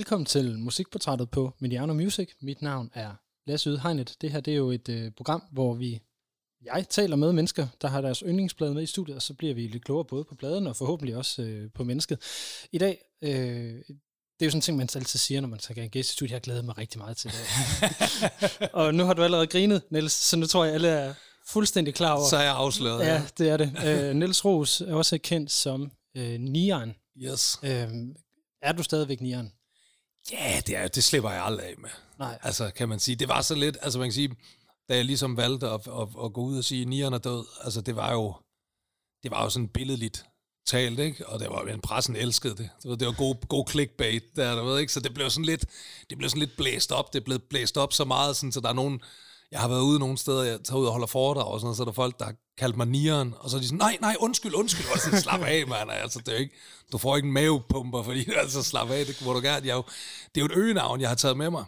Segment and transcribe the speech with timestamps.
[0.00, 2.30] Velkommen til Musikportrættet på Mediano Music.
[2.42, 3.12] Mit navn er
[3.46, 4.16] Lasse Ydhegnet.
[4.20, 6.00] Det her det er jo et øh, program, hvor vi
[6.64, 9.66] jeg taler med mennesker, der har deres yndlingsplade med i studiet, og så bliver vi
[9.66, 12.18] lidt klogere både på pladen og forhåbentlig også øh, på mennesket.
[12.72, 15.82] I dag, øh, det er jo sådan en ting, man altid siger, når man tager
[15.82, 16.32] en gæst i studiet.
[16.32, 17.40] Jeg glæder mig rigtig meget til det.
[18.80, 21.14] og nu har du allerede grinet, Niels, så nu tror jeg, alle er
[21.46, 22.28] fuldstændig klar over.
[22.28, 23.06] Så er jeg afsløret.
[23.06, 23.72] Ja, det er det.
[23.84, 26.94] Øh, Niels Ros er også kendt som øh, Nian.
[27.18, 27.58] Yes.
[27.62, 27.88] Øh,
[28.62, 29.52] er du stadigvæk Nian?
[30.32, 31.90] Ja, det, er, det slipper jeg aldrig af med.
[32.18, 32.38] Nej.
[32.42, 33.16] Altså, kan man sige.
[33.16, 34.36] Det var så lidt, altså man kan sige,
[34.88, 37.80] da jeg ligesom valgte at, at, at gå ud og sige, at er død, altså
[37.80, 38.34] det var jo,
[39.22, 40.24] det var jo sådan billedligt
[40.66, 41.28] talt, ikke?
[41.28, 42.70] Og det var en pressen elskede det.
[42.82, 44.92] Det var, det var god, god clickbait der, du ved, ikke?
[44.92, 45.64] Så det blev sådan lidt,
[46.10, 47.12] det blev sådan lidt blæst op.
[47.12, 49.00] Det blev blæst op så meget, sådan, så der er nogen,
[49.50, 51.76] jeg har været ude nogle steder, jeg tager ud og holder foredrag og sådan noget,
[51.76, 53.96] så er der folk, der har kaldt mig nieren, og så er de sådan, nej,
[54.00, 56.54] nej, undskyld, undskyld, og sådan, slap af, mand, altså, det er ikke,
[56.92, 59.82] du får ikke en mavepumper, fordi, altså, slap af, det må du gerne, jeg jo,
[60.34, 61.64] det er jo et øgenavn, jeg har taget med mig,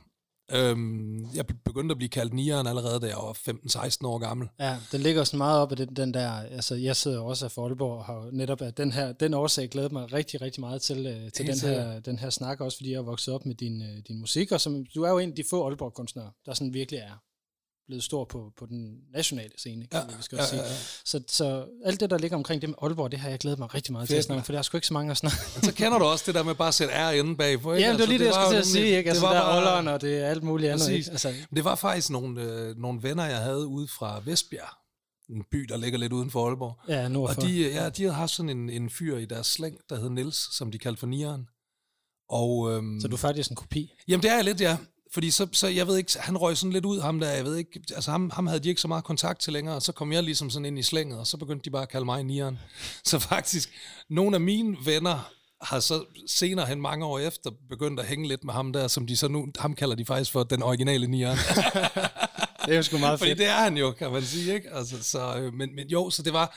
[0.54, 4.48] Øhm, jeg begyndte at blive kaldt nieren allerede, da jeg var 15-16 år gammel.
[4.60, 7.58] Ja, den ligger sådan meget op af den, den der, altså jeg sidder også af
[7.58, 11.06] Aalborg og har netop af den her, den årsag glædet mig rigtig, rigtig meget til,
[11.06, 13.82] øh, til den her, den her snak, også fordi jeg er vokset op med din,
[13.82, 16.74] øh, din musik, og som, du er jo en af de få Aalborg-kunstnere, der sådan
[16.74, 17.22] virkelig er
[17.86, 20.62] blevet stor på, på den nationale scene, kan ja, vi skal ja, sige.
[20.62, 20.74] Ja, ja.
[21.04, 23.74] Så, så alt det, der ligger omkring det med Aalborg, det har jeg glædet mig
[23.74, 25.38] rigtig meget Fedt, til at snakke, for der er sgu ikke så mange at snakke.
[25.62, 27.86] så kender du også det der med bare at sætte R inde bagpå, ikke?
[27.86, 29.10] Ja, det var lige altså, det, jeg skulle til at sige, ikke?
[29.10, 31.10] Altså, det var der er Ålderen, og det er alt muligt andet, ikke?
[31.10, 31.32] Altså.
[31.56, 34.68] Det var faktisk nogle, øh, nogle venner, jeg havde ude fra Vestbjerg,
[35.30, 36.78] en by, der ligger lidt uden for Aalborg.
[36.88, 37.42] Ja, nordfor.
[37.42, 40.10] Og de, ja, de havde haft sådan en, en fyr i deres slæng, der hed
[40.10, 41.46] Nils, som de kaldte for Nieren.
[42.28, 43.92] Og, øhm, så du er faktisk en kopi?
[44.08, 44.76] Jamen, det er jeg lidt, ja.
[45.14, 47.56] Fordi så, så, jeg ved ikke, han røg sådan lidt ud, ham der, jeg ved
[47.56, 50.12] ikke, altså ham, ham havde de ikke så meget kontakt til længere, og så kom
[50.12, 52.58] jeg ligesom sådan ind i slænget, og så begyndte de bare at kalde mig Nieren.
[53.04, 53.70] Så faktisk,
[54.10, 58.44] nogle af mine venner har så senere hen mange år efter begyndt at hænge lidt
[58.44, 61.38] med ham der, som de så nu, ham kalder de faktisk for den originale Nieren.
[62.66, 63.30] det er jo sgu meget fedt.
[63.30, 64.70] Fordi det er han jo, kan man sige, ikke?
[64.70, 66.56] Altså, så, øh, men, men jo, så det var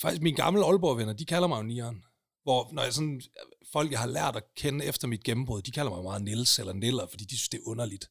[0.00, 2.02] faktisk mine gamle Aalborg-venner, de kalder mig jo Nieren.
[2.42, 3.20] Hvor når jeg sådan,
[3.72, 6.72] folk, jeg har lært at kende efter mit gennembrud, de kalder mig meget Nils eller
[6.72, 8.08] Niller, fordi de synes, det er underligt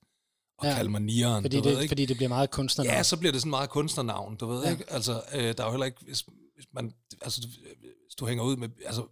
[0.61, 1.43] at ja, kalde mig Nieren.
[1.43, 1.91] Fordi, du det, ved, ikke?
[1.91, 2.97] fordi det bliver meget kunstnernavn.
[2.97, 4.71] Ja, så bliver det sådan meget kunstnernavn, du ved ja.
[4.71, 4.83] ikke?
[4.87, 6.21] Altså, øh, der er jo heller ikke, hvis,
[6.55, 7.47] hvis man, altså,
[8.11, 9.03] hvis du hænger ud med, altså,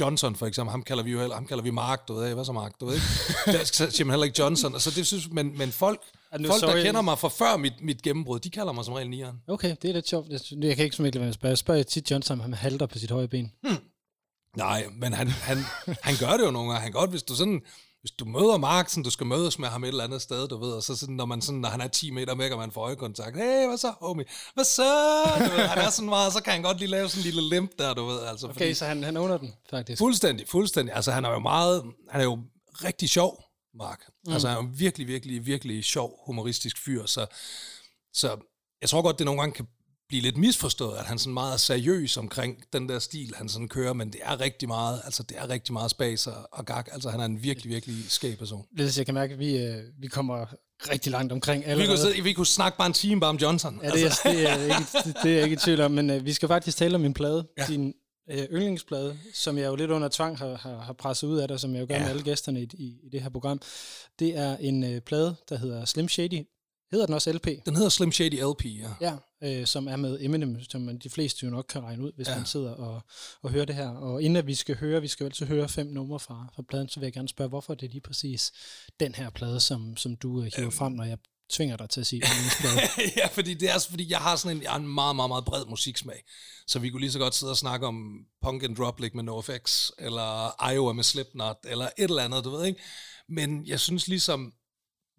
[0.00, 2.34] Johnson for eksempel, ham kalder vi jo heller, ham kalder vi Mark, du ved ikke?
[2.34, 3.06] Hvad så Mark, du ved ikke?
[3.58, 4.72] Der siger man heller ikke Johnson.
[4.72, 6.00] Altså, det synes, men, men folk,
[6.46, 6.76] folk sorry.
[6.76, 9.36] der kender mig fra før mit, mit gennembrud, de kalder mig som regel Nieren.
[9.48, 10.28] Okay, det er lidt sjovt.
[10.28, 11.50] Jeg kan ikke som ikke spørge.
[11.50, 13.52] Jeg spørger tit Johnson, om han halter på sit højre ben.
[13.62, 13.76] Hmm.
[14.56, 15.58] Nej, men han, han,
[16.02, 16.82] han gør det jo nogle gange.
[16.82, 17.60] Han godt, hvis du sådan,
[18.00, 20.58] hvis du møder Mark, sådan, du skal mødes med ham et eller andet sted, du
[20.58, 22.70] ved, og så sådan, når, man sådan, når han er 10 meter væk, og man
[22.70, 24.24] får øjekontakt, hey, hvad så, homie?
[24.54, 25.22] Hvad så?
[25.38, 27.48] Du ved, han er sådan meget, så kan han godt lige lave sådan en lille
[27.48, 28.22] limp der, du ved.
[28.22, 29.98] Altså, okay, fordi, så han, han under den, faktisk.
[29.98, 30.94] Fuldstændig, fuldstændig.
[30.94, 32.38] Altså, han er jo meget, han er jo
[32.84, 33.44] rigtig sjov,
[33.74, 34.00] Mark.
[34.26, 34.32] Mm.
[34.32, 37.26] Altså, han er jo virkelig, virkelig, virkelig sjov, humoristisk fyr, så,
[38.12, 38.36] så
[38.80, 39.66] jeg tror godt, det nogle gange kan
[40.10, 43.68] blive lidt misforstået, at han sådan meget er seriøs omkring den der stil, han sådan
[43.68, 46.84] kører, men det er rigtig meget, altså det er rigtig meget spas og, og gag.
[46.92, 48.66] Altså han er en virkelig, virkelig skæg person.
[48.78, 50.46] Det jeg kan mærke, at vi, øh, vi kommer
[50.90, 51.82] rigtig langt omkring allerede.
[51.82, 53.80] Vi kunne, sidde, vi kunne snakke bare en time bare om Johnson.
[53.82, 54.28] Ja, det er, altså.
[54.28, 56.48] det er, ikke, det, det er jeg ikke i tvivl om, men uh, vi skal
[56.48, 57.64] faktisk tale om min plade, ja.
[57.68, 57.94] din
[58.32, 61.60] uh, yndlingsplade, som jeg jo lidt under tvang har, har, har presset ud af dig,
[61.60, 62.00] som jeg jo gør ja.
[62.00, 63.60] med alle gæsterne i, i, i det her program.
[64.18, 66.46] Det er en uh, plade, der hedder Slim Shady
[66.90, 67.46] Hedder den også LP?
[67.64, 68.90] Den hedder Slim Shady LP, ja.
[69.00, 69.16] Ja,
[69.60, 72.28] øh, som er med Eminem, som man de fleste jo nok kan regne ud, hvis
[72.28, 72.36] ja.
[72.36, 73.02] man sidder og,
[73.42, 73.88] og hører det her.
[73.88, 76.88] Og inden at vi skal høre, vi skal altid høre fem numre fra, fra pladen,
[76.88, 78.52] så vil jeg gerne spørge, hvorfor det er lige præcis
[79.00, 80.72] den her plade, som, som du øh, hiver øhm.
[80.72, 81.18] frem, når jeg
[81.50, 82.22] tvinger dig til at sige
[83.16, 85.30] ja, fordi det er altså, fordi jeg har sådan en, jeg har en meget, meget,
[85.30, 86.24] meget bred musiksmag.
[86.66, 89.90] Så vi kunne lige så godt sidde og snakke om Punk and Drop med NoFX,
[89.98, 92.80] eller Iowa med Slipknot, eller et eller andet, du ved ikke.
[93.28, 94.52] Men jeg synes ligesom,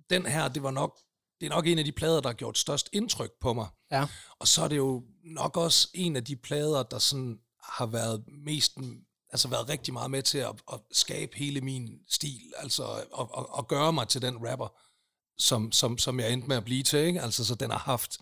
[0.09, 0.97] den her, det var nok
[1.41, 3.67] det er nok en af de plader, der har gjort størst indtryk på mig.
[3.91, 4.07] Ja.
[4.39, 8.23] Og så er det jo nok også en af de plader, der sådan har været
[8.45, 8.77] mest,
[9.29, 13.45] altså været rigtig meget med til at, at skabe hele min stil, altså at, at,
[13.57, 14.67] at gøre mig til den rapper,
[15.37, 17.21] som, som, som jeg endte med at blive til, ikke?
[17.21, 18.17] Altså så den har haft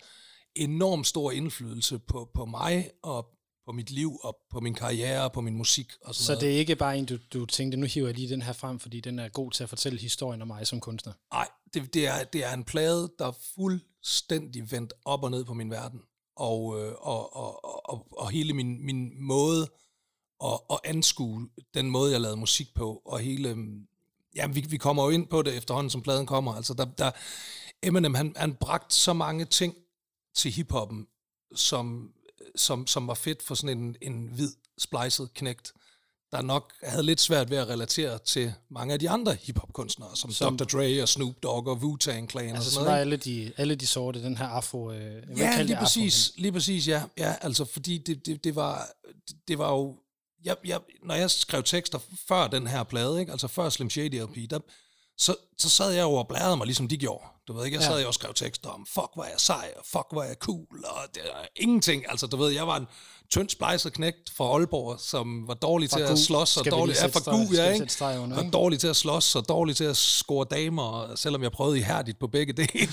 [0.56, 3.26] enormt stor indflydelse på, på mig og
[3.70, 6.42] på mit liv og på min karriere og på min musik og sådan Så noget.
[6.42, 8.80] det er ikke bare en, du, du tænkte, nu hiver jeg lige den her frem,
[8.80, 11.14] fordi den er god til at fortælle historien om mig som kunstner?
[11.34, 15.46] Nej, det, det, er, det er en plade, der er fuldstændig vendt op og ned
[15.46, 16.02] på min verden.
[16.36, 19.68] Og, øh, og, og, og, og hele min, min måde
[20.44, 23.66] at, at anskue den måde, jeg lavede musik på, og hele...
[24.36, 26.54] Ja, vi, vi kommer jo ind på det efterhånden, som pladen kommer.
[26.54, 27.12] Altså, der, der,
[27.84, 29.76] Eminem, han, han bragt så mange ting
[30.36, 31.08] til hiphoppen,
[31.56, 32.14] som
[32.56, 35.74] som, som var fedt for sådan en, en hvid spliced knægt,
[36.32, 40.32] der nok havde lidt svært ved at relatere til mange af de andre hiphop-kunstnere, som,
[40.32, 40.64] som Dr.
[40.64, 43.02] Dre og Snoop Dogg og Wu-Tang Clan Altså, og så sådan noget.
[43.02, 44.92] alle de, alle de sorte, den her afro...
[44.92, 45.00] Øh,
[45.38, 47.04] Ja, lige det afro, præcis, lige præcis, ja.
[47.18, 48.90] ja altså, fordi det, det, det, var,
[49.48, 49.96] det var jo...
[50.44, 53.32] Jeg, jeg, når jeg skrev tekster før den her plade, ikke?
[53.32, 54.60] altså før Slim Shady LP, der,
[55.20, 57.24] så, så sad jeg jo og bladrede mig, ligesom de gjorde.
[57.48, 57.88] Du ved ikke, jeg Ja.
[57.90, 60.28] sad jo og skrev tekster om, fuck, hvor er jeg sej, og fuck, hvor er
[60.28, 62.04] jeg cool, og det er ingenting.
[62.10, 62.88] Altså, du ved, jeg var en
[63.32, 66.96] tynd splejset knægt fra Aalborg, som var dårlig Fra til Gu at slås, og dårlig,
[67.02, 68.20] ja, streg- gu, ja, ikke?
[68.24, 68.52] under, og ikke?
[68.54, 72.20] dårlig til at slås, og dårlig til at score damer, og selvom jeg prøvede ihærdigt
[72.20, 72.92] på begge dele.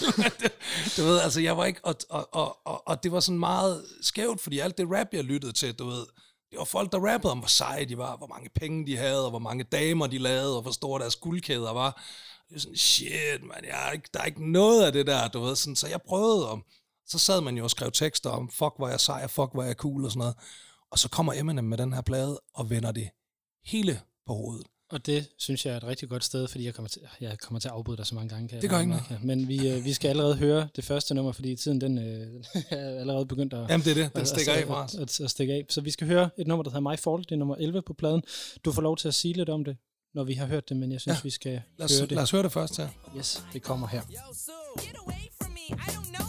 [0.96, 3.84] du ved, altså, jeg var ikke, og, og, og, og, og det var sådan meget
[4.02, 6.06] skævt, fordi alt det rap, jeg lyttede til, du ved,
[6.50, 9.24] det var folk, der rappede om, hvor seje de var, hvor mange penge de havde,
[9.24, 12.02] og hvor mange damer de lavede, og hvor store deres guldkæder var.
[12.48, 15.28] Det er sådan, shit, man, jeg er ikke, der er ikke noget af det der,
[15.28, 16.64] du ved, sådan, så jeg prøvede om,
[17.06, 19.74] så sad man jo og skrev tekster om, fuck, hvor jeg sej, fuck, hvor jeg
[19.74, 20.34] cool, og sådan noget.
[20.90, 23.08] Og så kommer Eminem med den her plade, og vender det
[23.64, 24.66] hele på hovedet.
[24.90, 27.60] Og det synes jeg er et rigtig godt sted, fordi jeg kommer til, jeg kommer
[27.60, 28.48] til at afbryde dig så mange gange.
[28.48, 29.18] Kan jeg Det gør ikke her.
[29.22, 32.26] Men vi, øh, vi skal allerede høre det første nummer, fordi tiden den øh,
[32.70, 34.94] er allerede begyndt at, Jamen, det er det, den at- stikker at, af fra os.
[34.94, 35.64] At, at, at stikke af.
[35.68, 37.28] Så vi skal høre et nummer, der hedder My Fault.
[37.28, 38.22] Det er nummer 11 på pladen.
[38.64, 39.76] Du får lov til at sige lidt om det,
[40.14, 41.20] når vi har hørt det, men jeg synes, Ja.
[41.22, 42.12] vi skal Lad høre os, det.
[42.12, 42.88] lad os høre det først her.
[43.18, 44.00] Yes, det kommer her.
[44.00, 44.86] Yo, Sue.
[44.86, 45.66] Get away from me.
[45.70, 46.28] I don't know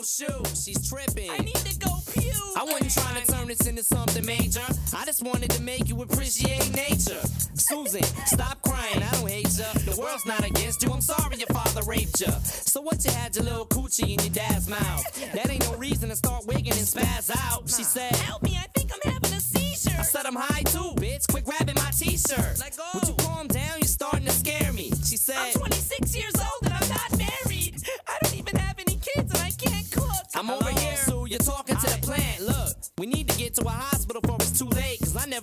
[0.00, 0.28] you.
[0.54, 1.30] She's tripping.
[1.30, 2.32] I need to go pew.
[2.56, 4.64] I wasn't trying to turn this into something major.
[4.96, 7.20] I just wanted to make you appreciate nature.
[7.54, 9.02] Susan, stop crying.
[9.02, 9.66] I don't hate ya.
[9.84, 10.90] The world's not against you.
[10.90, 12.30] I'm sorry your father raped ya.
[12.40, 15.04] So what you had your little coochie in your dad's mouth?
[15.34, 17.39] That ain't no reason to start wigging and spaz out.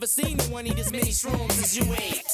[0.08, 2.27] Never seen anyone eat as many shrooms as you ate.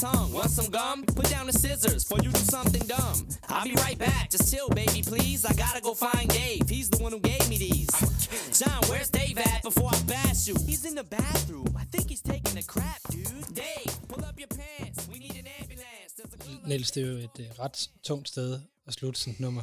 [0.00, 0.32] Tongue.
[0.32, 1.04] Want some gum?
[1.04, 3.28] Put down the scissors before you do something dumb.
[3.48, 4.30] I'll be right back.
[4.30, 5.44] Just chill, baby, please.
[5.44, 6.68] I gotta go find Dave.
[6.68, 7.90] He's the one who gave me these.
[8.58, 10.54] John, where's Dave at before I bash you?
[10.66, 11.74] He's in the bathroom.
[11.78, 13.54] I think he's taking a crap, dude.
[13.54, 15.08] Dave, pull up your pants.
[15.12, 16.10] We need an ambulance.
[16.66, 19.62] Niels, det er jo et uh, ret tungt sted at slutte sådan et nummer.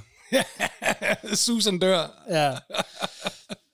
[1.45, 2.23] Susan dør.
[2.29, 2.57] Ja.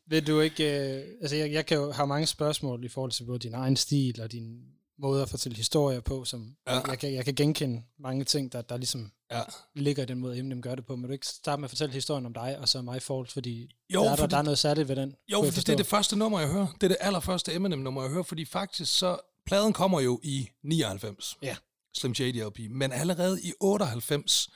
[0.07, 0.63] Vil du ikke...
[0.63, 3.75] Øh, altså, jeg, jeg kan jo have mange spørgsmål i forhold til både din egen
[3.75, 6.79] stil og din måde at fortælle historier på, som Ja.
[6.87, 9.41] jeg, kan, jeg kan genkende mange ting, der, der ligesom Ja.
[9.75, 10.95] ligger i den måde, Eminem gør det på.
[10.95, 13.69] Men du ikke starte med at fortælle historien om dig, og så My Fault, fordi
[13.93, 15.15] Jo, der, er der, fordi- der er noget særligt ved den.
[15.31, 16.67] Jo, fordi det er det første nummer, jeg hører.
[16.73, 19.17] Det er det allerførste Eminem-nummer, jeg hører, fordi faktisk så...
[19.45, 21.37] Pladen kommer jo i 99.
[21.41, 21.55] Ja.
[21.95, 22.59] Slim Shady LP.
[22.71, 24.49] Men allerede i 98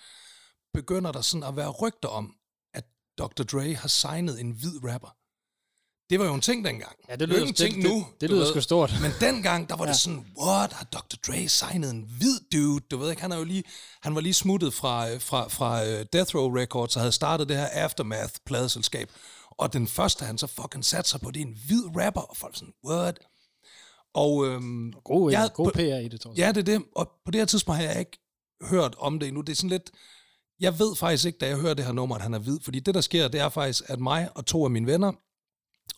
[0.74, 2.33] begynder der sådan at være rygter om,
[2.74, 2.83] at
[3.18, 3.44] Dr.
[3.44, 5.17] Dre har signet en hvid rapper.
[6.09, 6.95] Det var jo en ting dengang.
[7.09, 7.95] Ja, det er lyder, jo ikke en ting det, nu.
[7.95, 8.94] Det, det du lyder sgu stort.
[9.01, 9.98] Men dengang, der var det Ja.
[9.98, 11.15] sådan, what, har Dr.
[11.27, 12.80] Dre signet en hvid dude?
[12.92, 13.64] Du ved ikke, han, er jo lige,
[14.02, 17.49] han var lige smuttet fra, øh, fra, fra uh, Death Row Records og havde startet
[17.49, 19.09] det her Aftermath-pladeselskab.
[19.52, 22.21] Og den første, han så fucking satte sig på, det er en hvid rapper.
[22.21, 23.19] Og folk sådan, what?
[24.14, 26.37] Og øhm, God, jeg- god på- PR i det, tror jeg.
[26.37, 26.85] Ja, det er det.
[26.95, 28.18] Og på det her tidspunkt har jeg ikke
[28.69, 29.42] hørt om det endnu.
[29.42, 29.92] Det er sådan lidt...
[30.59, 32.59] Jeg ved faktisk ikke, da jeg hører det her nummer, at han er hvid.
[32.64, 35.11] Fordi det, der sker, det er faktisk, at mig og to af mine venner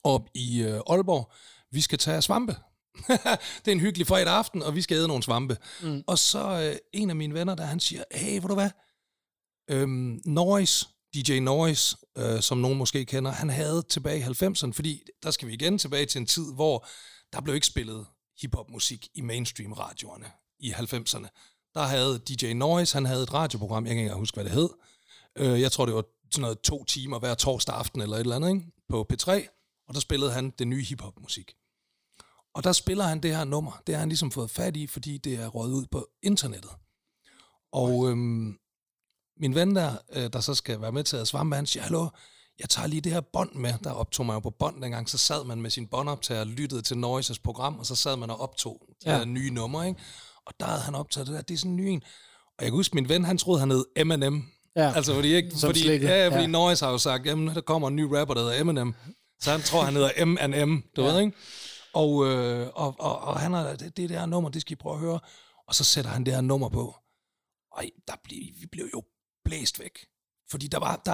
[0.04, 1.32] op i øh, Aalborg,
[1.72, 2.56] vi skal tage svampe.
[3.66, 5.58] det er en hyggelig fredag aften, og vi skal æde nogle svampe.
[5.82, 6.04] Mm.
[6.08, 8.70] Og så øh, en af mine venner, der han siger, hey, ved du hvad?
[9.70, 15.02] Øhm, Noise, DJ Noise, øh, som nogen måske kender, han havde tilbage i 90'erne, fordi
[15.24, 16.88] der skal vi igen tilbage til en tid, hvor
[17.34, 18.06] der blev ikke spillet
[18.42, 20.26] hiphop-musik i mainstream-radioerne
[20.60, 21.28] i 90'erne.
[21.74, 24.70] Der havde DJ Noise, han havde et radioprogram, jeg kan ikke huske, hvad det hed.
[25.36, 28.36] Øh, jeg tror, det var sådan noget to timer hver torsdag aften eller et eller
[28.36, 28.66] andet, ikke?
[28.90, 29.59] på P3,
[29.90, 31.54] og der spillede han det nye hiphop-musik.
[32.56, 33.82] Og der spiller han det her nummer.
[33.88, 36.72] Det har han ligesom fået fat i, fordi det er røget ud på internettet.
[37.74, 38.58] Og øhm,
[39.42, 42.08] min ven der, øh, der så skal være med til at svampe, han siger, hallo,
[42.60, 43.74] jeg tager lige det her bånd med.
[43.84, 46.82] Der optog man jo på bånd dengang, så sad man med sin båndoptager og lyttede
[46.82, 49.18] til Noises program, og så sad man og optog Ja.
[49.18, 50.00] her nye numre, ikke?
[50.46, 52.02] Og der havde han optaget det der, det er sådan en ny en.
[52.58, 54.44] Og jeg kan huske, min ven, han troede, han hed Eminem.
[54.76, 54.94] Ja.
[54.96, 56.08] Altså, fordi, ikke, Som fordi, slikket.
[56.08, 56.48] ja, fordi Ja.
[56.48, 58.96] Noise har jo sagt, jamen, der kommer en ny rapper, der hedder Eminem.
[59.42, 61.08] Så han tror, han hedder M&M, du Ja.
[61.08, 61.38] ved, ikke?
[61.94, 64.94] Og, øh, og, og, og han har, det, det der nummer, det skal I prøve
[64.96, 65.20] at høre.
[65.68, 66.96] Og så sætter han det her nummer på.
[67.78, 69.04] ej, der blev, vi blev jo
[69.46, 70.06] blæst væk.
[70.52, 71.12] Fordi der var, der,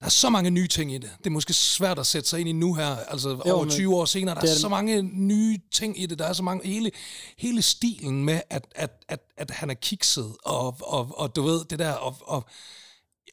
[0.00, 1.10] der er så mange nye ting i det.
[1.18, 3.70] Det er måske svært at sætte sig ind i nu her, altså jo, over men
[3.70, 4.34] 20 år senere.
[4.34, 6.18] Der er, er- så mange nye ting i det.
[6.18, 6.90] Der er så mange, hele,
[7.38, 11.64] hele stilen med, at, at, at, at han er kikset, og, og, og du ved,
[11.64, 12.44] det der, og, og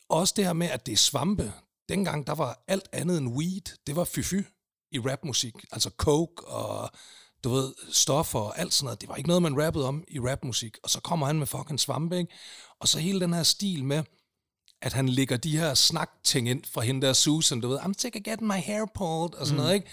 [0.10, 1.54] også det her med, at det er svampe.
[1.90, 3.78] Dengang, der var alt andet end weed.
[3.88, 4.42] Det var fyfy
[4.92, 5.54] i rapmusik.
[5.72, 6.90] Altså coke og
[7.44, 9.02] du ved, stoffer og alt sådan noget.
[9.02, 10.78] Det var ikke noget, man rappede om i rapmusik.
[10.84, 12.34] Og så kommer han med fucking svampe, ikke?
[12.80, 14.04] Og så hele den her stil med,
[14.82, 18.16] at han lægger de her snak-ting ind fra hende der Susan, du ved, I'm sick
[18.16, 19.62] of getting my hair pulled, og sådan mm.
[19.62, 19.88] noget, ikke?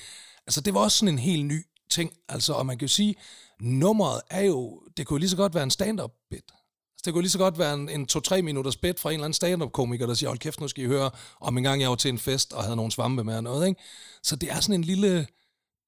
[0.46, 2.12] Altså, det var også sådan en helt ny ting.
[2.28, 3.14] Altså, og man kan jo sige,
[3.60, 6.52] nummeret er jo, det kunne jo lige så godt være en stand-up bit.
[7.00, 9.24] Altså, det kunne lige så godt være en, en to-tre minutters bit fra en eller
[9.24, 11.96] anden stand-up-komiker, der siger, hold kæft, nu skal I høre, om en gang jeg var
[11.96, 13.80] til en fest og havde nogle svampe med og noget, ikke?
[14.22, 15.26] Så det er sådan en lille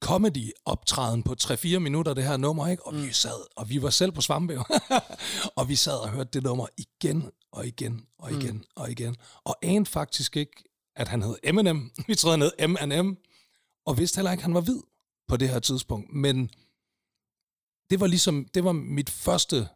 [0.04, 2.87] comedy-optræden på 3-4 minutter, det her nummer, ikke?
[2.87, 4.59] Og vi sad, og vi var selv på svampe,
[5.59, 8.64] og vi sad og hørte det nummer igen og igen og igen mm.
[8.76, 9.16] og igen.
[9.45, 10.64] Og anede faktisk ikke,
[10.97, 11.90] at han hed Eminem.
[12.09, 13.16] Vi troede, han hed M&M.
[13.87, 14.81] Og vidste heller ikke, at han var hvid
[15.28, 16.12] på det her tidspunkt.
[16.12, 16.50] Men
[17.90, 19.69] det var ligesom, det var mit første,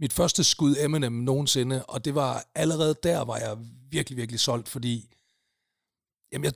[0.00, 3.56] mit første skud Eminem nogensinde, og det var allerede der, var jeg
[3.90, 5.08] virkelig, virkelig solgt, fordi
[6.32, 6.52] jamen jeg,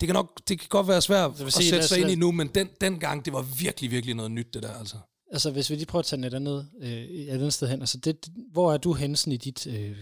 [0.00, 2.32] det kan nok, det kan godt være svært at sige, sætte sig ind i nu,
[2.32, 4.96] men den, den gang, det var virkelig, virkelig noget nyt, det der, altså.
[5.32, 7.80] Altså, hvis vi lige prøver at tage et andet, øh, et andet sted hen.
[7.80, 9.96] Altså, det, hvor er du henne sådan i dit øh,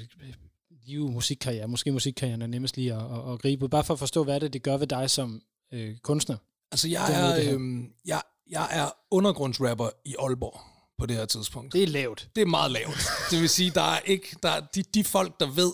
[0.87, 1.69] liv, musikkarriere?
[1.69, 3.69] Måske musikkarrieren er nemmest lige at, at, at gribe ud.
[3.69, 6.37] Bare for at forstå, hvad det, det gør ved dig som øh, kunstner.
[6.73, 10.72] Altså, jeg er, øhm, jeg, jeg er undergrundsrapper i Aalborg
[11.03, 11.73] på det her tidspunkt.
[11.73, 12.29] Det er lavt.
[12.37, 12.99] Det er meget lavt.
[13.31, 15.73] Det vil sige, der er ikke, der er de, de folk, der ved,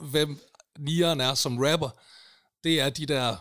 [0.00, 0.38] hvem
[0.78, 1.88] Nieren er som rapper,
[2.64, 3.36] det er de der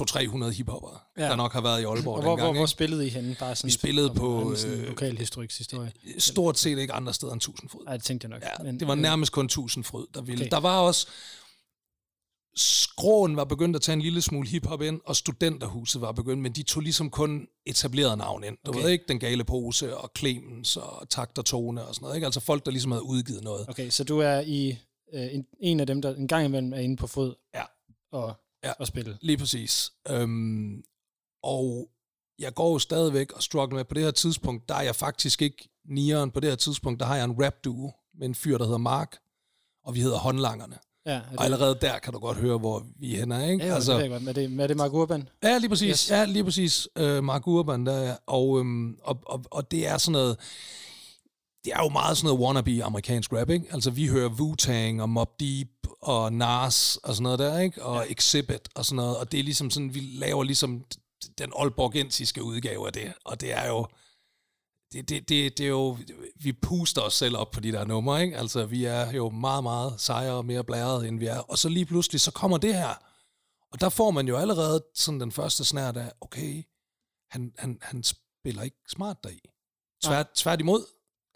[0.00, 1.22] 200-300 hiphopper, Ja.
[1.24, 2.46] der nok har været i Aalborg Og hvor, dengang.
[2.52, 3.36] hvor, hvor spillede I henne?
[3.38, 5.92] Bare sådan, Vi spillede på, øh, lokal historisk historie.
[6.18, 7.84] Stort set ikke andre steder end 1000 fod.
[7.84, 8.42] Nej, det tænkte jeg nok.
[8.66, 10.42] Ja, det var øh, nærmest kun 1000 fryd, der ville.
[10.44, 10.50] Okay.
[10.50, 11.06] Der var også...
[12.60, 16.52] Skråen var begyndt at tage en lille smule hiphop ind, og Studenterhuset var begyndt, men
[16.52, 18.56] de tog ligesom kun etablerede navn ind.
[18.66, 18.82] Du Okay.
[18.82, 22.16] ved ikke, Den Gale Pose og Clemens og Takt og Tone og sådan noget.
[22.16, 22.24] Ikke?
[22.24, 23.68] Altså folk, der ligesom havde udgivet noget.
[23.68, 24.68] Okay, så du er i
[25.14, 27.64] øh, en, en af dem, der en gang imellem er inde på fod Ja.
[28.12, 28.72] og, Ja.
[28.72, 29.18] og spille.
[29.20, 29.90] Lige præcis.
[30.08, 30.82] Øhm,
[31.42, 31.88] og
[32.38, 35.42] jeg går jo stadigvæk og struggler med, på det her tidspunkt, der er jeg faktisk
[35.42, 36.30] ikke nieren.
[36.30, 38.78] På det her tidspunkt, der har jeg en rap duo med en fyr, der hedder
[38.78, 39.16] Mark,
[39.84, 40.78] og vi hedder Håndlangerne.
[41.06, 43.66] Ja, er Og allerede der kan du godt høre, hvor vi er henne, ikke?
[43.66, 44.28] Ja, altså, det jeg godt.
[44.28, 45.28] Er det, er det Mark Urban?
[45.42, 45.88] Ja, lige præcis.
[45.88, 46.10] Yes.
[46.10, 46.88] Ja, lige præcis.
[46.96, 48.16] Øh, Mark Urban, der er.
[48.26, 50.36] Og, øhm, og, og, og det er sådan noget...
[51.64, 53.66] Det er jo meget sådan noget wannabe amerikansk rap, ikke?
[53.72, 55.68] Altså, vi hører Wu-Tang og Mob Deep
[56.02, 57.82] og Nas og sådan noget der, ikke?
[57.82, 58.12] Og ja.
[58.12, 59.16] Exhibit og sådan noget.
[59.16, 60.84] Og det er ligesom sådan, vi laver ligesom
[61.38, 63.12] den Aalborgensiske udgave af det.
[63.24, 63.86] Og det er jo...
[64.92, 65.98] Det, det, det, det er jo...
[66.36, 68.36] Vi puster os selv op på de der numre, ikke?
[68.38, 71.38] Altså, vi er jo meget, meget sejere og mere blæret, end vi er.
[71.38, 72.94] Og så lige pludselig, så kommer det her.
[73.72, 76.62] Og der får man jo allerede sådan den første snært af, okay,
[77.30, 79.40] han, han, han spiller ikke smart deri.
[80.04, 80.84] Tvært, tværtimod,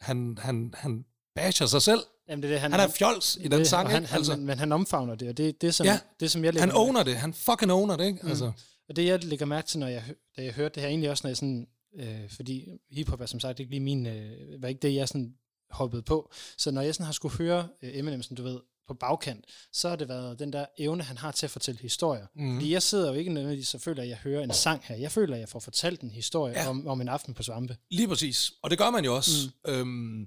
[0.00, 2.00] han, han, han basher sig selv.
[2.28, 4.10] Jamen, det er det, han, Han er fjols i den det, sang, han, ikke?
[4.12, 6.00] han, Altså, men, men han omfavner det, og det, det, som, Ja.
[6.20, 7.16] det som jeg lægger han owner det.
[7.16, 8.18] Han fucking owner det, ikke?
[8.22, 8.28] Mm.
[8.28, 8.52] Altså,
[8.88, 10.04] Og det, jeg lægger mærke til, når jeg,
[10.36, 13.40] da jeg hørte det her, egentlig også, når jeg sådan, øh, fordi hiphop er som
[13.40, 15.34] sagt ikke lige min, øh, var ikke det, jeg sådan
[15.70, 16.32] hoppede på.
[16.58, 19.88] Så når jeg sådan har skulle høre øh, Eminem, som du ved, på bagkant, så
[19.88, 22.26] har det været den der evne, han har til at fortælle historier.
[22.34, 22.54] Mm.
[22.56, 24.96] Fordi jeg sidder jo ikke nødvendigvis så føler, at jeg hører en sang her.
[24.96, 26.68] Jeg føler, at jeg får fortalt en historie ja.
[26.68, 27.76] Om, om en aften på Svampe.
[27.90, 28.52] Lige præcis.
[28.62, 29.50] Og det gør man jo også.
[29.66, 29.72] Mm.
[29.72, 30.26] Øhm,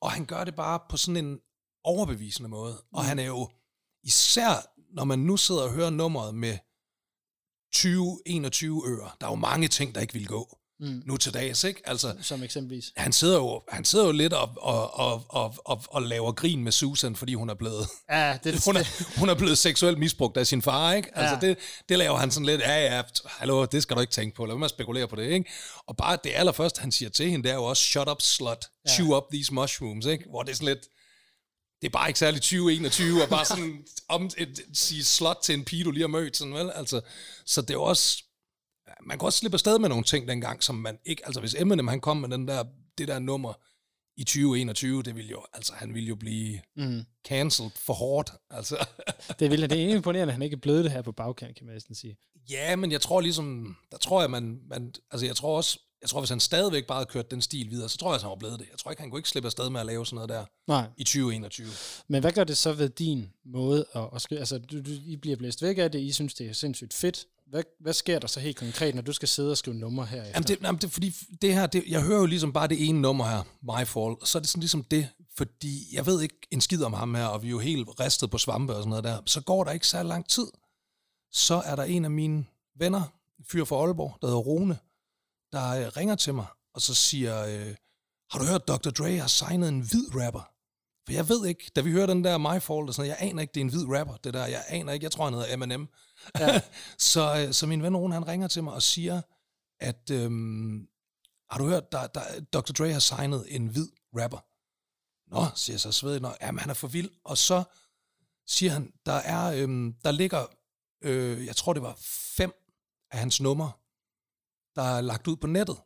[0.00, 1.38] og han gør det bare på sådan en
[1.84, 2.74] overbevisende måde.
[2.92, 3.08] Og Mm.
[3.08, 3.50] han er jo,
[4.04, 6.58] især når man nu sidder og hører nummeret med
[7.76, 11.02] 20-21 ører, der er jo mange ting, der ikke vil gå Mm.
[11.06, 11.80] nu til dags, ikke?
[11.84, 12.92] Altså, Som eksempelvis.
[12.96, 16.64] han sidder jo, han sidder jo lidt og, og, og, og, og, og laver grin
[16.64, 20.36] med Susan, fordi hun er blevet, Ja, det, hun er, hun er blevet seksuelt misbrugt
[20.36, 21.18] af sin far, ikke?
[21.18, 21.48] Altså Ja.
[21.52, 24.46] det, det laver han sådan lidt, ja ja, hallo, det skal du ikke tænke på,
[24.46, 25.50] lad mig spekulere på det, ikke?
[25.86, 28.66] Og bare det allerførste, han siger til hende, det er jo også, shut up slut,
[28.86, 28.90] Ja.
[28.94, 30.24] chew up these mushrooms, ikke?
[30.30, 30.86] Hvor det er sådan lidt,
[31.80, 33.76] det er bare ikke særlig 2021, og bare sådan
[34.08, 36.70] om, et, sige slut til en pige, du lige har mødt, sådan vel?
[36.74, 37.00] Altså,
[37.46, 38.22] så det er jo også,
[39.06, 41.88] man kan også slippe afsted med nogle ting dengang, som man ikke, altså hvis Eminem
[41.88, 42.64] han kom med den der,
[42.98, 43.52] det der nummer
[44.16, 47.04] i 2021, det ville jo, altså han ville jo blive mm.
[47.28, 48.86] cancelled for hårdt, altså.
[49.38, 51.74] det, vil, det er imponerende, at han ikke blevet det her på bagkant, kan man
[51.74, 52.16] næsten sige.
[52.50, 56.10] ja, men jeg tror ligesom, der tror jeg, man, man, altså jeg tror også, jeg
[56.10, 58.28] tror, hvis han stadigvæk bare havde kørt den stil videre, så tror jeg, at han
[58.28, 58.66] var blevet det.
[58.70, 60.86] Jeg tror ikke, han kunne ikke slippe afsted med at lave sådan noget der Nej,
[60.96, 61.66] i 2021.
[62.08, 64.38] Men hvad gør det så ved din måde at, at skrive?
[64.38, 67.26] Altså, du, du, I bliver blæst væk af det, I synes, det er sindssygt fedt.
[67.46, 70.24] Hvad, hvad sker der så helt konkret, når du skal sidde og skrive numre her?
[70.24, 73.00] Jamen det, jamen det, fordi det her, det, jeg hører jo ligesom bare det ene
[73.00, 76.36] nummer her, My Fall, og så er det sådan ligesom det fordi jeg ved ikke
[76.50, 78.88] en skid om ham her, og vi er jo helt ristet på svampe og sådan
[78.88, 79.22] noget der.
[79.26, 80.46] Så går der ikke så lang tid,
[81.32, 82.44] så er der en af mine
[82.78, 83.02] venner,
[83.38, 84.78] en fyr fra Aalborg, der hedder Rune,
[85.52, 87.74] der øh, ringer til mig, og så siger, øh,
[88.30, 88.90] har du hørt, Dr.
[88.90, 90.50] Dre har signet en hvid rapper?
[91.06, 93.28] For jeg ved ikke, da vi hører den der My Fault og sådan noget, jeg
[93.30, 95.34] aner ikke, det er en hvid rapper, det der, jeg aner ikke, jeg tror, han
[95.34, 95.88] hedder Eminem.
[96.38, 96.60] Ja.
[97.12, 99.22] så, øh, så min ven Rune, han ringer til mig og siger,
[99.80, 100.88] at, øhm,
[101.50, 102.72] har du hørt, der, der, Dr.
[102.72, 104.38] Dre har signet en hvid rapper?
[105.34, 107.10] Nå, siger jeg så svedigt, nå, jamen han er for vild.
[107.24, 107.64] Og så
[108.46, 110.46] siger han, der er, øhm, der ligger,
[111.02, 111.98] øh, jeg tror det var
[112.36, 112.52] fem
[113.10, 113.72] af hans numre,
[114.76, 115.76] der er lagt ud på nettet.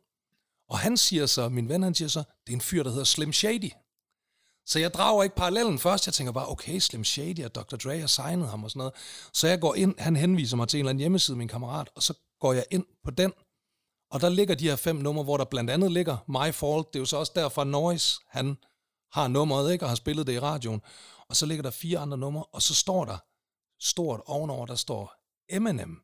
[0.69, 3.03] Og han siger så, min ven han siger så, det er en fyr, der hedder
[3.03, 3.71] Slim Shady.
[4.65, 6.07] Så jeg drager ikke parallellen først.
[6.07, 7.75] Jeg tænker bare, okay, Slim Shady og Dr.
[7.75, 8.93] Dre har signet ham og sådan noget.
[9.33, 12.03] Så jeg går ind, han henviser mig til en eller anden hjemmeside, min kammerat, og
[12.03, 13.33] så går jeg ind på den,
[14.11, 16.87] og der ligger de her fem numre, hvor der blandt andet ligger My Fault.
[16.87, 18.57] Det er jo så også derfor Noise, han
[19.11, 20.81] har nummeret, ikke, og har spillet det i radioen.
[21.29, 23.17] Og så ligger der fire andre numre, og så står der
[23.79, 25.13] stort ovenover, der står
[25.49, 26.01] Eminem,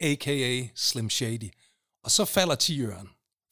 [0.00, 0.68] a.k.a.
[0.74, 1.50] Slim Shady.
[2.04, 3.08] Og så falder tiøren.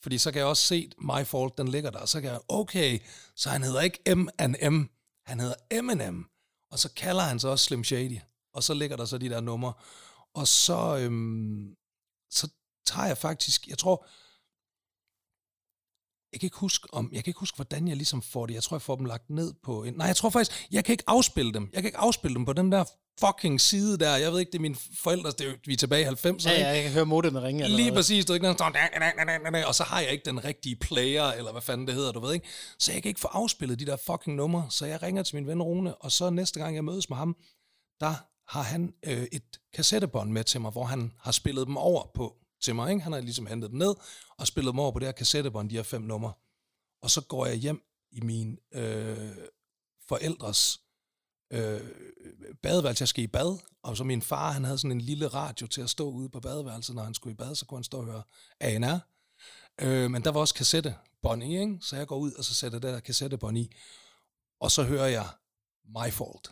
[0.06, 1.98] Fordi så kan jeg også se, My Fault, den ligger der.
[1.98, 2.98] Og så kan jeg, okay,
[3.36, 4.90] så han hedder ikke M&M,
[5.26, 6.26] han hedder M&M.
[6.70, 8.18] Og så kalder han sig også Slim Shady.
[8.52, 9.72] Og så ligger der så de der numre.
[10.34, 11.74] Og så, øhm,
[12.30, 12.48] så
[12.86, 14.06] tager jeg faktisk, jeg tror,
[16.36, 18.54] jeg kan ikke huske om, jeg kan ikke huske, hvordan jeg ligesom får det.
[18.54, 20.92] Jeg tror, jeg får dem lagt ned på en, nej, jeg tror faktisk, jeg kan
[20.92, 21.70] ikke afspille dem.
[21.72, 22.84] Jeg kan ikke afspille dem på den der
[23.20, 24.16] fucking side der.
[24.16, 26.48] Jeg ved ikke, det er mine forældre, det er vi er tilbage i 90'erne.
[26.50, 27.64] Ja, ja, jeg kan høre modemet ringe.
[27.64, 27.98] eller Lige noget.
[27.98, 28.70] præcis, du ved ikke, står,
[29.66, 32.34] og så har jeg ikke den rigtige player, eller hvad fanden det hedder, du ved
[32.34, 32.46] ikke.
[32.78, 35.46] Så jeg kan ikke få afspillet de der fucking numre, så jeg ringer til min
[35.46, 37.36] ven Rune, og så næste gang jeg mødes med ham,
[38.00, 38.14] der
[38.48, 39.42] har han øh, et
[39.74, 42.90] kassettebånd med til mig, hvor han har spillet dem over på til mig.
[42.90, 43.02] Ikke?
[43.02, 43.94] Han har ligesom hentet dem ned
[44.38, 46.32] og spillet dem over på det her kassettebånd, de her fem numre.
[47.02, 49.36] Og så går jeg hjem i min øh,
[50.08, 50.80] forældres
[51.52, 51.80] øh,
[52.62, 53.02] badeværelse.
[53.02, 55.80] Jeg skal i bad, og så min far, han havde sådan en lille radio til
[55.80, 58.04] at stå ude på badeværelset, når han skulle i bad, så kunne han stå og
[58.04, 58.22] høre
[58.60, 58.98] ANR.
[59.80, 61.78] Øh, men der var også kassettebånd i, ikke?
[61.80, 63.76] så jeg går ud, og så sætter det der kassettebånd i,
[64.60, 65.28] og så hører jeg
[65.84, 66.50] My Fault.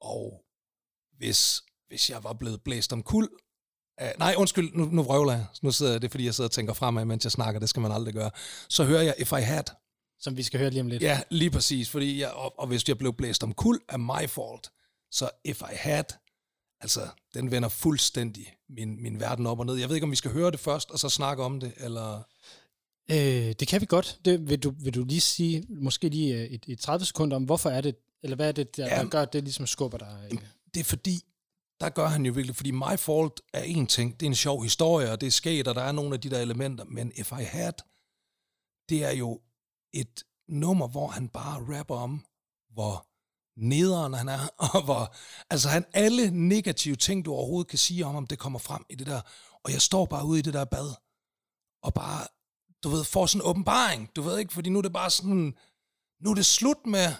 [0.00, 0.44] Og
[1.16, 3.28] hvis, hvis jeg var blevet blæst om kul,
[4.00, 5.46] Uh, nej, undskyld, nu, nu vrøvler jeg.
[5.62, 7.60] Nu sidder jeg, det er fordi, jeg sidder og tænker fremad, mens jeg snakker.
[7.60, 8.30] Det skal man aldrig gøre.
[8.68, 9.64] Så hører jeg If I Had.
[10.20, 11.02] Som vi skal høre lige om lidt.
[11.02, 11.88] Ja, lige præcis.
[11.90, 14.70] Fordi jeg, og, og hvis jeg blev blæst om kul, er my fault.
[15.10, 16.04] Så If I Had,
[16.80, 19.74] altså, den vender fuldstændig min, min verden op og ned.
[19.74, 22.22] Jeg ved ikke, om vi skal høre det først, og så snakke om det, eller...
[23.10, 23.16] Øh,
[23.60, 24.18] det kan vi godt.
[24.24, 27.44] Det, vil, du, vil du lige sige, måske lige øh, et, et 30 sekunder om,
[27.44, 29.02] hvorfor er det, eller hvad er det, der, Ja.
[29.02, 30.28] der gør, det ligesom skubber dig?
[30.32, 30.38] Øh?
[30.74, 31.20] det er fordi,
[31.80, 34.62] der gør han jo virkelig, fordi My Fault er en ting, det er en sjov
[34.62, 37.32] historie, og det er sket, og der er nogle af de der elementer, men If
[37.32, 37.72] I Had,
[38.88, 39.40] det er jo
[39.92, 42.26] et nummer, hvor han bare rapper om,
[42.70, 43.06] hvor
[43.56, 45.14] nederen han er, og hvor,
[45.50, 48.94] altså han, alle negative ting, du overhovedet kan sige om ham, det kommer frem i
[48.94, 49.20] det der,
[49.64, 50.94] og jeg står bare ude i det der bad,
[51.82, 52.26] og bare,
[52.82, 55.56] du ved, får sådan en åbenbaring, du ved ikke, fordi nu er det bare sådan,
[56.20, 57.14] nu er det slut med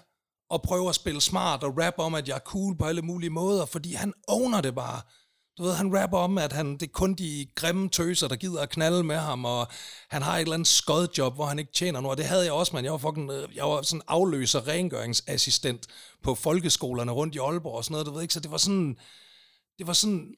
[0.50, 3.30] og prøve at spille smart og rap om, at jeg er cool på alle mulige
[3.30, 5.00] måder, fordi han owner det bare.
[5.58, 8.60] Du ved, han rapper om, at han, det er kun de grimme tøser, der gider
[8.60, 9.68] at knalde med ham, og
[10.10, 12.10] han har et eller andet skodjob, hvor han ikke tjener noget.
[12.10, 12.84] Og det havde jeg også, man.
[12.84, 15.86] Jeg var, fucking, øh, jeg var sådan afløser rengøringsassistent
[16.22, 18.96] på folkeskolerne rundt i Aalborg og sådan noget, du ved ikke, så det var sådan,
[19.78, 20.34] det var sådan,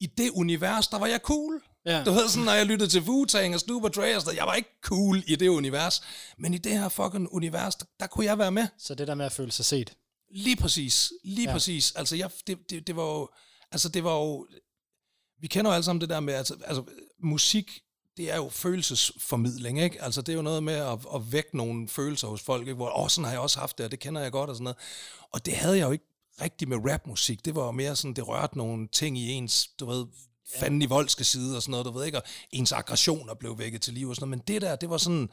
[0.00, 1.62] i det univers, der var jeg cool.
[1.88, 2.04] Ja.
[2.04, 4.46] Du ved sådan, når jeg lyttede til Wu-Tang og Snoop og Dre og sådan jeg
[4.46, 6.02] var ikke cool i det univers,
[6.38, 8.66] men i det her fucking univers, der, der kunne jeg være med.
[8.78, 9.92] Så det der med at føle sig set.
[10.30, 11.50] Lige præcis, lige Ja.
[11.50, 11.54] ja.
[11.54, 11.92] præcis.
[11.96, 13.28] Altså, jeg, det, det, det var jo,
[13.72, 14.46] altså det var jo,
[15.40, 16.84] vi kender jo alle sammen det der med, altså, altså
[17.22, 17.80] musik,
[18.16, 20.02] det er jo følelsesformidling, ikke?
[20.02, 22.74] Altså, det er jo noget med at, at vække nogle følelser hos folk, ikke?
[22.74, 24.64] Hvor, åh, sådan har jeg også haft det, og det kender jeg godt, og sådan
[24.64, 24.76] noget.
[25.32, 26.04] Og det havde jeg jo ikke
[26.40, 27.44] rigtig med rapmusik.
[27.44, 30.06] Det var jo mere sådan, det rørte nogle ting i ens, du ved,
[30.56, 33.82] fanden i voldske side og sådan noget, du ved ikke, og ens aggressioner blev vækket
[33.82, 34.44] til liv og sådan noget.
[34.48, 35.30] Men det der, det var sådan,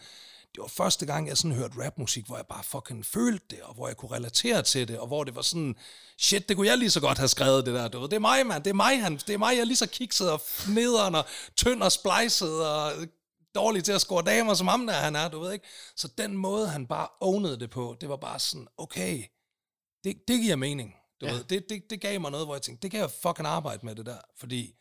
[0.56, 3.74] det var første gang, jeg sådan hørte rapmusik, hvor jeg bare fucking følte det, og
[3.74, 5.76] hvor jeg kunne relatere til det, og hvor det var sådan,
[6.20, 8.10] shit, det kunne jeg lige så godt have skrevet det der, du ved.
[8.10, 9.88] Det er mig, mand, det er mig, han, det er mig, jeg er lige så
[9.88, 11.26] kikset og nederen og
[11.56, 12.94] tynd og splejset og
[13.56, 15.66] dårlig til at score damer, som ham der han er, du ved ikke.
[15.96, 19.24] Så den måde, han bare ownede det på, det var bare sådan, okay,
[20.04, 20.96] det, det giver mening.
[21.22, 21.32] Du ja.
[21.34, 23.86] ved, det, det, det gav mig noget, hvor jeg tænkte, det kan jeg fucking arbejde
[23.86, 24.76] med det der, fordi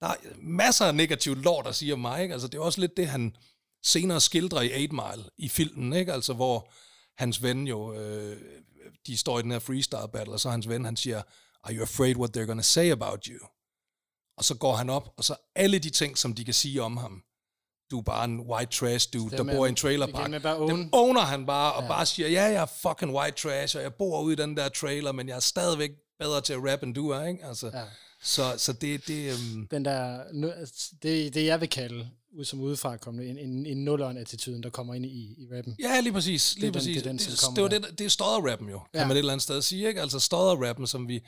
[0.00, 2.32] der er masser af negativt lort at sige om mig, ikke?
[2.32, 3.36] Altså, det er også lidt det, han
[3.84, 6.12] senere skildrer i 8 Mile i filmen, ikke?
[6.12, 6.70] Altså, hvor
[7.18, 8.36] hans ven jo, øh,
[9.06, 11.22] de står i den her freestyle battle, og så hans ven, han siger,
[11.64, 13.46] are you afraid what they're gonna say about you?
[14.36, 16.96] Og så går han op, og så alle de ting, som de kan sige om
[16.96, 17.22] ham,
[17.90, 20.30] du er bare en white trash dude, der bor i en trailer igen park.
[20.30, 23.36] med bare own- Den owner han bare, og bare siger, ja, jeg er fucking white
[23.36, 26.52] trash, og jeg bor ude i den der trailer, men jeg er stadigvæk bedre til
[26.52, 27.44] at rap, end du er, ikke?
[27.44, 27.82] Altså, Ja.
[28.22, 30.20] Så, så det, det um, Den der,
[30.52, 34.70] altså, det, det jeg vil kalde, ud som udefra kommende, en, en, en nulleren-attituden, der
[34.70, 35.76] kommer ind i, i rappen.
[35.80, 36.54] Ja, lige præcis.
[36.54, 36.96] Lige den- præcis.
[36.96, 39.06] det er den, det, det, var det, det er stodderrappen jo, kan Ja.
[39.06, 39.88] man et eller andet sted sige.
[39.88, 40.00] Ikke?
[40.00, 41.20] Altså stodderrappen, som vi,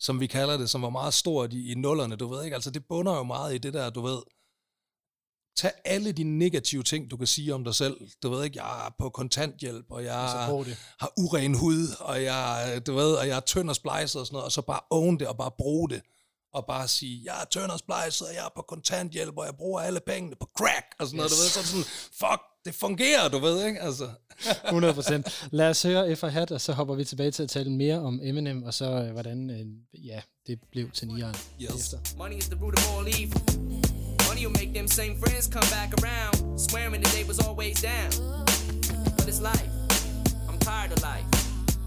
[0.00, 2.54] som vi kalder det, som var meget stort i, i nullerne, du ved ikke.
[2.54, 4.18] Altså det bunder jo meget i det der, du ved,
[5.56, 7.96] tag alle de negative ting, du kan sige om dig selv.
[8.22, 10.14] Du ved ikke, jeg er på kontanthjælp, og jeg
[11.00, 14.34] har uren hud, og jeg, du ved, og jeg er tynd og splejset og sådan
[14.34, 16.02] noget, og så bare own det og bare bruge det.
[16.54, 19.54] Og bare sige, jeg er tynd og splejset, og jeg er på kontanthjælp, og jeg
[19.56, 23.28] bruger alle pengene på crack, og sådan noget, du ved, så sådan, fuck, det fungerer,
[23.28, 23.80] du ved, ikke?
[23.80, 24.08] Altså,
[24.64, 25.48] 100 procent.
[25.52, 28.20] Lad os høre F Hat, og så hopper vi tilbage til at tale mere om
[28.22, 29.66] Eminem, og så øh, hvordan øh,
[30.06, 31.70] ja, det blev til nieren Yes.
[31.74, 31.98] efter.
[32.18, 34.17] Money is the root of all evil.
[34.38, 38.08] Money will make them same friends come back around, swearing that they was always down.
[39.16, 39.68] But it's life.
[40.48, 41.24] I'm tired of life.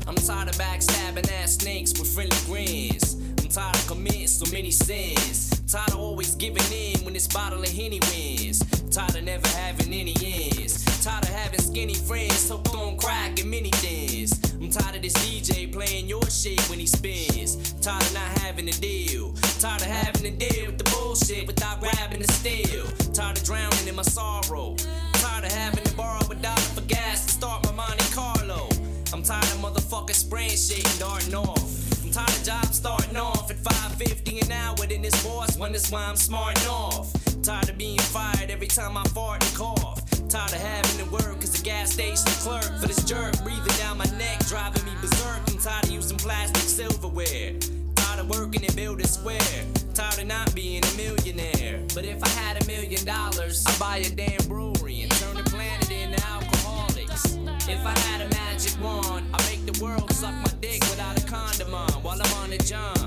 [0.06, 3.14] I'm tired of backstabbing ass snakes with friendly grins.
[3.40, 5.62] I'm tired of committing so many sins.
[5.72, 8.62] Tired of always giving in when this bottle of Henny wins.
[8.92, 10.84] Tired of never having any ends.
[11.02, 14.38] Tired of having skinny friends hooked on crack and mini thins.
[14.56, 17.72] I'm tired of this DJ playing your shit when he spins.
[17.80, 19.32] Tired of not having a deal.
[19.60, 22.86] Tired of having to deal with the bullshit without grabbing the steel.
[23.14, 24.76] Tired of drowning in my sorrow.
[25.14, 28.68] Tired of having to borrow a dollar for gas to start my Monte Carlo.
[29.14, 32.04] I'm tired of motherfuckers spraying shit and darting off.
[32.04, 34.76] I'm tired of jobs starting off at 550 an hour.
[34.76, 37.21] Then this boss wonders why I'm smarting off.
[37.44, 40.00] Tired of being fired every time I fart and cough.
[40.30, 43.98] Tired of having to work as a gas station clerk for this jerk breathing down
[43.98, 45.42] my neck, driving me berserk.
[45.48, 47.54] I'm tired of using plastic silverware.
[47.96, 49.66] Tired of working and building square.
[49.96, 51.82] Tired of not being a millionaire.
[51.96, 55.44] But if I had a million dollars, I'd buy a damn brewery and turn the
[55.44, 57.38] planet into alcoholics.
[57.68, 61.26] If I had a magic wand, I'd make the world suck my dick without a
[61.26, 63.01] condom on while I'm on the John.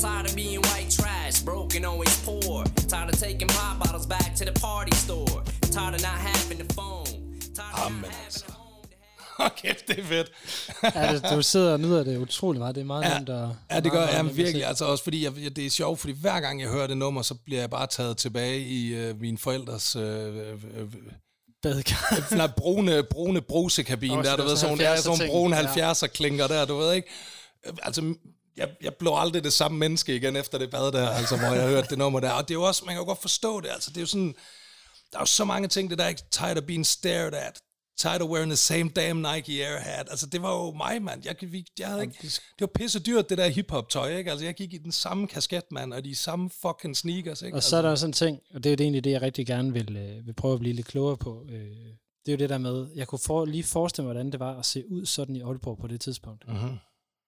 [0.00, 2.64] Tired of being white trash, broke and always poor.
[2.92, 5.38] Tired of taking pop bottles back to the party store.
[5.76, 7.06] Tired of not having the phone.
[7.58, 8.44] Tired of Amen, not having altså.
[9.38, 10.28] okay, det er fedt.
[10.94, 12.74] Ja, det, du sidder og nyder det utrolig meget.
[12.74, 13.48] Det er meget Ja, nemt at...
[13.70, 14.66] Ja, det gør jeg at virkelig.
[14.66, 17.22] Altså også fordi, jeg, jeg- det er sjovt, fordi hver gang jeg hører det nummer,
[17.22, 20.02] så bliver jeg bare taget tilbage i øh, mine forældres øh,
[20.36, 20.86] øh, øh,
[21.62, 22.16] Badekar.
[22.44, 25.32] en brune, brune brusekabine Også der, du ved, sådan sådan, der er 70'er sådan nogle
[25.32, 25.92] brune ja.
[25.92, 27.08] 70'er klinker der, du ved ikke.
[27.82, 28.14] Altså,
[28.56, 31.68] jeg, jeg blev aldrig det samme menneske igen efter det bad der, altså, hvor jeg
[31.68, 32.30] hørte det nummer der.
[32.30, 34.06] Og det er jo også, man kan jo godt forstå det, altså, det er jo
[34.06, 34.34] sådan,
[35.12, 37.58] der er jo så mange ting, det der ikke tired of being stared at,
[37.98, 40.06] tired of wearing the same damn Nike Air hat.
[40.10, 41.22] Altså, det var jo mig, mand.
[41.24, 44.30] Jeg, jeg, jeg havde ikke, det var pisse dyrt, det der hiphop tøj, ikke?
[44.30, 47.56] Altså, jeg gik i den samme kasket, mand, og de samme fucking sneakers, ikke?
[47.56, 49.22] Og så er der sådan en ting, og det er jo det egentlig det, jeg
[49.22, 51.44] rigtig gerne vil, øh, vil prøve at blive lidt klogere på.
[51.50, 51.60] Øh,
[52.26, 54.58] det er jo det der med, jeg kunne for, lige forestille mig, hvordan det var
[54.58, 56.48] at se ud sådan i Aalborg på det tidspunkt.
[56.48, 56.76] Mm-hmm.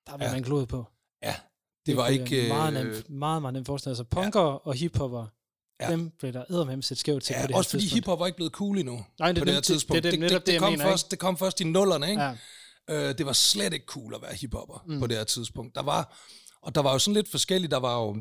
[0.06, 0.32] Der var Ja.
[0.32, 0.84] man kloet på.
[1.22, 1.34] Ja,
[1.86, 2.38] det var kunne ikke...
[2.40, 4.08] jeg Meget, øh, nemt, meget, meget nemt forestille sig.
[4.08, 5.26] Punker og hiphopper,
[5.80, 5.86] Ja.
[5.86, 5.92] ja.
[5.92, 8.36] dem blev der eddermame set skævt til Ja, på det også fordi hiphop var ikke
[8.36, 10.02] blevet cool endnu Nej, det på det dem- her det- tidspunkt.
[10.02, 12.22] det er dem- netop det, jeg kom mener, først, det kom først i nullerne, ikke?
[12.22, 12.34] Ja.
[12.90, 15.00] Øh, det var slet ikke cool at være hiphopper mm.
[15.00, 15.74] på det her tidspunkt.
[15.74, 16.16] Der var,
[16.62, 17.70] og der var jo sådan lidt forskelligt.
[17.70, 18.16] Der var jo,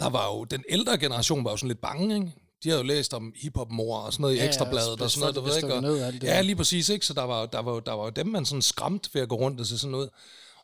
[0.00, 2.32] der var jo den ældre generation var jo sådan lidt bange, ikke?
[2.62, 5.20] De havde jo læst om hiphop-mor og sådan noget i Ja, ja, ekstrabladet og sådan
[5.20, 5.74] noget, du ved ikke?
[5.74, 7.06] Og, ned det ja, lige præcis, ikke?
[7.06, 9.36] Så der var, der var, der var jo dem, man sådan skræmt ved at gå
[9.36, 10.10] rundt og se sådan noget.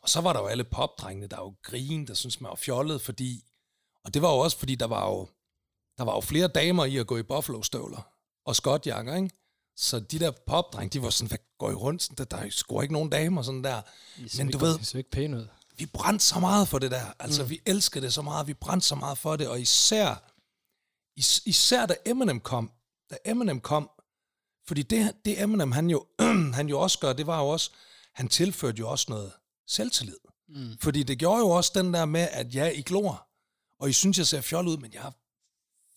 [0.03, 3.01] Og så var der jo alle popdrengene, der jo grin, der synes man var fjollet,
[3.01, 3.43] fordi...
[4.05, 5.27] Og det var jo også, fordi der var jo,
[5.97, 8.07] der var jo flere damer i at gå i Buffalo-støvler
[8.45, 9.29] og skotjakker, ikke?
[9.75, 12.03] Så de der popdrenge, de var sådan, hvad går I rundt?
[12.03, 13.81] Sådan, der, der er ikke nogen damer sådan der.
[14.37, 15.47] Men du ved, Det ikke pænt ud.
[15.77, 17.05] vi brændte så meget for det der.
[17.19, 17.49] Altså, mm.
[17.49, 20.31] vi elskede det så meget, vi brændte så meget for det, og især,
[21.15, 22.71] is, især da Eminem kom,
[23.09, 23.89] da Eminem kom,
[24.67, 26.05] fordi det, det Eminem, han jo,
[26.59, 27.71] han jo også gør, det var jo også,
[28.13, 29.31] han tilførte jo også noget
[29.67, 30.15] selvtillid.
[30.49, 30.77] Mm.
[30.81, 33.27] Fordi det gjorde jo også den der med, at ja, I glor,
[33.79, 35.11] og I synes, jeg ser fjol ud, men jeg er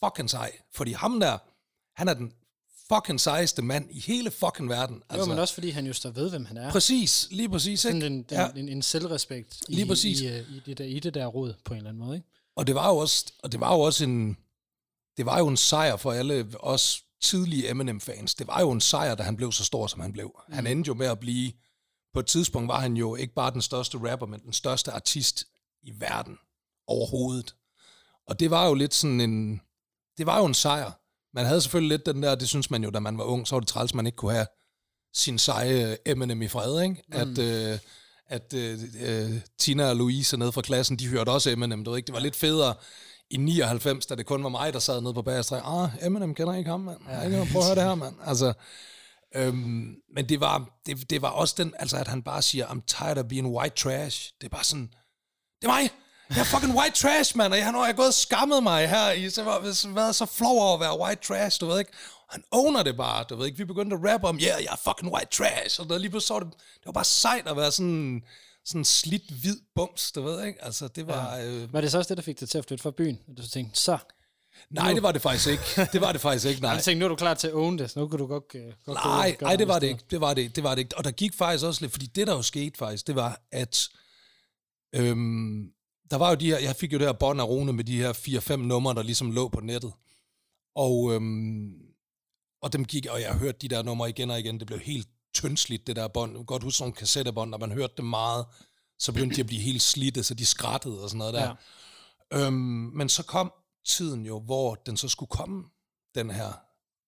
[0.05, 0.53] fucking sej.
[0.75, 1.39] Fordi ham der,
[1.97, 2.33] han er den
[2.95, 5.03] fucking sejeste mand i hele fucking verden.
[5.09, 6.71] Altså, jo, men også fordi han jo står ved, hvem han er.
[6.71, 7.81] Præcis, lige præcis.
[7.81, 8.07] Sådan Ikke?
[8.07, 8.49] en, den, Ja.
[8.57, 10.21] en, en selvrespekt i, Lige præcis.
[10.21, 12.17] I, øh, i, det der, i det der råd, på en eller anden måde.
[12.17, 12.29] Ikke?
[12.57, 14.37] Og det var jo også, og det var jo også en,
[15.17, 18.35] det var jo en sejr for alle os tidlige Eminem-fans.
[18.35, 20.41] Det var jo en sejr, da han blev så stor, som han blev.
[20.49, 20.55] Mm.
[20.55, 21.53] Han endte jo med at blive,
[22.17, 25.45] på et tidspunkt var han jo ikke bare den største rapper, men den største artist
[25.83, 26.39] i verden
[26.87, 27.55] overhovedet.
[28.27, 29.61] Og det var jo lidt sådan en,
[30.19, 30.93] det var jo en sejr.
[31.35, 33.55] Man havde selvfølgelig lidt den der, det synes man jo, da man var ung, så
[33.55, 34.47] var det træls, man ikke kunne have
[35.15, 37.03] sin seje Eminem i fred, ikke?
[37.09, 37.15] Mm.
[37.17, 37.79] At, øh,
[38.27, 41.99] at øh, øh, Tina og Louise nede fra klassen, de hørte også Eminem, du ved
[41.99, 42.07] ikke?
[42.07, 42.75] Det var lidt federe
[43.31, 45.63] i 99, da det kun var mig, der sad nede på bagerstræk.
[45.65, 46.99] Ah, Eminem kender ikke ham, mand.
[47.09, 47.23] Ja.
[47.23, 48.15] Ikke, prøv at høre det her, mand.
[48.25, 48.53] Altså,
[49.35, 52.81] øhm, men det var, det, det var også den, altså at han bare siger, I'm
[52.87, 54.33] tired of being white trash.
[54.41, 54.89] Det er bare sådan,
[55.63, 55.91] det er mig.
[56.31, 58.89] Jeg er fucking white trash, mand, og jeg nu har jeg gået og skammet mig
[58.89, 61.93] her i, så har været så flov over at være white trash, du ved ikke.
[62.31, 63.59] Han owner det bare, du ved ikke.
[63.59, 66.11] Vi begyndte at rappe om, ja, yeah, jeg er fucking white trash, og der lige
[66.11, 68.23] pludselig så det, det var bare sejt at være sådan,
[68.65, 70.65] sådan slidt hvid bums, du ved ikke.
[70.65, 71.37] Altså, det var...
[71.37, 71.47] Ja.
[71.47, 73.19] Øh, Var det så også det, der fik dig til at flytte fra byen?
[73.29, 73.99] Og du tænkte, så.
[74.71, 75.89] Nej, det var det faktisk ikke.
[75.93, 76.71] Det var det faktisk ikke, nej.
[76.71, 78.45] Jeg tænkte, nu er du klar til at own det, så nu kan du godt,
[78.55, 80.05] uh, godt Nej, nej, det var det ikke.
[80.11, 80.99] Det var det, det var det ikke.
[80.99, 83.89] Og der gik faktisk også lidt, fordi det, der jo skete faktisk, det var, at
[84.95, 85.71] øhm,
[86.11, 87.97] der var jo de her, jeg fik jo det her bånd af Rune med de
[87.97, 89.93] her 4-5 numre, der ligesom lå på nettet.
[90.75, 91.73] Og, øhm,
[92.63, 94.79] og dem gik, og jeg har hørt de der numre igen og igen, det blev
[94.79, 96.33] helt tyndsligt, det der bånd.
[96.33, 98.47] Jeg kan godt huske sådan nogle kassettebånd, når man hørte dem meget,
[98.99, 101.55] så begyndte de at blive helt slidte, så de skrattede og sådan noget der.
[102.33, 102.47] Ja.
[102.47, 103.53] Øhm, men så kom
[103.87, 105.71] tiden jo, hvor den så skulle komme,
[106.15, 106.53] den her,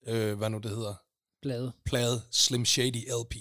[0.06, 0.94] øh, hvad nu det hedder,
[1.42, 1.72] blade.
[1.84, 3.34] plade Slim Shady LP.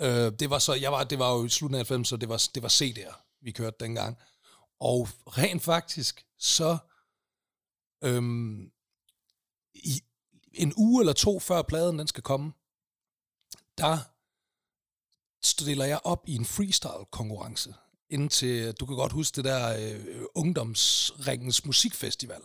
[0.00, 2.28] Øh, det var så, jeg var, det var jo i slutningen af 90, så det
[2.28, 4.18] var, det var CD'er, vi kørte dengang.
[4.80, 6.78] Og rent faktisk, så
[8.04, 8.72] øhm,
[9.74, 10.02] i
[10.52, 12.52] en uge eller to før pladen den skal komme,
[13.78, 13.98] der
[15.42, 17.74] stiller jeg op i en freestyle-konkurrence.
[18.10, 20.00] Indtil, du kan godt huske det der øh,
[20.34, 22.40] ungdomsringens musikfestival.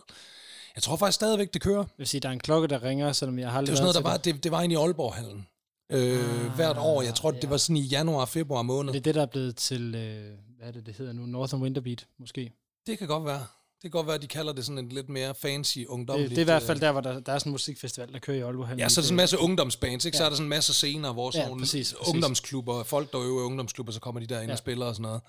[0.74, 1.78] Jeg tror faktisk stadigvæk, det kører.
[1.78, 3.76] Jeg vil sige, der er en klokke, der ringer, selvom jeg har Det aldrig var
[3.76, 5.46] sådan noget, der været var, det, det var inde i Aalborg-hallen.
[5.92, 7.02] Øh, ah, hvert år.
[7.02, 7.40] Jeg tror, ja.
[7.40, 8.92] det var sådan i januar, februar måned.
[8.92, 9.04] det.
[9.04, 11.26] Det er det, der er blevet til, øh, hvad er det, det hedder nu?
[11.26, 12.52] Northern Winterbeat, måske.
[12.86, 13.46] Det kan godt være.
[13.82, 16.30] Det kan godt være, at de kalder det sådan en lidt mere fancy Det, ungdomligt.
[16.30, 18.18] det er i hvert øh, fald der, hvor der, der er sådan en musikfestival, der
[18.18, 18.78] kører i Aalborg.
[18.78, 20.16] Ja, så er der sådan en masse ungdomsbands, ikke?
[20.18, 20.26] Så Ja.
[20.26, 22.14] er der sådan en masse scener, hvor sådan Ja, nogle præcis, præcis.
[22.14, 24.52] ungdomsklubber, folk der øver ungdomsklubber, så kommer de der ind Ja.
[24.52, 25.20] og spiller og sådan noget.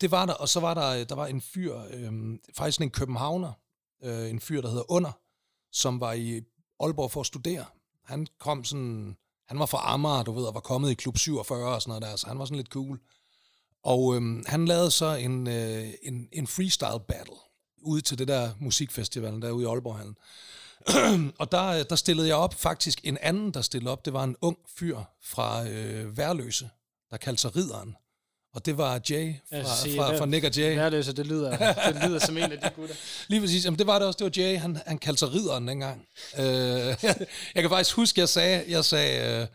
[0.00, 3.52] Det var der, og så var der, der var en fyr, øhm, faktisk en københavner,
[4.04, 5.12] øh, en fyr, der hedder Under,
[5.72, 6.40] som var i
[6.80, 7.64] Aalborg for at studere.
[8.04, 9.16] Han kom sådan,
[9.48, 12.02] han var fra Amager, du ved, og var kommet i klub 47 og sådan noget
[12.02, 12.98] der, så han var sådan lidt cool.
[13.84, 17.34] Og øhm, han lavede så en, øh, en, en freestyle battle
[17.84, 20.16] ude til det der musikfestivalen derude i Aalborghallen.
[21.40, 24.36] og der, der stillede jeg op, faktisk en anden, der stillede op, det var en
[24.40, 26.70] ung fyr fra øh, Værløse,
[27.10, 27.96] der kaldte sig Ridderen.
[28.54, 30.76] Og det var Jay fra, sige, fra, fra Nick og Jay.
[30.76, 31.50] Værløse, det lyder,
[31.92, 32.94] det lyder som en af de gutter.
[33.28, 33.64] Lige præcis.
[33.64, 34.18] Jamen, det var det også.
[34.18, 34.58] Det var Jay.
[34.58, 36.06] Han, han kaldte sig ridderen dengang.
[36.38, 36.44] Øh,
[37.54, 39.48] jeg kan faktisk huske, jeg sagde, jeg sagde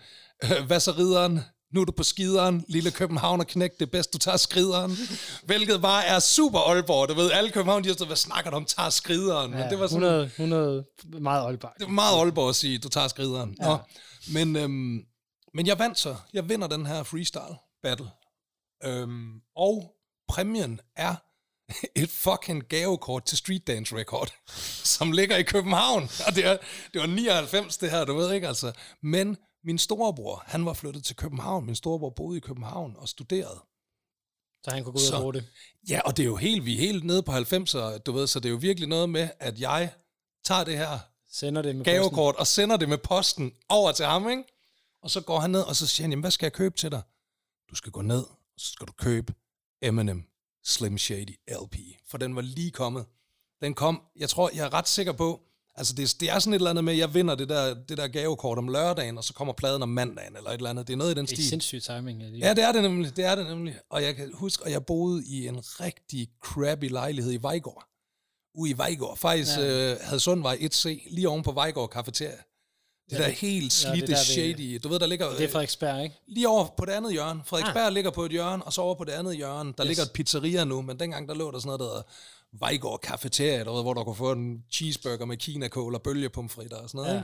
[0.44, 1.40] øh, hvad så ridderen?
[1.74, 4.98] Nu er du på skideren, lille København og knæk, det er bedst, du tager skrideren.
[5.44, 7.10] Hvilket bare er super Aalborg.
[7.10, 9.52] Du ved, alle København, de har stået, hvad snakker du om, tager skrideren?
[9.52, 10.86] Men Ja, det var sådan, 100, 100
[11.22, 11.72] meget Aalborg.
[11.80, 13.56] det var meget Aalborg at sige, du tager skrideren.
[13.62, 13.66] Ja.
[13.68, 13.78] Nå,
[14.34, 15.02] men, øhm,
[15.54, 16.16] men jeg vandt så.
[16.34, 18.10] Jeg vinder den her freestyle battle.
[18.86, 19.92] Øhm, og
[20.30, 21.16] præmien er
[22.04, 24.34] et fucking gavekort til Street Dance Record,
[24.98, 26.10] som ligger i København.
[26.28, 26.58] Og det, er,
[26.94, 28.72] det var 99, det her, du ved ikke altså.
[29.04, 31.66] Men min storebror, han var flyttet til København.
[31.66, 33.60] Min storebror boede i København og studerede.
[34.64, 35.46] Så han kunne gå ud Så- og bruge det.
[35.90, 38.40] Ja, og det er jo helt, vi er helt nede på 90'er, du ved, så
[38.40, 39.94] det er jo virkelig noget med, at jeg
[40.44, 41.00] tager det her
[41.32, 41.94] Sender det med posten.
[41.96, 44.44] gavekort og sender det med posten over til ham, ikke?
[45.04, 46.92] Og så går han ned, og så siger han, jamen, hvad skal jeg købe til
[46.92, 47.02] dig?
[47.70, 49.34] Du skal gå ned, og så skal du købe
[49.82, 50.24] Eminem
[50.64, 51.76] Slim Shady LP,
[52.08, 53.06] for den var lige kommet.
[53.62, 55.42] Den kom, jeg tror, jeg er ret sikker på,
[55.80, 58.08] altså det, det er sådan et eller andet med, jeg vinder det der, det der
[58.08, 60.88] gavekort om lørdagen, og så kommer pladen om mandagen, eller et eller andet.
[60.88, 61.50] Det er noget i den Det er stil.
[61.50, 62.22] sindssygt timing.
[62.22, 63.16] Ja, Ja, det er det nemlig.
[63.16, 63.76] Det er det nemlig.
[63.90, 67.86] Og jeg kan huske, at jeg boede i en rigtig crappy lejlighed i Vejgaard.
[68.56, 69.18] Ude i Vejgaard.
[69.18, 69.92] Faktisk ja.
[69.92, 72.32] øh, havde Sundvej 1C, lige oven på Vejgaard Cafeteria.
[72.32, 74.80] Det Ja, der det- helt ja, det slidte, der shady.
[74.84, 75.30] Du ved, der ligger...
[75.30, 76.16] Det er Frederiksberg, ikke?
[76.28, 77.42] Lige over på det andet hjørne.
[77.46, 77.94] Frederiksberg ah.
[77.94, 79.88] ligger på et hjørne, og så over på det andet hjørne, der yes.
[79.88, 82.02] ligger et pizzeria nu, men dengang der lå der sådan noget, der
[82.52, 87.06] Vejgaard Cafeteria, der, hvor du kunne få en cheeseburger med kinakål og bølgepomfritter og sådan
[87.06, 87.18] noget.
[87.18, 87.24] Ja.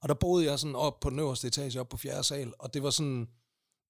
[0.00, 2.74] Og der boede jeg sådan op på den øverste etage, op på fjerde sal, og
[2.74, 3.28] det var sådan,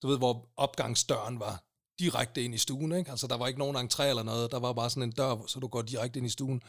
[0.03, 1.65] du ved, hvor opgangsdøren var
[1.99, 3.11] direkte ind i stuen, ikke?
[3.11, 5.61] Altså, der var ikke nogen entré eller noget, der var bare sådan en dør, så
[5.61, 6.63] du går direkte ind i stuen.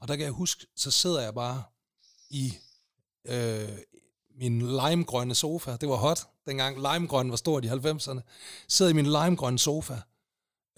[0.00, 1.62] Og der kan jeg huske, så sidder jeg bare
[2.30, 2.54] i
[3.24, 3.68] øh,
[4.40, 5.76] min limegrønne sofa.
[5.76, 8.20] Det var hot, dengang limegrøn var stort i 90'erne.
[8.68, 10.00] Sidder i min limegrønne sofa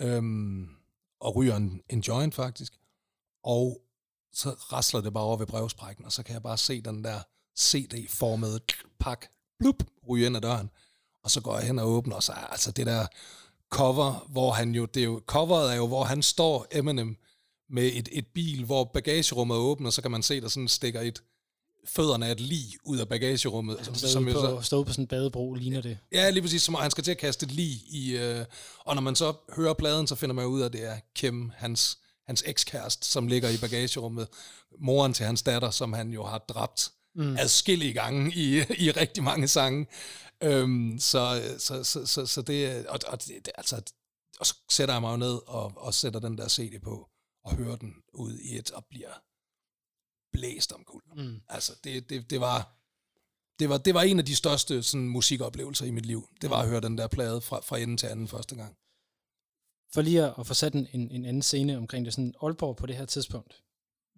[0.00, 0.68] øhm,
[1.24, 2.72] og ryger en, en joint faktisk.
[3.44, 3.80] Og
[4.32, 7.20] så rasler det bare over ved brevsprækken, og så kan jeg bare se den der
[7.58, 8.60] CD-formede
[8.98, 9.26] pak,
[9.58, 10.70] blup, ryge ind ad døren.
[11.22, 13.06] Og så går jeg hen og åbner, og så altså det der
[13.70, 17.16] cover, hvor han jo, det er jo, coveret er jo, hvor han står, Eminem,
[17.68, 20.68] med et, et bil, hvor bagagerummet er åbent, og så kan man se, der sådan
[20.68, 21.22] stikker et
[21.87, 23.79] fødderne af et lig ud af bagagerummet.
[23.83, 25.99] Som, som jo så, på, stå på sådan en badebro, ligner det.
[26.12, 28.16] ja, lige præcis, som han skal til at kaste et lig i...
[28.16, 28.44] Øh,
[28.79, 31.51] og når man så hører pladen, så finder man ud af, at det er Kim,
[31.57, 34.29] hans, hans ekskæreste, som ligger i bagagerummet.
[34.79, 37.37] Moren til hans datter, som han jo har dræbt mm.
[37.37, 39.87] adskillige gange i, i rigtig mange sange.
[40.42, 43.83] Øhm, så, så, så, så, så det, og, og det, det, altså,
[44.40, 47.09] og så sætter jeg mig jo ned og, og sætter den der CD på,
[47.44, 49.20] og hører den ud i et, og bliver
[50.35, 51.03] blæst om kul.
[51.16, 51.40] Mm.
[51.49, 52.59] Altså, det, det, det var...
[53.59, 56.29] Det var, det var en af de største sådan, musikoplevelser i mit liv.
[56.42, 58.77] Det var at høre den der plade fra, fra ende til anden første gang.
[59.92, 62.87] For lige at, få sat en, en, en anden scene omkring det, sådan Aalborg på
[62.87, 63.62] det her tidspunkt.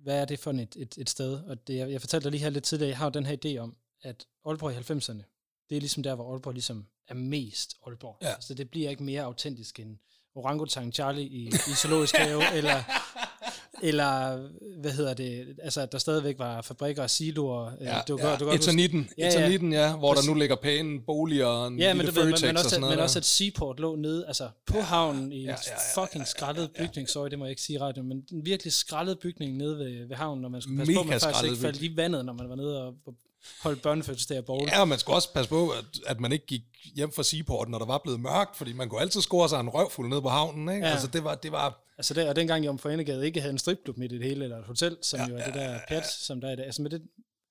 [0.03, 1.35] Hvad er det for et, et, et sted?
[1.35, 3.37] Og det, jeg, jeg fortalte dig lige her lidt tidligere, jeg har jo den her
[3.45, 5.23] idé om, at Aalborg i 90'erne,
[5.69, 8.19] det er ligesom der, hvor Aalborg ligesom er mest Aalborg.
[8.23, 8.35] Ja.
[8.41, 9.99] Så det bliver ikke mere autentisk end
[10.35, 12.83] Orangutang Charlie i, i Zoologisk Have, eller,
[13.83, 14.39] eller,
[14.81, 17.71] hvad hedder det, altså, at der stadigvæk var fabrikker og siloer.
[17.81, 18.37] Ja, du, ja.
[18.37, 19.31] du huske- Eternitten, Ja, ja.
[19.33, 20.27] Eternitten, ja, hvor Præcis.
[20.29, 22.97] der nu ligger pæne boliger og en Ja, men, ved, men, men, og også, noget.
[22.97, 25.73] men også at Seaport lå nede, altså på ja, havnen i ja, ja, ja, ja,
[25.97, 26.89] ja, fucking ja, skrællet ja, ja.
[26.89, 30.09] bygning, sorry, det må jeg ikke sige radio, men en virkelig skrællet bygning nede ved,
[30.09, 32.25] ved havnen, når man skulle passe på, at Mega man faktisk ikke faldt i vandet,
[32.25, 33.15] når man var nede og, og
[33.63, 34.69] holdt børnefødselsdag og bowl.
[34.73, 36.63] Ja, og man skulle også passe på, at, at man ikke gik
[36.95, 39.69] hjem fra Seaport, når der var blevet mørkt, fordi man kunne altid score sig en
[39.69, 40.69] røvfuld ned på havnen.
[40.75, 40.87] Ikke?
[40.87, 40.93] Ja.
[40.93, 43.97] Altså, det var, det var, Altså der, og dengang Jomfru Anegade ikke havde en stripklub
[43.97, 45.79] midt i det hele, eller et hotel, som Ja, jo er det ja, der ja,
[45.89, 46.65] pjat, som der er i dag.
[46.67, 47.03] Altså med det,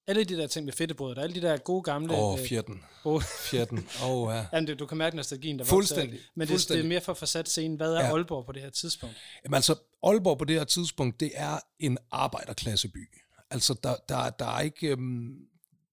[0.08, 2.13] alle de der ting med fedtebrød, der alle de der gode gamle...
[2.13, 4.45] åh, oh, fjerten, gode, fjerten, åh, oh, ja.
[4.53, 5.75] Jamen, det, du kan mærke nostalgien, der vokser.
[5.75, 6.84] Fuldstændig, Men det, det fuldstændig.
[6.84, 7.77] er mere for at få sat scenen.
[7.77, 8.05] Hvad er Ja.
[8.05, 8.13] ja.
[8.13, 9.15] Aalborg på det her tidspunkt?
[9.43, 13.10] Jamen altså, Aalborg på det her tidspunkt, det er en arbejderklasseby.
[13.51, 14.88] Altså, der, der, der er ikke...
[14.88, 15.36] Øhm,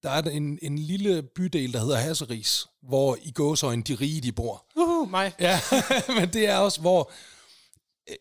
[0.03, 4.33] der er en, en lille bydel, der hedder Hasseris, hvor i gåsøjne de rige, de
[4.33, 4.67] bor.
[4.77, 5.33] Uhu, mig.
[5.41, 5.61] Ja,
[6.09, 7.13] men det er også, hvor...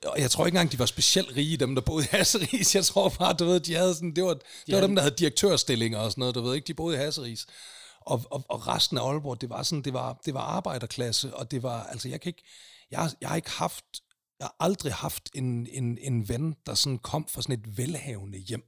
[0.06, 2.76] Og jeg tror ikke engang, de var specielt rige, dem der boede i Hasseris.
[2.76, 4.16] Jeg tror bare, du ved, de havde sådan...
[4.16, 4.34] Det var,
[4.68, 6.68] det var dem, der havde direktørstillinger og sådan noget, du ved ikke?
[6.68, 7.46] De boede i Hasseris.
[8.02, 11.52] Og, og, og resten af Aalborg, det var sådan, det var, det var arbejderklasse, og
[11.52, 12.44] det var, altså jeg kan ikke,
[12.92, 13.86] jeg, jeg har ikke haft,
[14.40, 18.38] jeg har aldrig haft en, en, en ven, der sådan kom fra sådan et velhavende
[18.38, 18.64] hjem.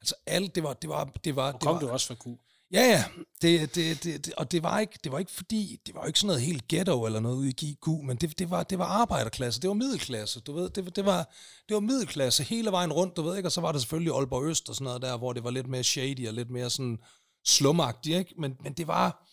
[0.00, 2.26] Altså alt, det var, det var, det var, det kom var, du også fra Q.
[2.72, 3.04] Ja, ja.
[3.42, 6.18] Det, det, det, det, og det var, ikke, det var ikke fordi, det var ikke
[6.18, 8.84] sådan noget helt ghetto eller noget ude i GQ, men det, det, var, det var
[8.84, 11.34] arbejderklasse, det var middelklasse, du ved, det, det, var,
[11.68, 14.44] det var middelklasse hele vejen rundt, du ved ikke, og så var der selvfølgelig Aalborg
[14.44, 16.98] Øst og sådan noget der, hvor det var lidt mere shady og lidt mere sådan
[17.44, 18.34] slumagtigt, ikke?
[18.38, 19.26] Men, men det var,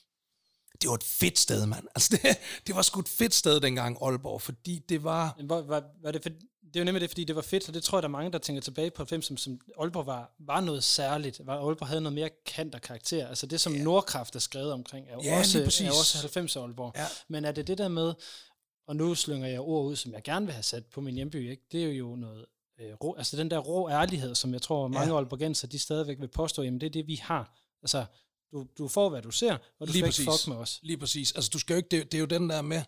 [0.81, 1.87] det var et fedt sted, mand.
[1.95, 5.61] Altså det, det var sgu et fedt sted dengang, Aalborg, fordi det var, Men Hvor,
[5.61, 6.29] var, var det, for,
[6.73, 8.11] det er jo nemlig det, fordi det var fedt, og det tror jeg, der er
[8.11, 11.41] mange, der tænker tilbage på 90, som, som Aalborg var, var noget særligt.
[11.47, 13.27] Var, Aalborg havde noget mere kant og karakter.
[13.27, 13.83] Altså det, som yeah.
[13.83, 16.91] Nordkraft er skrevet omkring, er jo Ja, også, er også 90 Aalborg.
[16.95, 17.05] Ja.
[17.27, 18.13] Men er det det der med,
[18.87, 21.49] og nu slynger jeg ord ud, som jeg gerne vil have sat på min hjemby,
[21.51, 21.63] ikke?
[21.71, 22.45] det er jo noget,
[22.79, 25.11] øh, rå, altså den der rå ærlighed, som jeg tror, mange Ja.
[25.13, 25.15] ja.
[25.17, 27.57] Aalborgenser, de stadigvæk vil påstå, jamen det er det, vi har.
[27.81, 28.05] Altså,
[28.51, 30.19] du, du får, hvad du ser, og du Lige skal præcis.
[30.19, 30.79] ikke fuck med os.
[30.83, 31.31] Lige præcis.
[31.31, 32.81] Altså, du skal jo ikke, det, det er jo den der med,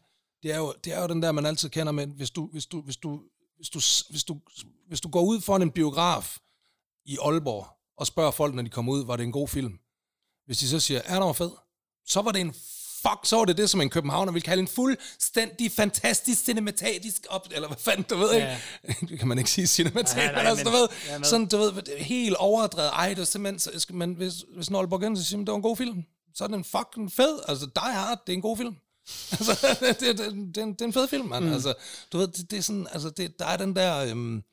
[0.43, 2.65] det er jo, det er jo den der, man altid kender med, hvis du, hvis
[2.65, 3.21] du, hvis du,
[3.57, 4.39] hvis du, hvis du,
[4.87, 6.37] hvis du går ud foran en biograf
[7.05, 9.73] i Aalborg, og spørger folk, når de kommer ud, var det en god film?
[10.45, 11.51] Hvis de så siger, ja, den var fed,
[12.07, 12.53] så var det en
[13.01, 17.47] fuck, så var det det, som en københavner vil kalde en fuldstændig fantastisk cinematisk op,
[17.51, 18.59] eller hvad fanden, du ved Ja.
[18.89, 19.05] ikke?
[19.09, 21.25] Det kan man ikke sige cinematisk, Nej, nej, nej, men altså, du ved, er med.
[21.25, 25.37] sådan, du ved, helt overdrevet, ej, det er simpelthen, så man, hvis, hvis Aalborgenser siger,
[25.37, 28.33] "Men det var en god film, så er den fucking fed, altså Die Hard, det
[28.33, 28.75] er en god film.
[29.31, 30.17] altså, det, det, det,
[30.55, 31.45] det, er en- det er en fed film, mand.
[31.45, 31.53] Mm.
[31.53, 31.73] Altså,
[32.11, 34.43] du ved, det, det er sådan, altså, det, der er den der, øhm,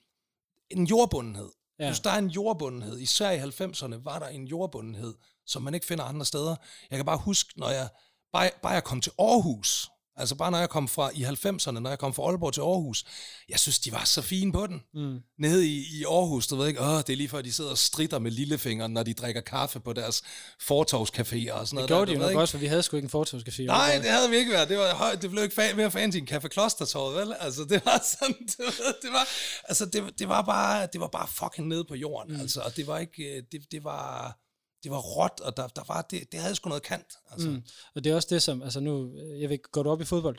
[0.70, 1.50] en jordbundenhed.
[1.78, 1.84] Ja.
[1.84, 1.90] Ja.
[1.90, 5.14] Hvis der er en jordbundenhed, især i 90'erne var der en jordbundenhed,
[5.46, 6.56] som man ikke finder andre steder.
[6.90, 7.88] Jeg kan bare huske, når jeg,
[8.32, 11.90] bare, bare jeg kom til Aarhus, altså bare når jeg kom fra i 90'erne, når
[11.90, 13.04] jeg kom fra Aalborg til Aarhus,
[13.48, 14.82] jeg synes, de var så fine på den.
[14.94, 15.18] Mm.
[15.38, 17.78] Nede i, i Aarhus, du ved ikke, åh, det er lige før, de sidder og
[17.78, 20.22] stritter med lillefingeren, når de drikker kaffe på deres
[20.62, 21.88] fortovscaféer og sådan Det noget.
[21.88, 22.40] gjorde der, de jo nok ikke?
[22.40, 23.62] også, for vi havde sgu ikke en fortovscafé.
[23.62, 24.68] Nej, det havde vi ikke været.
[24.68, 27.34] Det, var, høj- det blev ikke fa- mere fancy end Café Klostertorvet, vel?
[27.40, 29.28] Altså, det var sådan, det var, det var,
[29.64, 32.40] altså, det, det var bare, det var bare fucking nede på jorden, mm.
[32.40, 34.36] altså, og det var ikke, øh, det, det var,
[34.82, 37.48] det var råt, og der, der var, det, det havde sgu noget kant, altså.
[37.50, 37.62] Mm.
[37.94, 39.10] Og det er også det, som, altså nu,
[39.40, 40.38] jeg ved, går du op i fodbold?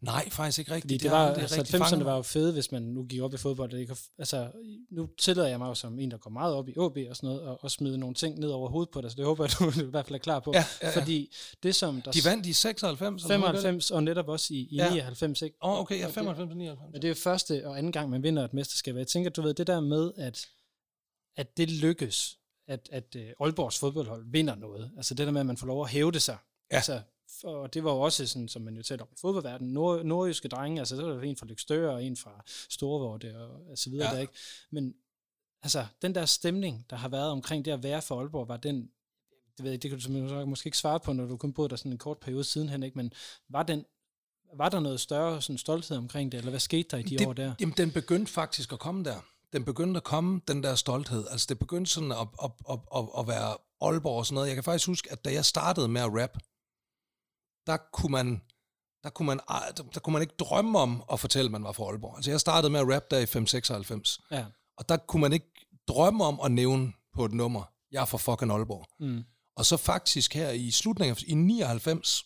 [0.00, 0.92] Nej, faktisk ikke rigtigt.
[0.92, 3.04] Fordi det, har var, aldrig altså rigtig 90'erne fanget var jo fede, hvis man nu
[3.04, 3.70] gik op i fodbold.
[3.70, 4.50] Det kan, altså,
[4.90, 7.26] nu tillader jeg mig jo som en, der går meget op i OB og sådan
[7.28, 9.52] noget, og, og smide nogle ting ned over hovedet på dig, så det håber jeg,
[9.76, 10.52] du i hvert fald er klar på.
[10.54, 11.00] Ja, ja, ja.
[11.00, 12.10] Fordi det som der...
[12.10, 13.22] De vandt i 96?
[13.22, 13.62] eller hvad var det?
[13.62, 14.84] 95 og netop også i, i Ja.
[14.84, 14.90] ja.
[14.90, 15.56] 99, ikke?
[15.62, 16.92] Åh, oh, okay, ja, Og 95 og 99.
[16.92, 18.96] Men det er jo første og anden gang, man vinder et mesterskab.
[18.96, 20.46] Jeg tænker, du ved, det der med, at,
[21.36, 24.90] at det lykkes, at, at uh, Aalborgs fodboldhold vinder noget.
[24.96, 26.36] Altså det der med, at man får lov at hævde sig.
[26.70, 26.76] Ja.
[26.76, 27.02] Altså,
[27.44, 30.48] og det var jo også sådan, som man jo talte om i fodboldverdenen, nord, nordjyske
[30.48, 33.90] drenge, altså så var der en fra Lykstør og en fra Storvorte og, og så
[33.90, 34.14] videre Ja.
[34.14, 34.32] der, ikke?
[34.70, 34.94] Men
[35.62, 38.90] altså, den der stemning, der har været omkring det at være for Aalborg, var den
[39.56, 41.68] det, ved jeg, ikke, det kan du måske ikke svare på, når du kun boede
[41.68, 43.12] der sådan en kort periode siden, Henrik, men
[43.48, 43.84] var, den,
[44.56, 47.26] var der noget større sådan, stolthed omkring det, eller hvad skete der i de det,
[47.26, 47.54] år der?
[47.60, 49.20] Jamen, den begyndte faktisk at komme der.
[49.52, 51.26] Den begyndte at komme, den der stolthed.
[51.30, 54.48] Altså, det begyndte sådan at, at, at, at, at være Aalborg og sådan noget.
[54.48, 56.38] Jeg kan faktisk huske, at da jeg startede med at rap,
[57.66, 58.42] der kunne man,
[59.02, 61.72] der kunne man, ej, der, kunne man ikke drømme om at fortælle, at man var
[61.72, 62.16] fra Aalborg.
[62.16, 64.20] Altså, jeg startede med at rap der i 596.
[64.30, 64.46] Ja.
[64.76, 68.18] Og der kunne man ikke drømme om at nævne på et nummer, jeg er fra
[68.18, 68.86] fucking Aalborg.
[69.00, 69.24] Mm.
[69.56, 72.24] Og så faktisk her i slutningen af i 99,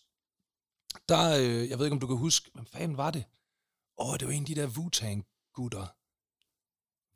[1.09, 3.25] der, øh, jeg ved ikke om du kan huske, hvad fanden var det?
[3.99, 5.87] Åh, oh, det var en af de der Wu-Tang-gutter.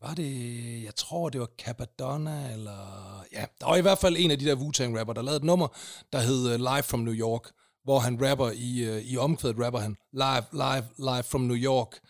[0.03, 3.25] Var det, jeg tror det var Capadonna, eller...
[3.33, 5.69] Ja, der var i hvert fald en af de der Wu-Tang-rapper, der lavede et nummer,
[6.13, 7.51] der hed uh, Live from New York,
[7.85, 12.01] hvor han rapper i, uh, i omkvædet, rapper han Live, Live, Live from New York.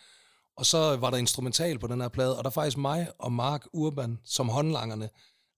[0.57, 3.67] Og så var der instrumental på den her plade, og der faktisk mig og Mark
[3.73, 5.09] Urban, som håndlangerne,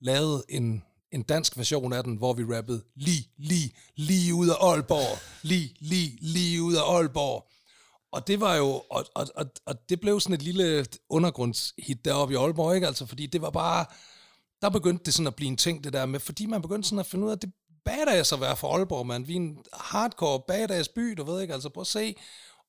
[0.00, 4.68] lavede en, en dansk version af den, hvor vi rappede lige, lige, lige ud af
[4.70, 7.51] Aalborg, lige, lige, lige ud af Aalborg.
[8.12, 12.34] Og det var jo, og, og, og, og det blev sådan et lille undergrundshit deroppe
[12.34, 12.86] i Aalborg, ikke?
[12.86, 13.84] Altså, fordi det var bare,
[14.62, 16.98] der begyndte det sådan at blive en ting, det der med, fordi man begyndte sådan
[16.98, 17.52] at finde ud af, at det
[17.84, 19.28] badass at være fra Aalborg, man.
[19.28, 22.14] Vi er en hardcore badass by, du ved ikke, altså prøv at se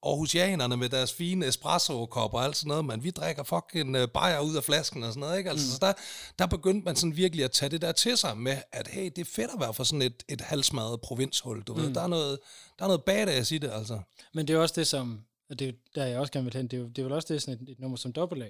[0.05, 3.03] Aarhusianerne med deres fine espresso-kopper og alt sådan noget, man.
[3.03, 5.49] Vi drikker fucking uh, bajer ud af flasken og sådan noget, ikke?
[5.49, 5.71] Altså, mm.
[5.71, 5.93] så der,
[6.39, 9.17] der begyndte man sådan virkelig at tage det der til sig med, at hey, det
[9.17, 11.81] er fedt at være fra sådan et, et halsmadret provinshul, du mm.
[11.81, 11.93] ved.
[11.93, 12.39] Der er, noget,
[12.79, 13.99] der er noget badass i det, altså.
[14.33, 15.19] Men det er også det, som,
[15.49, 17.03] og det er jo der, jeg også gerne vil hen, det er, jo, det er
[17.03, 18.49] vel også det, sådan et, et nummer som AA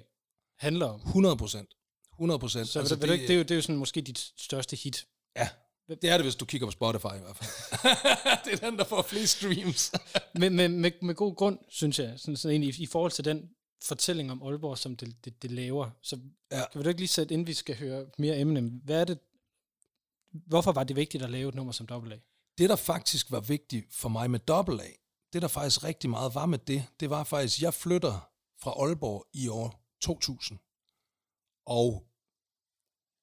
[0.58, 1.00] handler om.
[1.00, 1.68] 100 procent.
[2.12, 2.68] 100 procent.
[2.68, 5.06] Så altså, det, det, det, er jo, det er jo sådan måske dit største hit.
[5.36, 5.48] Ja,
[5.88, 7.50] det er det, hvis du kigger på Spotify i hvert fald.
[8.44, 9.92] det er den, der får flest streams.
[10.40, 13.24] med, med, med, med god grund, synes jeg, sådan, sådan egentlig, i, i forhold til
[13.24, 13.50] den
[13.84, 15.90] fortælling om Aalborg, som det, det, det laver.
[16.02, 16.18] Så
[16.52, 16.62] Ja.
[16.72, 19.18] kan vi da ikke lige sætte, inden vi skal høre mere Eminem, hvad er det,
[20.46, 22.16] hvorfor var det vigtigt at lave et nummer som AA?
[22.58, 24.72] Det, der faktisk var vigtigt for mig med AA,
[25.34, 28.30] det der faktisk rigtig meget var med det, det var faktisk, jeg flytter
[28.62, 30.58] fra Aalborg i år 2000.
[31.66, 32.06] Og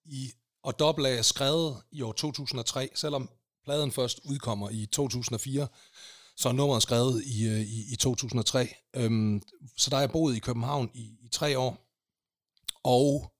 [0.05, 0.31] i
[0.63, 3.29] og AA er skrevet i år 2003, selvom
[3.63, 5.67] pladen først udkommer i 2004,
[6.35, 8.75] så er nummeret skrevet i, øh, i, i 2003.
[8.95, 9.41] Øhm,
[9.77, 11.77] så der har jeg boet i København i, i tre år,
[12.83, 13.33] og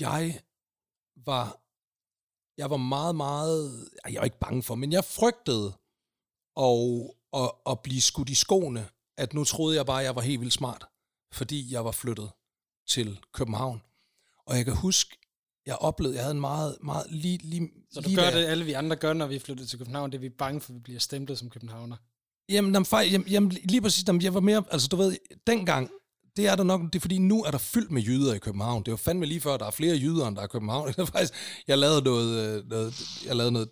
[0.00, 0.40] jeg
[1.16, 1.60] var,
[2.56, 5.66] jeg var meget, meget, jeg var ikke bange for, men jeg frygtede
[6.56, 10.22] at, at, at blive skudt i skoene, at nu troede jeg bare, at jeg var
[10.22, 10.84] helt vildt smart,
[11.32, 12.30] fordi jeg var flyttet
[12.88, 13.82] til København.
[14.46, 15.18] Og jeg kan huske,
[15.66, 18.46] jeg oplevede, jeg havde en meget, meget lige, lige, Så du lige gør da- det,
[18.46, 20.74] alle vi andre gør, når vi flytter til København, det er vi bange for, at
[20.74, 21.96] vi bliver stemplet som københavner.
[22.48, 25.16] Jamen, jamen, jamen, jamen, lige præcis, jamen, jeg var mere, altså du ved,
[25.46, 25.90] dengang,
[26.36, 28.82] det er der nok, det er fordi nu er der fyldt med jyder i København.
[28.82, 30.88] Det var fandme lige før, der er flere jyder, end der er i København.
[30.92, 31.32] Det er faktisk,
[31.68, 32.94] jeg lavede noget, øh, noget,
[33.26, 33.68] jeg lavede noget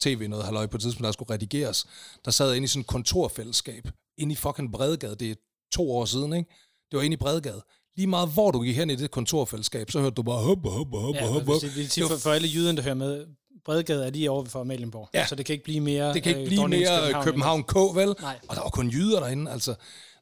[0.00, 1.86] tv, noget halløj på et tidspunkt, der skulle redigeres.
[2.24, 3.88] Der sad jeg inde i sådan et kontorfællesskab,
[4.18, 5.34] inde i fucking Bredegade, det er
[5.72, 6.50] to år siden, ikke?
[6.90, 7.62] Det var inde i Bredegade.
[7.96, 10.86] Lige meget hvor du gik hen i det kontorfællesskab, så hørte du bare hop, hop,
[10.90, 13.26] hop, Ja, hop, hvis, hvis, for, for alle jyderne, der hører med,
[13.64, 15.08] Bredegade er lige over for Amalienborg.
[15.14, 15.26] Ja.
[15.26, 16.14] Så det kan ikke blive mere...
[16.14, 18.14] Det kan ikke øh, blive mere København, København K, vel?
[18.20, 18.38] Nej.
[18.48, 19.74] Og der var kun jyder derinde, altså.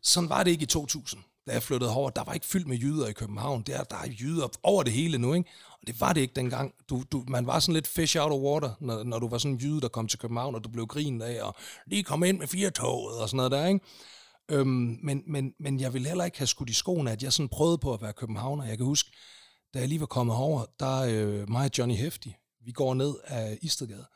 [0.02, 2.10] Sådan var det ikke i 2000, da jeg flyttede herover.
[2.10, 3.62] Der var ikke fyldt med jyder i København.
[3.62, 5.50] Der, der er jyder over det hele nu, ikke?
[5.72, 6.74] Og det var det ikke dengang.
[6.90, 9.54] Du, du, man var sådan lidt fish out of water, når, når du var sådan
[9.54, 11.54] en jyde, der kom til København, og du blev grinet af, og
[11.86, 13.80] lige kom ind med fire toget og sådan noget der, ikke?
[14.50, 17.48] Øhm, men, men, men jeg ville heller ikke have skudt i skoene, at jeg sådan
[17.48, 18.64] prøvede på at være københavner.
[18.64, 19.10] Jeg kan huske,
[19.74, 22.34] da jeg lige var kommet over, der øh, mig og Johnny Hefti,
[22.64, 24.06] vi går ned af Istedgade,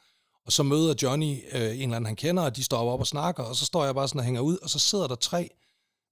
[0.46, 3.06] og så møder Johnny øh, en eller anden, han kender, og de står op og
[3.06, 5.50] snakker, og så står jeg bare sådan og hænger ud, og så sidder der tre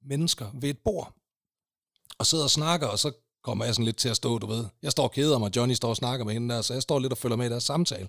[0.05, 1.14] mennesker ved et bord,
[2.18, 3.12] og sidder og snakker, og så
[3.44, 4.64] kommer jeg sådan lidt til at stå, du ved.
[4.82, 6.98] Jeg står og keder mig, Johnny står og snakker med hende der, så jeg står
[6.98, 8.09] lidt og følger med i deres samtale.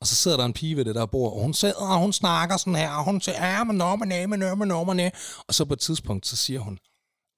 [0.00, 2.12] Og så sidder der en pige ved det der bord, og hun sidder, og hun
[2.12, 4.84] snakker sådan her, og hun siger, ja, men nå, men næ, men nå, men nå,
[4.84, 5.10] men.
[5.48, 6.78] Og så på et tidspunkt, så siger hun,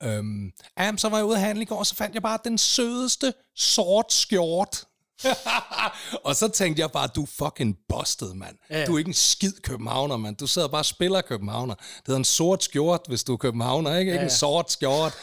[0.02, 2.38] øhm, ja, så var jeg ude at handle i går, og så fandt jeg bare
[2.44, 4.84] den sødeste sort skjort.
[6.24, 8.56] og så tænkte jeg bare, du er fucking busted, mand.
[8.70, 8.86] Ja, ja.
[8.86, 10.36] Du er ikke en skid københavner, mand.
[10.36, 11.74] Du sidder bare og spiller københavner.
[11.74, 14.00] Det hedder en sort skjort, hvis du er københavner, ikke?
[14.00, 14.34] Ikke Ja, en ja.
[14.34, 15.14] sort skjort.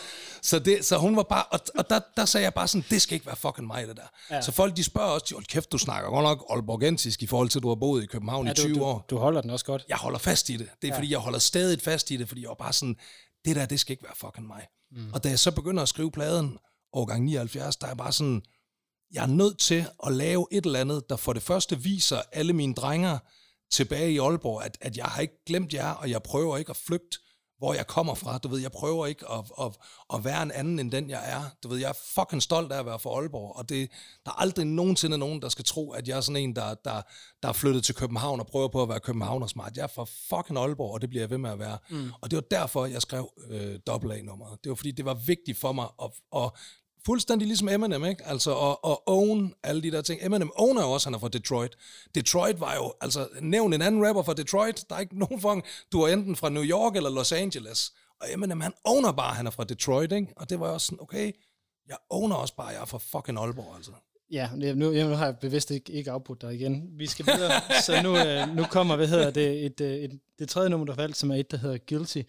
[0.41, 3.01] Så, det, så hun var bare, og, og der, der sagde jeg bare sådan, det
[3.01, 4.35] skal ikke være fucking mig, det der.
[4.35, 4.41] Ja.
[4.41, 7.59] Så folk, de spørger også, hold kæft, du snakker godt nok Aalborgensisk i forhold til,
[7.59, 9.05] at du har boet i København ja, i 20 du, år.
[9.09, 9.85] Du, holder den også godt.
[9.89, 10.69] Jeg holder fast i det.
[10.81, 10.97] Det er, ja.
[10.97, 12.95] fordi jeg holder stadig fast i det, fordi jeg var bare sådan,
[13.45, 14.67] det der, det skal ikke være fucking mig.
[14.91, 15.13] Mm.
[15.13, 16.57] Og da jeg så begynder at skrive pladen,
[16.93, 18.41] årgang 79, der er bare sådan,
[19.13, 22.53] jeg er nødt til at lave et eller andet, der for det første viser alle
[22.53, 23.17] mine drenger
[23.71, 26.77] tilbage i Aalborg, at, at jeg har ikke glemt jer, og jeg prøver ikke at
[26.77, 27.17] flygte
[27.63, 28.37] hvor jeg kommer fra.
[28.37, 29.71] Du ved, jeg prøver ikke at, at,
[30.13, 31.43] at være en anden end den, jeg er.
[31.63, 33.89] Du ved, jeg er fucking stolt af at være fra Aalborg, og det,
[34.25, 37.01] der er aldrig nogensinde nogen, der skal tro, at jeg er sådan en, der, der,
[37.43, 39.77] der er flyttet til København og prøver på at være københavner smart.
[39.77, 41.77] Jeg er fra fucking Aalborg, og det bliver jeg ved med at være.
[41.89, 42.11] Mm.
[42.21, 44.59] Og det var derfor, jeg skrev øh, AA-nummeret.
[44.63, 46.51] Det var fordi, det var vigtigt for mig at, at
[47.05, 48.25] fuldstændig ligesom Eminem, ikke?
[48.25, 50.25] Altså og, og own alle de der ting.
[50.25, 51.75] Eminem owner jo også, han er fra Detroit.
[52.15, 55.63] Detroit var jo, altså nævn en anden rapper fra Detroit, der er ikke nogen fucking,
[55.91, 57.93] du er enten fra New York eller Los Angeles.
[58.21, 60.33] Og Eminem, han owner bare, han er fra Detroit, ikke?
[60.37, 61.31] Og det var også sådan, okay,
[61.87, 63.91] jeg owner også bare, jeg er fra fucking Aalborg, altså.
[64.31, 66.89] Ja, nu, nu har jeg bevidst ikke, ikke afbrudt dig igen.
[66.97, 67.51] Vi skal videre,
[67.85, 70.95] så nu, øh, nu kommer, hvad hedder det, et, øh, et, det tredje nummer, der
[70.95, 72.21] valgt, som er et, der hedder Guilty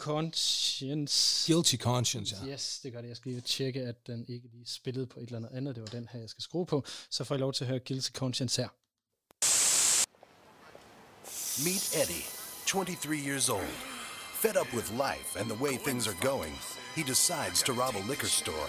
[0.00, 1.52] Conscience.
[1.52, 2.52] Guilty Conscience, ja.
[2.52, 3.08] Yes, det gør det.
[3.08, 5.74] Jeg skal lige tjekke, at den ikke lige spillede på et eller andet andet.
[5.74, 6.84] Det var den her, jeg skal skrue på.
[7.10, 8.68] Så får jeg lov til at høre Guilty Conscience her.
[11.66, 12.24] Meet Eddie,
[12.66, 13.74] 23 years old.
[14.42, 16.54] Fed up with life and the way things are going,
[16.96, 18.68] he decides to rob a liquor store.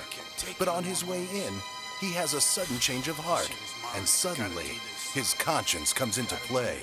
[0.60, 1.54] But on his way in,
[2.02, 3.52] he has a sudden change of heart,
[3.96, 4.72] and suddenly,
[5.14, 6.78] his conscience comes into play.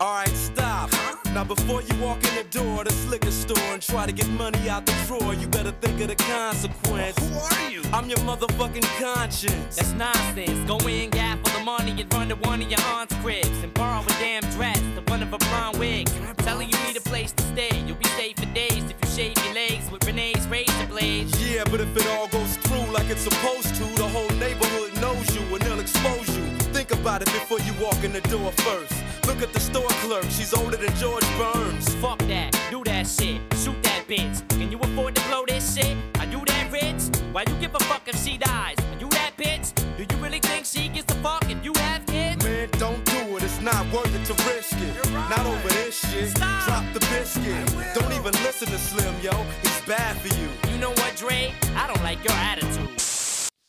[0.00, 0.90] Alright, stop.
[1.34, 4.26] Now before you walk in the door of this liquor store and try to get
[4.30, 7.18] money out the drawer, you better think of the consequence.
[7.18, 7.82] Who are you?
[7.92, 9.76] I'm your motherfucking conscience.
[9.76, 10.66] That's nonsense.
[10.66, 13.74] Go in, gap for the money, and run to one of your aunt's cribs and
[13.74, 16.08] borrow a damn dress, the one of a brown wig.
[16.38, 17.84] Tell her you need a place to stay.
[17.86, 21.30] You'll be safe for days if you shave your legs with Renee's razor blades.
[21.46, 25.28] Yeah, but if it all goes through like it's supposed to, the whole neighborhood knows
[25.36, 26.59] you and they'll expose you.
[26.80, 28.94] Think about it before you walk in the door first.
[29.26, 31.94] Look at the store clerk, she's older than George Burns.
[31.96, 34.48] Fuck that, do that shit, shoot that bitch.
[34.48, 35.94] Can you afford to blow this shit?
[36.18, 37.02] Are you that rich?
[37.32, 38.76] Why you give a fuck if she dies?
[38.78, 39.74] Are you that bitch?
[39.98, 42.42] Do you really think she gets a fuck if you have kids?
[42.46, 45.12] Man, don't do it, it's not worth it to risk it.
[45.28, 46.30] Not over this shit.
[46.30, 46.64] Stop.
[46.64, 47.60] Drop the biscuit.
[47.94, 49.36] Don't even listen to Slim, yo.
[49.60, 50.48] He's bad for you.
[50.72, 51.52] You know what, Dre?
[51.76, 52.88] I don't like your attitude.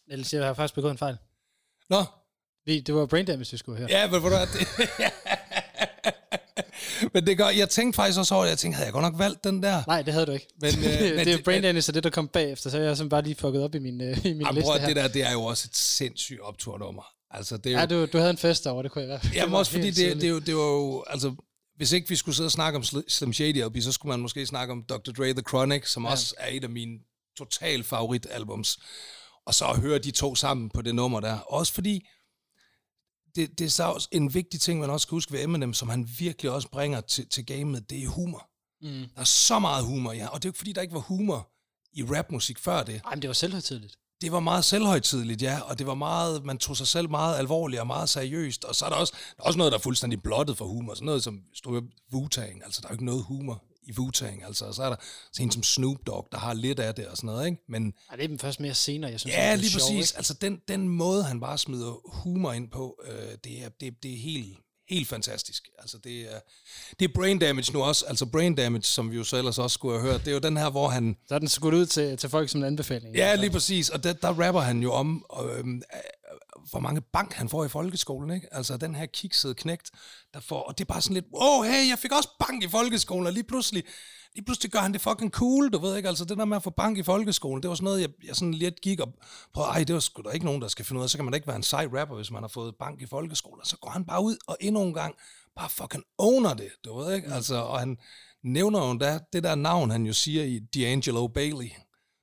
[0.07, 1.18] Ellers, jeg har faktisk begået en fejl.
[1.89, 2.20] Nå, Vi,
[2.68, 3.88] det var Brain Damage, vi skulle høre.
[3.91, 4.68] ja, men hvor det...
[7.14, 9.20] men det gør, jeg tænkte faktisk også over det, jeg tænkte, havde jeg godt nok
[9.20, 9.84] valgt den der?
[9.88, 10.47] Nej, det havde du ikke.
[10.62, 12.78] Men, øh, det, men det er det- Brain Damage, så det, der kom bagefter, så
[12.78, 14.80] jeg har simpelthen bare lige fucket op i min, øh, i min Jamen, liste at-
[14.80, 14.88] her.
[14.88, 17.03] det der, det er jo også et sindssygt opturnummer.
[17.32, 19.12] Altså, det er jo, Ja, du, du havde en fest over, det kunne jeg i
[19.12, 19.34] hvert fald.
[19.34, 21.36] Jamen også fordi det, det, er jo, det var jo, altså,
[21.76, 24.20] hvis ikke vi skulle sidde og snakke om Sli- Slim Shady LP, så skulle man
[24.20, 25.12] måske snakke om Dr.
[25.12, 26.12] Dre The Chronic, som ja.
[26.12, 26.97] også er et af mine
[27.38, 28.78] total favoritalbums.
[29.45, 31.38] Og så at høre de to sammen på det nummer der.
[31.38, 32.07] Også fordi,
[33.36, 35.89] det, det er så også en vigtig ting, man også skal huske ved Eminem, som
[35.89, 38.47] han virkelig også bringer til, til gamet, det er humor.
[38.82, 38.88] Mm.
[39.15, 40.27] Der er så meget humor, ja.
[40.27, 41.49] Og det er jo ikke fordi, der ikke var humor
[41.93, 43.97] i rapmusik før det Ej, men det var selvhøjtidligt.
[44.21, 47.79] det var meget selvhøjtidligt, ja, og det var meget, man tog sig selv meget alvorligt
[47.79, 50.23] og meget seriøst, og så er der også, der er også noget, der er fuldstændig
[50.23, 51.82] blottet for humor, sådan noget som store
[52.13, 54.95] Wu-Tang, altså der er jo ikke noget humor i Wu-Tang, altså, og så er der
[55.34, 57.61] sådan en som Snoop Dogg, der har lidt af det og sådan noget, ikke?
[57.69, 59.36] Men Ej, det er den først mere senere, jeg synes.
[59.36, 60.17] ja, det er lige sjov, præcis, ikke?
[60.17, 64.13] altså den, den måde, han bare smider humor ind på, øh, det, er, det, det
[64.13, 64.57] er helt,
[64.89, 65.69] helt fantastisk.
[65.79, 66.39] Altså det er,
[66.99, 69.73] det er Brain Damage nu også, altså Brain Damage, som vi jo så ellers også
[69.73, 71.86] skulle have hørt, det er jo den her, hvor han, Så er den skudt ud
[71.86, 73.15] til, til folk som en anbefaling.
[73.15, 73.89] Ja, lige præcis.
[73.89, 75.65] Og der, der rapper han jo om, øh,
[76.69, 78.47] hvor mange bank han får i folkeskolen, ikke?
[78.51, 79.91] Altså den her kiksede knægt,
[80.34, 82.67] der får, og det er bare sådan lidt, oh hey, jeg fik også bank i
[82.67, 83.84] folkeskolen, og lige pludselig,
[84.36, 86.63] lige pludselig gør han det fucking cool, du ved ikke, altså det der med at
[86.63, 89.13] få bank i folkeskolen, det var sådan noget, jeg, jeg sådan lidt gik op
[89.53, 91.25] på, ej, det var sgu da ikke nogen, der skal finde ud af, så kan
[91.25, 93.77] man da ikke være en sej rapper, hvis man har fået bank i folkeskolen, så
[93.77, 95.15] går han bare ud og endnu en gang
[95.55, 97.97] bare fucking owner det, du ved ikke, altså, og han
[98.43, 101.69] nævner jo da det der navn, han jo siger i D'Angelo Bailey,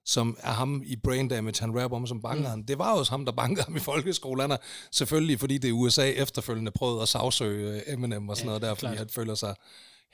[0.09, 2.65] som er ham i Brain Damage, han rapper om som banker mm.
[2.65, 4.41] Det var også ham, der bankede ham i folkeskolen.
[4.41, 4.57] Han er
[4.93, 8.63] selvfølgelig, fordi det er USA efterfølgende prøvet at sagsøge øh, Eminem og sådan ja, noget
[8.63, 8.99] der, fordi klart.
[8.99, 9.55] han føler sig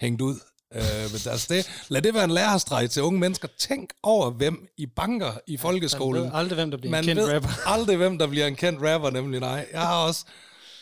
[0.00, 0.34] hængt ud.
[0.74, 3.48] Øh, men altså det, lad det være en lærestreg til unge mennesker.
[3.58, 6.22] Tænk over, hvem I banker i folkeskolen.
[6.22, 7.48] Man ved aldrig, hvem der bliver Man en kendt ved rapper.
[7.66, 9.66] aldrig, hvem der bliver en kendt rapper, nemlig nej.
[9.72, 10.24] Jeg har også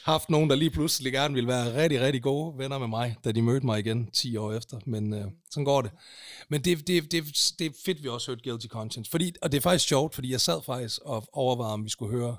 [0.04, 3.32] haft nogen, der lige pludselig gerne ville være rigtig, rigtig gode venner med mig, da
[3.32, 4.80] de mødte mig igen 10 år efter.
[4.86, 5.90] Men øh, sådan går det.
[6.48, 7.24] Men det, det, det,
[7.58, 9.10] det er fedt, vi også hørte Guilty Conscience.
[9.10, 12.18] Fordi, og det er faktisk sjovt, fordi jeg sad faktisk og overvejede, om vi skulle
[12.18, 12.36] høre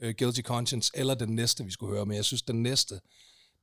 [0.00, 2.06] øh, Guilty Conscience, eller den næste, vi skulle høre.
[2.06, 3.00] Men jeg synes, den næste,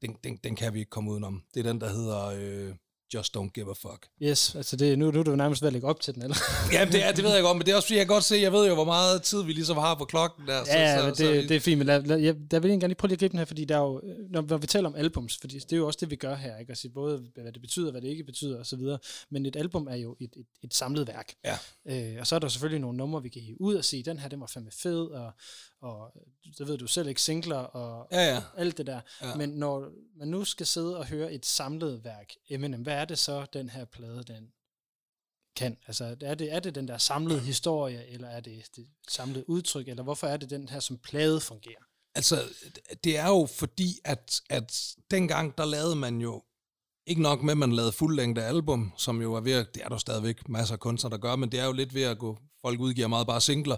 [0.02, 1.44] den, den, den kan vi ikke komme udenom.
[1.54, 2.76] Det er den, der hedder øh,
[3.14, 4.07] Just Don't Give a Fuck.
[4.22, 6.38] Yes, altså det, nu, nu er du nærmest ved at lægge op til den, eller?
[6.74, 8.36] Ja, det, er, det ved jeg godt, men det er også fordi, jeg godt se,
[8.36, 10.64] jeg ved jo, hvor meget tid vi ligesom har på klokken der.
[10.68, 12.80] Ja, ja, men så, det, det er fint, men lad, lad, jeg, der vil jeg
[12.80, 14.68] gerne lige prøve lige at gribe den her, fordi der er jo, når, når vi
[14.68, 16.70] taler om albums, fordi det er jo også det, vi gør her, ikke?
[16.70, 18.99] Altså både, hvad det betyder, hvad det ikke betyder, og så videre.
[19.30, 21.34] Men et album er jo et, et, et samlet værk.
[21.45, 21.57] Ja.
[21.86, 24.20] Øh, og så er der selvfølgelig nogle numre, vi kan hive ud og sige, den
[24.20, 25.32] her, den var fandme fed, og,
[25.82, 26.12] og
[26.54, 28.44] så ved du selv ikke, singler og Ja, ja.
[28.58, 29.02] alt det der.
[29.22, 29.28] Ja.
[29.28, 29.36] Ja.
[29.36, 33.20] Men når man nu skal sidde og høre et samlet værk, Eminem, hvad er det
[33.20, 34.52] så, den her plade, den
[35.56, 35.78] kan?
[35.88, 39.88] Altså, er det, er det den der samlede historie, eller er det det samlede udtryk,
[39.88, 41.84] eller hvorfor er det den her, som plade fungerer?
[42.16, 42.44] Altså,
[43.04, 46.44] det er jo fordi, at, at dengang, der lavede man jo
[47.06, 49.90] ikke nok med, at man lavede fuldlængde album, som jo er ved at, det er
[49.90, 52.38] der stadigvæk masser af kunstnere, der gør, men det er jo lidt ved at gå,
[52.62, 53.76] folk udgiver meget bare singler.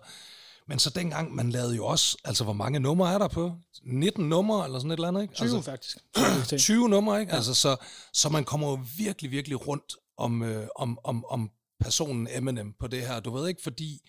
[0.67, 3.55] Men så dengang, man lavede jo også, altså hvor mange numre er der på?
[3.83, 5.33] 19 numre eller sådan et eller andet, ikke?
[5.33, 5.97] 20 altså, faktisk.
[6.15, 6.59] Så er det til.
[6.59, 7.31] 20 numre, ikke?
[7.31, 7.35] Ja.
[7.35, 7.75] Altså, så,
[8.13, 11.49] så man kommer jo virkelig, virkelig rundt om, øh, om, om, om
[11.79, 13.19] personen Eminem på det her.
[13.19, 13.99] Du ved ikke, fordi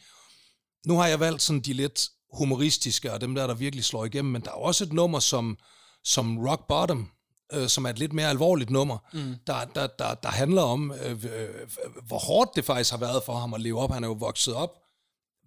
[0.86, 4.32] nu har jeg valgt sådan de lidt humoristiske, og dem der, der virkelig slår igennem,
[4.32, 5.58] men der er også et nummer som,
[6.04, 7.10] som Rock Bottom,
[7.52, 9.34] øh, som er et lidt mere alvorligt nummer, mm.
[9.46, 11.48] der, der, der, der handler om, øh, øh,
[12.06, 13.92] hvor hårdt det faktisk har været for ham at leve op.
[13.92, 14.81] Han er jo vokset op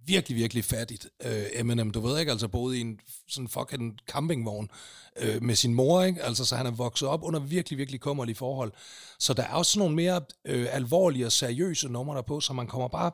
[0.05, 4.69] virkelig, virkelig fattigt, øh, Eminem, du ved ikke, altså boede i en sådan fucking campingvogn
[5.15, 6.23] øh, med sin mor, ikke?
[6.23, 8.73] Altså, så han er vokset op under virkelig, virkelig kummerlige forhold.
[9.19, 12.53] Så der er også sådan nogle mere øh, alvorlige og seriøse numre der på, så
[12.53, 13.11] man kommer bare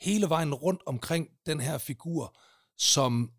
[0.00, 2.36] hele vejen rundt omkring den her figur,
[2.78, 3.30] som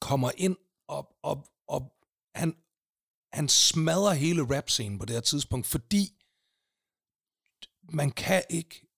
[0.00, 0.56] kommer ind
[0.88, 1.92] og, og, og
[2.34, 2.56] han,
[3.32, 6.12] han smadrer hele rap-scenen på det her tidspunkt, fordi
[7.92, 8.89] man kan ikke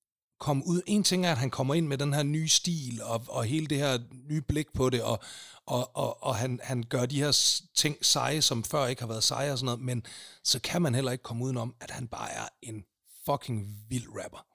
[0.43, 0.80] komme ud.
[0.86, 3.66] En ting er, at han kommer ind med den her nye stil, og, og hele
[3.66, 5.18] det her nye blik på det, og,
[5.66, 9.24] og, og, og han, han gør de her ting seje, som før ikke har været
[9.24, 10.07] seje og sådan noget, men
[10.45, 12.84] så kan man heller ikke komme udenom, at han bare er en
[13.26, 14.47] fucking vild rapper.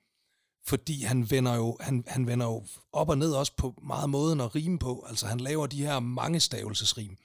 [0.66, 4.42] Fordi han vender jo, han, han vender jo op og ned også på meget måden
[4.42, 5.06] at rime på.
[5.10, 7.18] Altså han laver de her mange stavelsesrim.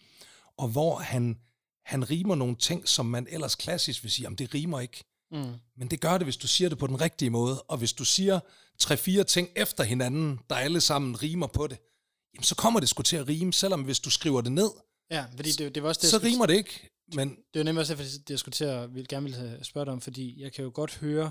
[0.56, 1.38] Og hvor han,
[1.84, 5.04] han rimer nogle ting, som man ellers klassisk vil sige, om det rimer ikke.
[5.32, 5.54] Mm.
[5.76, 7.62] Men det gør det, hvis du siger det på den rigtige måde.
[7.62, 8.40] Og hvis du siger
[8.78, 11.78] tre-fire ting efter hinanden, der alle sammen rimer på det,
[12.34, 14.70] jamen så kommer det sgu til at rime, selvom hvis du skriver det ned,
[15.10, 16.88] Ja, fordi det, det var også det, så skulle- rimer det ikke.
[17.14, 19.92] Men Det var nemlig også det jeg skulle til at vil, gerne ville spørge dig
[19.92, 21.30] om, fordi jeg kan jo godt høre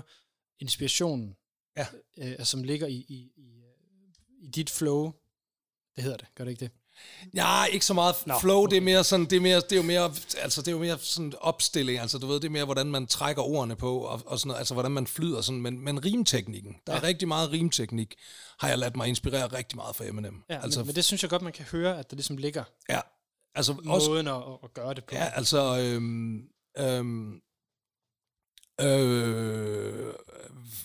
[0.60, 1.36] inspirationen,
[1.76, 1.86] Ja.
[2.18, 5.12] øh, som ligger i, i, i, øh, i dit flow.
[5.96, 6.70] Det hedder det, gør det ikke det?
[7.34, 9.76] Ja, ikke så meget Nå, flow, det er mere sådan, det er mere, det er
[9.76, 12.64] jo mere, altså det er jo mere sådan opstilling, altså du ved, det er mere,
[12.64, 15.80] hvordan man trækker ordene på, og, og sådan noget, altså hvordan man flyder sådan, men,
[15.80, 16.98] men rimteknikken, der ja.
[16.98, 18.14] er rigtig meget rimteknik,
[18.58, 20.42] har jeg ladt mig inspirere rigtig meget for Eminem.
[20.50, 22.64] Ja, altså, men, men det synes jeg godt, man kan høre, at der ligesom ligger
[22.88, 23.00] ja,
[23.54, 25.14] altså også, også, måden at, at- gøre det på.
[25.14, 26.42] Ja, altså, øhm,
[26.78, 27.40] øhm,
[28.80, 30.14] øh,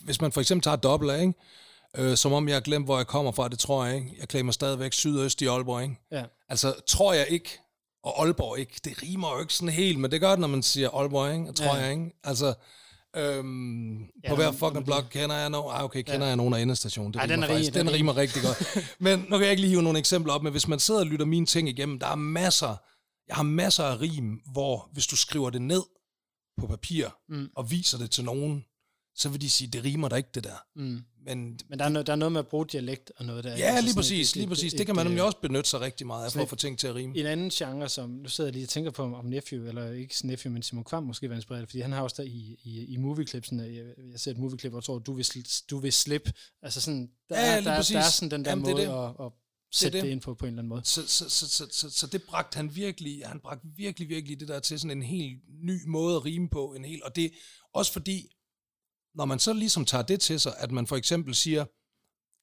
[0.04, 1.34] hvis man for eksempel tager dobbelt ikke?
[1.98, 4.16] Øh, som om jeg har glemt, hvor jeg kommer fra, det tror jeg ikke.
[4.20, 5.96] Jeg klæder stadigvæk sydøst i Aalborg, ikke?
[6.12, 6.24] ja.
[6.50, 7.50] Altså, tror jeg ikke,
[8.04, 10.64] og Aalborg ikke, det rimer jo ikke sådan helt, men det gør det, når man
[10.64, 11.52] siger Aalborg, ikke?
[11.52, 11.74] Tror Ja.
[11.82, 12.20] jeg, ikke?
[12.24, 12.54] Altså,
[13.16, 15.76] øhm, Ja, på hver fucking blok kender jeg nogen.
[15.76, 16.26] Ah, okay, kender ja.
[16.28, 17.14] jeg nogen af endestationen.
[17.14, 17.74] Det Ej, rimer den faktisk.
[17.74, 18.78] den Den, er rimer rigtig godt.
[19.00, 21.06] men nu kan jeg ikke lige hive nogle eksempler op, men hvis man sidder og
[21.08, 22.76] lytter mine ting igennem, der er masser,
[23.28, 25.84] jeg har masser af rim, hvor hvis du skriver det ned
[26.60, 27.50] på papir, Mm.
[27.56, 28.66] og viser det til nogen,
[29.16, 30.64] så vil de sige, det rimer der ikke, det der.
[30.76, 31.00] Mm.
[31.28, 33.58] Men Men der er, noget, der er noget med at bruge dialekt og noget der.
[33.58, 34.74] ja, altså lige præcis, et- lige præcis.
[34.74, 36.80] et- Det kan man nemlig også benytte sig rigtig meget af, for at få ting
[36.80, 37.18] til at rime.
[37.18, 40.16] En anden genre, som nu sidder jeg lige og tænker på, om Nephew, eller ikke
[40.24, 42.98] Nephew, men Simon Kvam måske var inspireret, fordi han har også der i, i, i
[42.98, 45.26] movieklipsen, jeg, jeg ser et movieklip, hvor jeg tror, du vil,
[45.70, 46.34] du vil slippe.
[46.62, 47.94] Altså sådan, der, Ja, er, der, er- præcis.
[47.94, 48.92] der er sådan den der Jamen, det måde det.
[49.20, 49.32] at, at
[49.72, 50.08] sætte det, det.
[50.08, 50.82] det ind på, på en eller anden måde.
[50.86, 54.48] Så, så, så, så, så, så det bragte han virkelig, han bragte virkelig, virkelig det
[54.48, 57.32] der til sådan en helt ny måde at rime på, en helt, og det
[57.74, 58.34] også fordi,
[59.18, 61.66] når man så ligesom tager det til sig, at man for eksempel siger,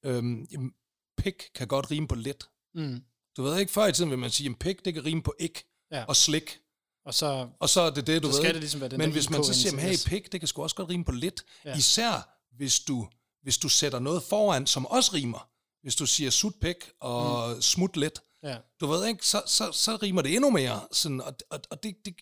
[0.05, 0.71] øhm, jamen,
[1.17, 2.49] pik kan godt rime på let.
[2.75, 3.01] Mm.
[3.37, 5.35] Du ved ikke, før i tiden vil man sige, at pik, det kan rime på
[5.39, 6.05] ikke Ja.
[6.05, 6.59] og slik.
[7.05, 8.43] Og så, Og så er det det, du så ved.
[8.43, 10.63] skal det ligesom være den Men hvis man så siger, hey, pik, det kan sgu
[10.63, 11.43] også godt rime på lidt.
[11.65, 11.77] Ja.
[11.77, 13.07] Især hvis du,
[13.41, 15.49] hvis du sætter noget foran, som også rimer.
[15.81, 17.61] Hvis du siger sut pik og mm.
[17.61, 18.21] smut lidt.
[18.43, 18.57] Ja.
[18.79, 20.87] Du ved ikke, så, så, så rimer det endnu mere.
[20.91, 22.15] Sådan, og og, og det, det,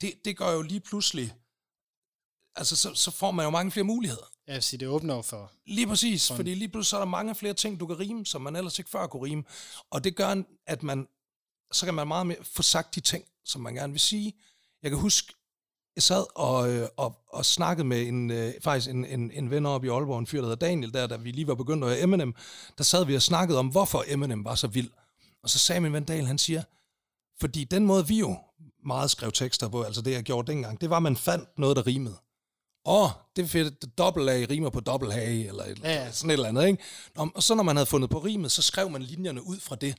[0.00, 1.34] det, det gør jo lige pludselig,
[2.58, 4.22] altså så, så får man jo mange flere muligheder.
[4.46, 5.52] Jeg vil sige, det åbner jo for...
[5.66, 8.42] Lige præcis, fordi lige pludselig så er der mange flere ting, du kan rime, som
[8.42, 9.44] man ellers ikke før kunne rime.
[9.90, 11.08] Og det gør, at man,
[11.72, 14.34] så kan man meget mere få sagt de ting, som man gerne vil sige.
[14.82, 15.32] Jeg kan huske,
[15.96, 19.66] jeg sad og, øh, og, og snakkede med en, øh, faktisk en, en, en ven
[19.66, 21.90] oppe i Aalborg, en fyr, der hedder Daniel, der, da vi lige var begyndt at
[21.90, 22.34] høre Eminem,
[22.78, 24.90] der sad vi og snakkede om, hvorfor Eminem var så vild.
[25.42, 26.62] Og så sagde min ven Daniel, han siger,
[27.40, 28.36] fordi den måde, vi jo
[28.86, 31.76] meget skrev tekster på, altså det, jeg gjorde dengang, det var, at man fandt noget,
[31.76, 32.16] der rimede.
[32.86, 36.30] Åh, oh, det er fedt, dobbelt A rimer på dobbelt A, eller et, Ja, sådan
[36.30, 36.82] et eller andet, ikke?
[37.16, 39.76] Nå, Og så når man havde fundet på rimet, så skrev man linjerne ud fra
[39.76, 39.94] det.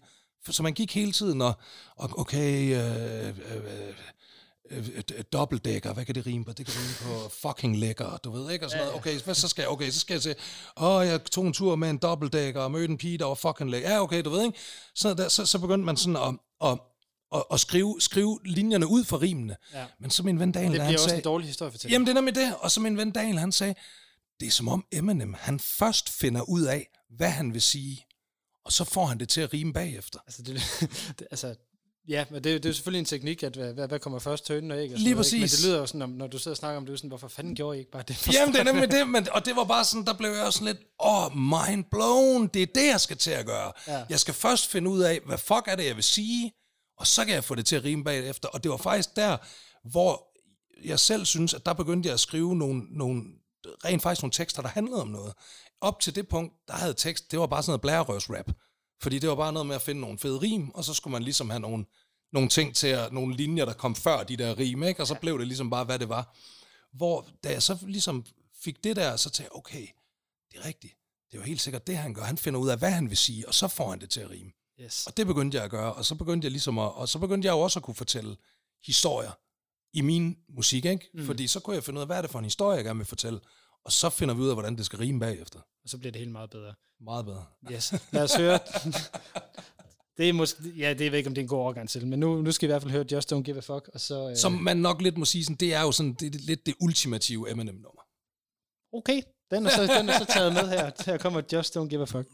[0.49, 1.53] Så man gik hele tiden og,
[1.95, 3.33] og okay, øh, øh,
[4.71, 6.51] øh, øh, dobbeltdækker, hvad kan det rime på?
[6.53, 8.65] Det kan rime på fucking lækker, du ved ikke?
[8.65, 8.99] Og sådan noget.
[8.99, 9.69] Okay, hvad så skal jeg?
[9.69, 10.35] Okay, så skal jeg se,
[10.77, 13.69] åh, jeg tog en tur med en dobbeltdækker og mødte en pige, der var fucking
[13.69, 13.89] lækker.
[13.89, 14.57] Ja, okay, du ved ikke?
[14.95, 16.79] Så, der, så, så begyndte man sådan at, at,
[17.35, 19.55] at, at skrive, skrive linjerne ud fra rimene.
[19.73, 19.85] Ja.
[19.99, 22.05] Men så min ven Daniel, Det han bliver også sagde, en dårlig historie for Jamen,
[22.05, 22.55] det er nemlig det.
[22.59, 23.75] Og så min ven Daniel, han sagde,
[24.39, 28.05] det er som om Eminem, han først finder ud af, hvad han vil sige,
[28.65, 30.19] og så får han det til at rime bagefter.
[30.27, 30.61] Altså, det,
[31.19, 31.55] det, altså,
[32.07, 34.71] ja, men det, det er jo selvfølgelig en teknik, at hvad, hvad, kommer først, hønen
[34.71, 34.93] og æg?
[34.93, 35.39] Og Lige noget, ikke?
[35.39, 35.59] Men præcis.
[35.59, 37.77] det lyder jo sådan, når du sidder og snakker om det, sådan, hvorfor fanden gjorde
[37.77, 38.33] I ikke bare det?
[38.33, 40.59] Jamen, det er nemlig det, men, og det var bare sådan, der blev jeg også
[40.59, 43.71] sådan lidt, åh, oh, mind blown, det er det, jeg skal til at gøre.
[43.87, 44.03] Ja.
[44.09, 46.53] Jeg skal først finde ud af, hvad fuck er det, jeg vil sige,
[46.99, 48.49] og så kan jeg få det til at rime bagefter.
[48.49, 49.37] Og det var faktisk der,
[49.83, 50.29] hvor
[50.83, 53.23] jeg selv synes, at der begyndte jeg at skrive nogle, nogle
[53.85, 55.33] rent faktisk nogle tekster, der handlede om noget.
[55.81, 58.51] Op til det punkt, der havde tekst, det var bare sådan noget blærerøvsrap.
[59.01, 61.23] Fordi det var bare noget med at finde nogle fede rim, og så skulle man
[61.23, 61.85] ligesom have nogle,
[62.33, 65.03] nogle ting til at, nogle linjer, der kom før de der rim, ikke?
[65.03, 66.35] og så blev det ligesom bare, hvad det var.
[66.93, 68.25] Hvor da jeg så ligesom
[68.63, 69.87] fik det der, så tænkte jeg, okay,
[70.51, 70.93] det er rigtigt.
[71.31, 72.23] Det er jo helt sikkert det, han gør.
[72.23, 74.29] Han finder ud af, hvad han vil sige, og så får han det til at
[74.29, 74.51] rime.
[74.81, 75.07] Yes.
[75.07, 77.45] Og det begyndte jeg at gøre, og så begyndte jeg ligesom at, og så begyndte
[77.45, 78.37] jeg jo også at kunne fortælle
[78.85, 79.31] historier
[79.93, 81.09] i min musik, ikke?
[81.13, 81.25] Mm.
[81.25, 82.99] Fordi så kunne jeg finde ud af, hvad er det for en historie, jeg gerne
[82.99, 83.39] vil fortælle,
[83.85, 85.59] og så finder vi ud af, hvordan det skal rime bagefter.
[85.83, 86.73] Og så bliver det helt meget bedre.
[87.01, 87.45] Meget bedre.
[87.71, 87.93] Yes.
[88.11, 88.59] Lad os høre.
[90.17, 92.19] det er måske, ja, det ved ikke, om det er en god overgang til, men
[92.19, 94.29] nu, nu skal vi i hvert fald høre Just Don't Give a Fuck, og så...
[94.29, 96.65] Øh, Som man nok lidt må sige, sådan, det er jo sådan, det er lidt
[96.65, 98.01] det ultimative Eminem-nummer.
[98.93, 99.21] Okay,
[99.51, 100.91] den er, så, den er så taget med her.
[101.05, 102.25] Her kommer Just Don't Give a Fuck.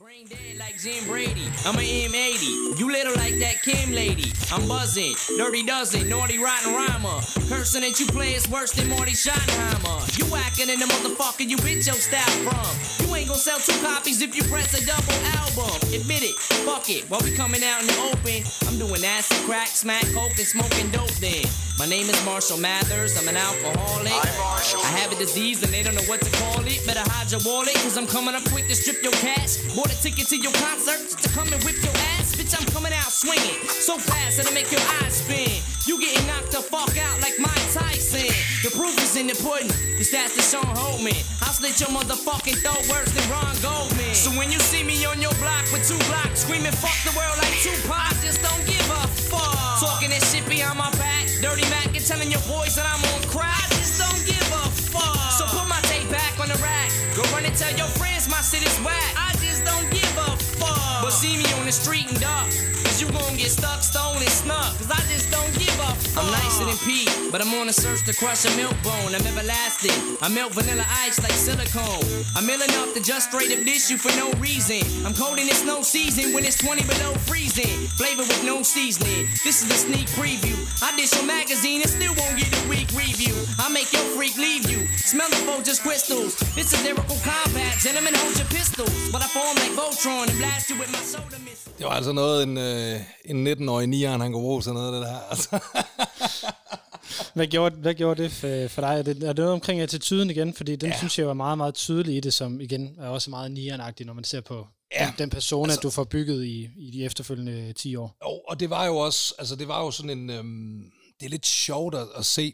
[0.63, 1.47] Like Jim Brady.
[1.67, 2.79] I'm an M80.
[2.79, 4.29] You little like that Kim lady.
[4.53, 5.15] I'm buzzing.
[5.39, 6.09] Dirty dozen.
[6.09, 7.17] Naughty rotten rhymer.
[7.49, 9.97] Cursing that you play is worse than Marty Schottenheimer.
[10.19, 13.04] You acting in the motherfucker you bitch your style from.
[13.15, 15.71] You ain't gonna sell two copies if you press a double album.
[15.87, 16.35] Admit it.
[16.67, 17.07] Fuck it.
[17.07, 20.91] While we coming out in the open, I'm doing acid, crack, smack, coke, and smoking
[20.91, 21.47] dope then.
[21.79, 23.15] My name is Marshall Mathers.
[23.15, 24.11] I'm an alcoholic.
[24.11, 26.85] I have a disease and they don't know what to call it.
[26.85, 29.63] Better hide your wallet, cause I'm coming up quick to strip your cash.
[29.77, 32.35] Bought a ticket to your concert to come and whip your ass.
[32.35, 35.63] Bitch, I'm coming out swinging so fast that'll make your eyes spin.
[35.85, 38.25] You getting knocked the fuck out like Mike Tyson.
[38.65, 39.69] The proof is in the pudding.
[39.69, 41.13] The stats to Sean Holman.
[41.45, 44.17] I'll slit your motherfucking throat worse than Ron Goldman.
[44.17, 47.37] So when you see me on your block with two blocks screaming fuck the world
[47.37, 49.77] like Tupac, just don't give a fuck.
[49.77, 51.29] Talking that shit behind my back.
[51.37, 53.53] Dirty Mac and telling your boys that I'm on crack.
[53.53, 55.37] I just don't give a fuck.
[55.37, 56.89] So put my tape back on the rack.
[57.13, 59.13] Go run and tell your friends my shit is whack.
[59.13, 61.05] I just don't give a fuck.
[61.05, 62.49] But see me on the street and duck.
[62.95, 64.71] Cause you gon' get stuck, stolen, and snuck.
[64.79, 66.23] Cause I just don't give a fuck.
[66.23, 69.11] I'm nicer than Pete, but I'm on a search to crush a milk bone.
[69.11, 69.91] I'm everlasting.
[70.23, 72.07] I melt vanilla ice like silicone.
[72.39, 74.79] I'm ill enough to just straight up dish you for no reason.
[75.03, 77.75] I'm cold in it's no season when it's 20 below freezing.
[77.99, 79.27] Flavor with no seasoning.
[79.43, 80.55] This is a sneak preview.
[80.79, 83.35] I dish your magazine and still won't get a week review.
[83.59, 84.87] I make your freak leave you.
[85.03, 86.39] Smell the just crystals.
[86.55, 87.75] This is lyrical combat.
[87.83, 88.95] Gentlemen, hold your pistols.
[89.11, 91.65] But I form like Voltron and blast you with my soda missile.
[91.77, 92.84] Det var altså noget, en, øh,
[93.25, 95.19] en 19-årig nieren, han kunne bruge sådan noget af det der.
[95.29, 95.59] Altså.
[97.33, 98.99] Hvad gjorde, hvad gjorde det for, for dig?
[98.99, 100.53] Er det, er det noget omkring attituden igen?
[100.53, 100.97] Fordi den ja.
[100.97, 104.13] synes jeg var meget, meget tydelig i det, som igen er også meget nianagtig, når
[104.13, 105.05] man ser på ja.
[105.05, 108.17] den, den persona, altså, du får bygget i, i de efterfølgende 10 år.
[108.23, 111.29] Jo, og det var jo også, altså det var jo sådan en, øhm, det er
[111.29, 112.53] lidt sjovt at, at se,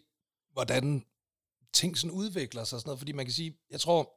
[0.53, 1.05] hvordan
[1.73, 4.13] ting sådan udvikler sig og sådan noget, fordi man kan sige, jeg tror,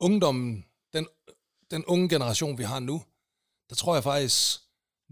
[0.00, 1.06] ungdommen, den,
[1.70, 3.02] den unge generation, vi har nu,
[3.70, 4.60] der tror jeg faktisk,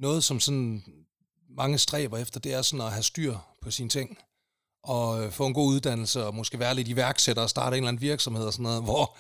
[0.01, 0.83] noget som sådan
[1.57, 4.19] mange stræber efter, det er sådan at have styr på sine ting,
[4.83, 7.89] og øh, få en god uddannelse, og måske være lidt iværksætter og starte en eller
[7.89, 9.17] anden virksomhed og sådan noget, hvor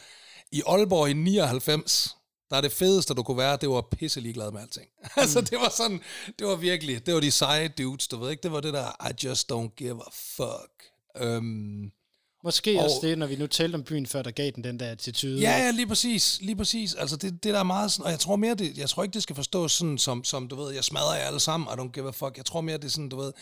[0.52, 2.16] i Aalborg i 99,
[2.50, 4.88] der er det fedeste, du kunne være, det var pisse ligeglad med alting.
[5.02, 5.08] Mm.
[5.16, 6.00] altså, det var sådan,
[6.38, 9.08] det var virkelig, det var de seje dudes, du ved ikke, det var det der,
[9.10, 10.72] I just don't give a fuck.
[11.26, 11.92] Um,
[12.44, 14.80] Måske Og- også det, når vi nu talte om byen før, der gav den den
[14.80, 15.40] der attitude.
[15.40, 16.94] Ja, ja, lige præcis, lige præcis.
[16.94, 19.12] Altså det, det der er meget sådan, og jeg tror mere, det, jeg tror ikke,
[19.14, 21.90] det skal forstås sådan, som, som du ved, jeg smadrer jer alle sammen, I don't
[21.90, 22.36] give a fuck.
[22.36, 23.32] Jeg tror mere, det er sådan, du ved,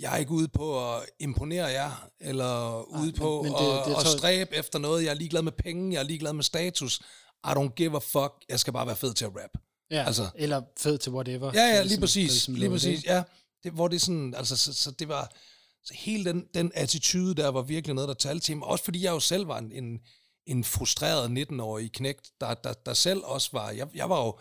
[0.00, 3.96] jeg er ikke ude på at imponere jer, eller ude men- på men at, det-
[3.96, 5.04] det at stræbe efter noget.
[5.04, 7.00] Jeg er ligeglad med penge, jeg er ligeglad med status.
[7.46, 8.32] I don't give a fuck.
[8.48, 9.50] Jeg skal bare være fed til at rap.
[9.90, 11.52] ja altså- eller fed til whatever.
[11.54, 12.30] Ja, ja, Det lige sådan- det er præcis.
[12.30, 13.22] ligesom Lige præcis, ja.
[13.64, 15.30] Det, hvor det sådan, altså, så, så det var,
[15.84, 18.68] så hele den, den attitude der var virkelig noget, der talte til mig.
[18.68, 20.00] Også fordi jeg jo selv var en, en,
[20.46, 24.38] en frustreret 19-årig knægt, der, der, der selv også var, jeg, jeg var jo,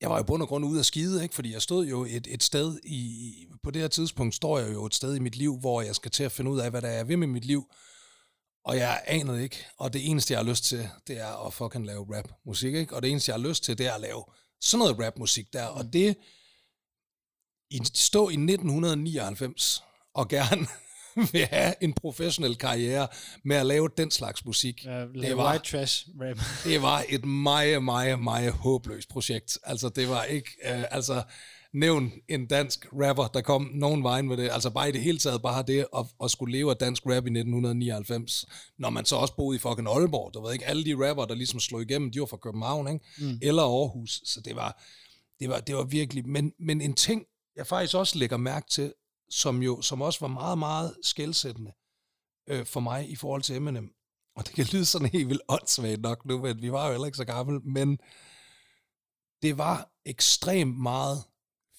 [0.00, 1.34] jeg var jo bund og grund ude af skide, ikke?
[1.34, 3.32] fordi jeg stod jo et, et sted i,
[3.62, 6.10] på det her tidspunkt står jeg jo et sted i mit liv, hvor jeg skal
[6.10, 7.64] til at finde ud af, hvad der er, vil med mit liv,
[8.64, 11.86] og jeg anede ikke, og det eneste, jeg har lyst til, det er at fucking
[11.86, 12.96] lave rap-musik, ikke?
[12.96, 14.24] Og det eneste, jeg har lyst til, det er at lave
[14.60, 16.16] sådan noget rap-musik der, og det
[17.70, 19.82] i, stå i 1999
[20.14, 20.66] og gerne
[21.32, 23.08] vil have en professionel karriere
[23.44, 24.84] med at lave den slags musik.
[24.84, 26.38] Ja, det, var, white trash rap.
[26.70, 29.58] det var et meget, meget, meget håbløst projekt.
[29.64, 30.50] Altså, det var ikke...
[30.64, 31.22] Øh, altså,
[31.72, 34.50] nævn en dansk rapper, der kom nogen vejen med det.
[34.52, 37.12] Altså bare i det hele taget, bare det at, at skulle leve af dansk rap
[37.12, 38.46] i 1999,
[38.78, 40.34] når man så også boede i fucking Aalborg.
[40.34, 43.04] Du ved ikke, alle de rapper, der ligesom slog igennem, de var fra København, ikke?
[43.18, 43.38] Mm.
[43.42, 44.22] Eller Aarhus.
[44.24, 44.82] Så det var,
[45.40, 46.28] det var, det var virkelig...
[46.28, 47.22] Men, men en ting,
[47.56, 48.92] jeg faktisk også lægger mærke til,
[49.30, 51.72] som jo som også var meget, meget skældsættende
[52.48, 53.94] øh, for mig i forhold til Eminem,
[54.36, 57.06] og det kan lyde sådan helt vildt åndssvagt nok nu, men vi var jo heller
[57.06, 57.98] ikke så gamle, men
[59.42, 61.24] det var ekstremt meget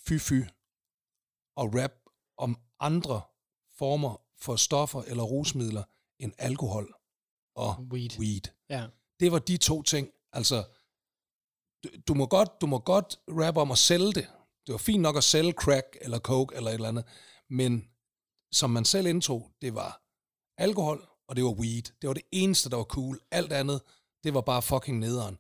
[0.08, 0.42] fy-fy
[1.56, 1.92] og rap
[2.38, 3.22] om andre
[3.78, 5.84] former for stoffer eller rusmidler
[6.20, 6.94] end alkohol
[7.56, 8.20] og Weed.
[8.20, 8.42] weed.
[8.70, 8.88] Ja.
[9.20, 10.10] Det var de to ting.
[10.34, 10.64] Altså,
[11.84, 14.28] du, du, må godt, du må godt rappe om at sælge det.
[14.66, 17.06] Det var fint nok at sælge crack eller coke eller et eller andet,
[17.50, 17.86] men
[18.52, 20.02] som man selv indtog, det var
[20.58, 21.82] alkohol og det var weed.
[22.02, 23.20] Det var det eneste, der var cool.
[23.32, 23.82] Alt andet,
[24.24, 25.38] det var bare fucking nederen.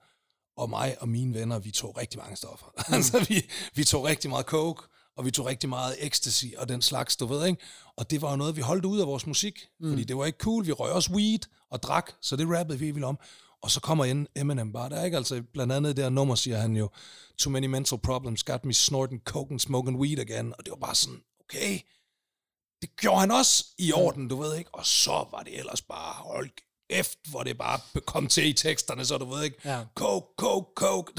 [0.57, 2.66] Og mig og mine venner, vi tog rigtig mange stoffer.
[2.88, 2.93] Mm.
[2.93, 4.84] altså, vi, vi tog rigtig meget coke,
[5.18, 7.62] og vi tog rigtig meget ecstasy og den slags, du ved, ikke?
[7.97, 9.89] Og det var jo noget, vi holdt ud af vores musik, mm.
[9.89, 10.68] fordi det var ikke cool.
[10.68, 11.39] Vi røg også weed
[11.70, 13.20] og drak, så det rappede vi vildt om.
[13.62, 15.18] Og så kommer Eminem bare der, ikke?
[15.18, 16.89] Altså, blandt andet det her nummer, siger han jo,
[17.38, 20.53] Too many mental problems got me snorting coke and smoking weed again.
[20.57, 21.80] Og det var bare sådan, okay,
[22.82, 24.70] det gjorde han også i orden, du ved ikke?
[24.74, 26.50] Og så var det ellers bare, hold
[26.90, 29.84] efter, hvor det bare kom til i teksterne, så du ved ikke, Ja.
[29.96, 31.14] coke, coke, coke.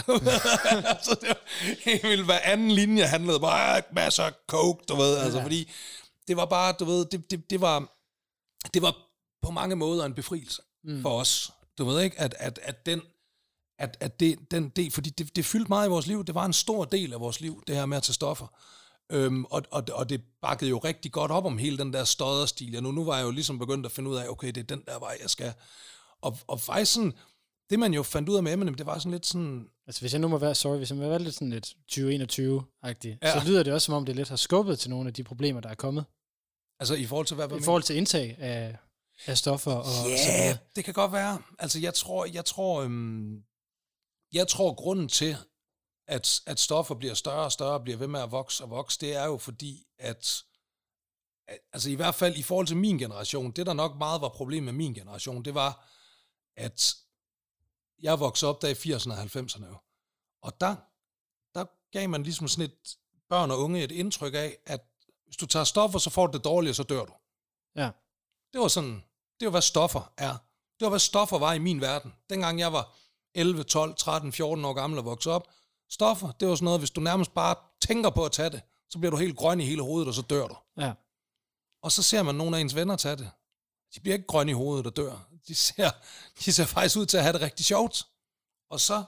[1.07, 1.41] så det var
[1.85, 5.71] helt vildt, hver anden linje handlede bare, "Ah, masser af coke, du ved, altså, fordi
[6.29, 7.79] det var bare, du ved, det, det, det var,
[8.75, 8.97] det var
[9.43, 11.03] på mange måder en befrielse mm.
[11.03, 11.53] for os.
[11.79, 13.03] Du ved ikke, at, at, at den,
[13.79, 16.45] at, at det, den del, fordi det, det fyldte meget i vores liv, det var
[16.45, 18.47] en stor del af vores liv, det her med at tage stoffer.
[19.11, 22.73] Øhm, og, og, og det bakkede jo rigtig godt op om hele den der stodderstil.
[22.73, 24.63] Ja, nu, nu var jeg jo ligesom begyndt at finde ud af, okay, det er
[24.77, 25.53] den der vej, jeg skal.
[26.23, 27.13] Og, og faktisk sådan,
[27.71, 30.13] det man jo fandt ud af med Eminem, det var sådan lidt sådan, Altså hvis
[30.13, 33.41] jeg nu må være, sorry, hvis jeg må være lidt sådan lidt 2021-agtig, Ja.
[33.41, 35.61] så lyder det også som om, det lidt har skubbet til nogle af de problemer,
[35.61, 36.05] der er kommet.
[36.81, 38.77] altså i forhold til hvad, hvad I forhold til indtag af,
[39.27, 40.59] af stoffer og så Ja, videre.
[40.77, 41.43] det kan godt være.
[41.59, 43.43] Altså, jeg tror, jeg tror, øhm,
[44.33, 45.37] jeg tror grunden til,
[46.11, 49.15] at, at stoffer bliver større og større, bliver ved med at vokse og vokse, det
[49.15, 50.45] er jo fordi, at,
[51.49, 54.29] at altså i hvert fald i forhold til min generation, det der nok meget var
[54.29, 55.89] problemet med min generation, det var,
[56.57, 56.97] at
[58.03, 59.77] jeg voksede op der i 80'erne og 90'erne jo.
[60.43, 60.77] Og der,
[61.55, 62.97] der gav man ligesom sådan et
[63.29, 64.81] børn og unge et indtryk af, at
[65.25, 67.13] hvis du tager stoffer, så får du det dårligt, og så dør du.
[67.77, 67.91] Ja.
[68.53, 69.05] Det var sådan,
[69.41, 70.33] det var hvad stoffer er.
[70.79, 72.15] Det var hvad stoffer var i min verden.
[72.31, 72.95] Dengang jeg var
[73.35, 75.49] 11, 12, 13, 14 år gammel og voksede op.
[75.91, 78.99] Stoffer, det var sådan noget, hvis du nærmest bare tænker på at tage det, så
[78.99, 80.57] bliver du helt grøn i hele hovedet, og så dør du.
[80.77, 80.93] Ja.
[81.83, 83.31] Og så ser man nogle af ens venner tage det.
[83.95, 85.29] De bliver ikke grønne i hovedet og dør.
[85.49, 85.91] De ser,
[86.45, 88.07] de ser faktisk ud til at have det rigtig sjovt.
[88.71, 89.05] Og så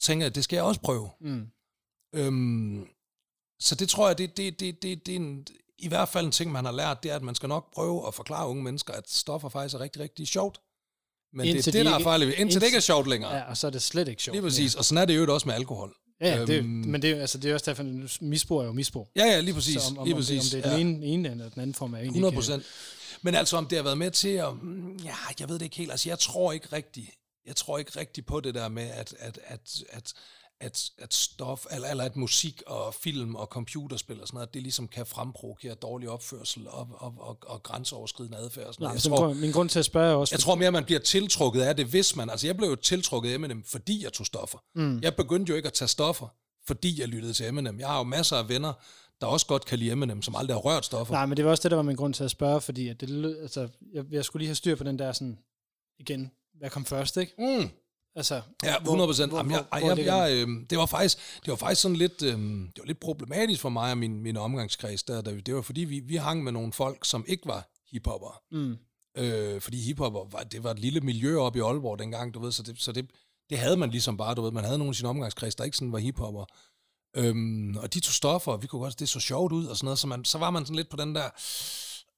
[0.00, 1.10] tænker jeg, det skal jeg også prøve.
[1.20, 1.50] Mm.
[2.14, 2.88] Øhm,
[3.60, 5.46] så det tror jeg, det, det, det, det, det er en,
[5.78, 8.06] i hvert fald en ting, man har lært, det er, at man skal nok prøve
[8.06, 10.60] at forklare unge mennesker, at stoffer faktisk er rigtig, rigtig sjovt.
[11.34, 12.28] Men Indtil det er de det, der er farligt.
[12.28, 13.34] Indtil, det indtil- ikke er sjovt længere.
[13.36, 14.34] ja, og så er det slet ikke sjovt.
[14.34, 14.74] Lige præcis.
[14.74, 15.94] Og sådan er det jo også med alkohol.
[16.20, 17.84] Ja, ja det, Øhm, men det, er altså, det er også derfor,
[18.24, 19.08] misbrug er jo misbrug.
[19.16, 19.82] Ja, ja, lige præcis.
[19.82, 20.42] Så om, om, lige om, præcis.
[20.50, 20.78] det, om det er ja.
[20.78, 22.62] den ene, ene eller den anden form, er egentlig 100 ikke- procent.
[23.22, 24.48] Men altså, om det har været med til at...
[24.62, 25.90] mm, Ja, jeg ved det ikke helt.
[25.90, 27.10] Altså, jeg tror ikke rigtigt,
[27.46, 29.60] jeg tror ikke rigtigt på det der med, at, at, at,
[29.90, 30.12] at,
[30.62, 34.62] at, at stof, eller, eller at musik og film og computerspil og sådan noget, det
[34.62, 38.66] ligesom kan fremprovokere dårlig opførsel og, og, og, og grænseoverskridende adfærd.
[38.66, 39.04] Og sådan Nej, noget.
[39.04, 40.84] Jeg min, tror, grund, min grund til at spørge er også, jeg tror mere, man
[40.84, 42.30] bliver tiltrukket af det, hvis man...
[42.30, 44.58] Altså, jeg blev jo tiltrukket af Eminem, fordi jeg tog stoffer.
[44.74, 45.00] Mm.
[45.02, 46.26] Jeg begyndte jo ikke at tage stoffer,
[46.66, 47.80] fordi jeg lyttede til Eminem.
[47.80, 48.72] Jeg har jo masser af venner,
[49.20, 51.14] der også godt kan lide Eminem, som aldrig har rørt stoffer.
[51.14, 53.00] Nej, men det var også det, der var min grund til at spørge, fordi at
[53.00, 55.38] det altså, jeg, jeg skulle lige have styr på den der sådan,
[55.98, 57.32] igen, hvad kom først, ikke?
[57.38, 57.70] Mm.
[58.16, 59.32] Altså, Ja, hvor- 100 procent.
[59.32, 62.32] Jamen, jeg, jeg, jeg, jeg, øh, det var faktisk, det var faktisk sådan lidt, øh,
[62.38, 65.40] det var lidt problematisk for mig og min, min omgangskreds der, der.
[65.40, 68.40] Det var fordi, vi, vi hang med nogle folk, som ikke var hiphopper.
[68.50, 68.76] Mm.
[69.16, 72.52] Øh, fordi hiphopper, var, det var et lille miljø op i Aalborg dengang, du ved,
[72.52, 73.10] så det, så det,
[73.50, 74.50] det havde man ligesom bare, du ved.
[74.50, 76.44] Man havde nogle af sine omgangskreds, der ikke sådan var hiphopper.
[77.16, 79.84] Øhm, og de tog stoffer, og vi kunne godt, det så sjovt ud og sådan
[79.86, 81.30] noget, så, man, så var man sådan lidt på den der,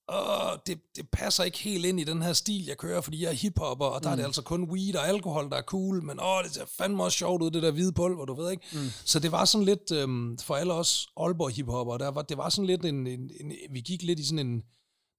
[0.09, 3.28] åh, det, det passer ikke helt ind i den her stil, jeg kører, fordi jeg
[3.28, 4.12] er hiphopper, og der mm.
[4.12, 7.05] er det altså kun weed og alkohol, der er cool, men åh, det ser fandme
[7.05, 8.66] også sjovt ud, det der hvide pulver, du ved ikke?
[8.72, 8.90] Mm.
[9.05, 12.48] Så det var sådan lidt, øhm, for alle os Aalborg hiphopper, der var, det var
[12.48, 14.62] sådan lidt en, en, en, vi gik lidt i sådan en,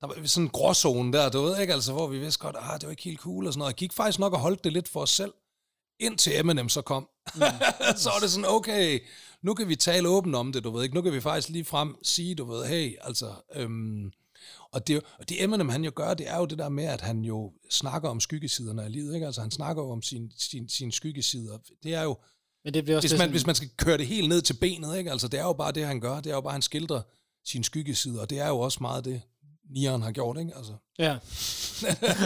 [0.01, 2.79] der var sådan en gråzone der, du ved ikke, altså, hvor vi vidste godt, ah,
[2.79, 3.71] det var ikke helt cool og sådan noget.
[3.71, 5.33] Jeg gik faktisk nok og holdt det lidt for os selv,
[5.99, 7.07] indtil Eminem så kom.
[7.36, 7.41] Mm.
[8.01, 8.99] så var det sådan, okay,
[9.41, 10.95] nu kan vi tale åbent om det, du ved ikke.
[10.95, 13.33] Nu kan vi faktisk lige frem sige, du ved, hey, altså...
[13.55, 14.11] Øhm,
[14.72, 17.02] og det, og det Eminem, han jo gør, det er jo det der med, at
[17.02, 19.26] han jo snakker om skyggesiderne af livet, ikke?
[19.26, 21.58] Altså, han snakker jo om sin, sin, sin skyggesider.
[21.84, 22.18] Det er jo,
[22.64, 24.54] Men det bliver også Hvis man, sådan- hvis man skal køre det helt ned til
[24.54, 25.12] benet, ikke?
[25.12, 26.16] Altså, det er jo bare det, han gør.
[26.22, 27.02] Det er jo bare, han skildrer
[27.46, 29.22] sin skyggeside, og det er jo også meget det,
[29.70, 30.51] Nieren har gjort, ikke?
[30.57, 30.74] Altså.
[30.99, 31.18] Ja.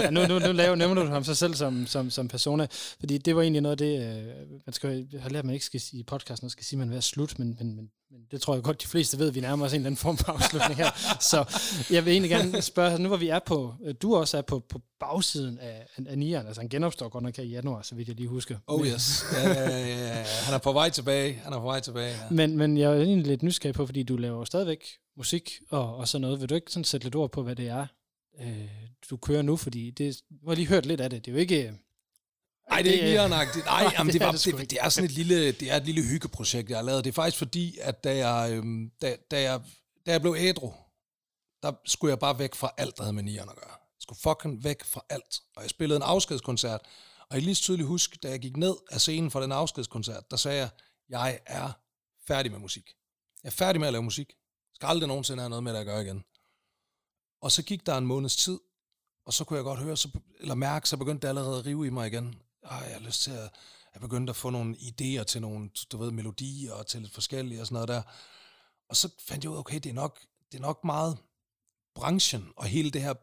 [0.04, 2.68] ja nu, nu, nu laver, nævner du ham så selv som, som, som persona,
[3.00, 5.54] fordi det var egentlig noget af det, øh, man skal, jeg har lært, at man
[5.54, 7.76] ikke skal sige i podcasten, man skal sige, at man vil være slut, men, men,
[7.76, 9.88] men, men det tror jeg godt, de fleste ved, at vi nærmer os en eller
[9.88, 11.18] anden form for afslutning her.
[11.20, 11.46] Så
[11.90, 14.60] jeg vil egentlig gerne spørge, nu hvor vi er på, øh, du også er på,
[14.70, 18.08] på bagsiden af, af Nieren, altså han genopstår godt nok her i januar, så vidt
[18.08, 18.58] jeg lige husker.
[18.68, 19.26] Oh yes.
[19.34, 20.26] Ja, ja, ja, ja.
[20.46, 21.34] Han er på vej tilbage.
[21.34, 22.30] Han er på vej tilbage, ja.
[22.32, 24.84] Men, men jeg er egentlig lidt nysgerrig på, fordi du laver stadigvæk
[25.20, 26.40] musik og, og sådan noget.
[26.42, 27.88] Vil du ikke sådan sætte lidt ord på, hvad det er,
[28.42, 28.70] øh,
[29.10, 29.58] du kører nu?
[29.58, 31.26] Fordi det, nu har jeg lige hørt lidt af det.
[31.26, 31.74] Det er jo ikke...
[32.70, 33.66] Nej, det er ikke nirenagtigt.
[33.66, 34.66] Nej, Nej, jamen, det, det er var, det det, ikke.
[34.66, 37.04] det, er sådan et lille, det er et lille hyggeprojekt, jeg har lavet.
[37.04, 39.62] Det er faktisk fordi, at da jeg, øhm, da, da jeg,
[40.06, 40.74] da jeg blev ædru,
[41.64, 43.72] der skulle jeg bare væk fra alt, der havde med nieren at gøre.
[43.72, 45.40] Jeg skulle fucking væk fra alt.
[45.56, 46.82] Og jeg spillede en afskedskoncert,
[47.30, 50.32] og jeg lige så tydeligt huske, da jeg gik ned af scenen for den afskedskoncert,
[50.32, 50.70] der sagde jeg,
[51.10, 51.72] jeg er
[52.28, 52.90] færdig med musik.
[53.44, 54.34] Jeg er færdig med at lave musik.
[54.80, 56.24] Skal aldrig nogensinde have noget med det at gøre igen.
[57.42, 58.60] Og så gik der en måneds tid,
[59.26, 60.10] og så kunne jeg godt høre, så,
[60.40, 62.42] eller mærke, så begyndte det allerede at rive i mig igen.
[62.64, 63.50] Ej, jeg har lyst til at,
[63.94, 67.62] jeg begyndte at få nogle idéer til nogle, du ved, melodier og til lidt forskellige
[67.62, 68.02] og sådan noget der.
[68.90, 70.20] Og så fandt jeg ud af, okay, det er nok,
[70.52, 71.18] det er nok meget
[71.96, 73.14] branchen og hele det her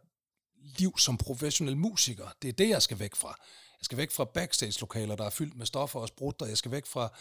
[0.79, 2.29] liv som professionel musiker.
[2.43, 3.41] Det er det, jeg skal væk fra.
[3.81, 6.70] Jeg skal væk fra backstage-lokaler, der er fyldt med stoffer og sprut, og jeg skal
[6.70, 7.12] væk fra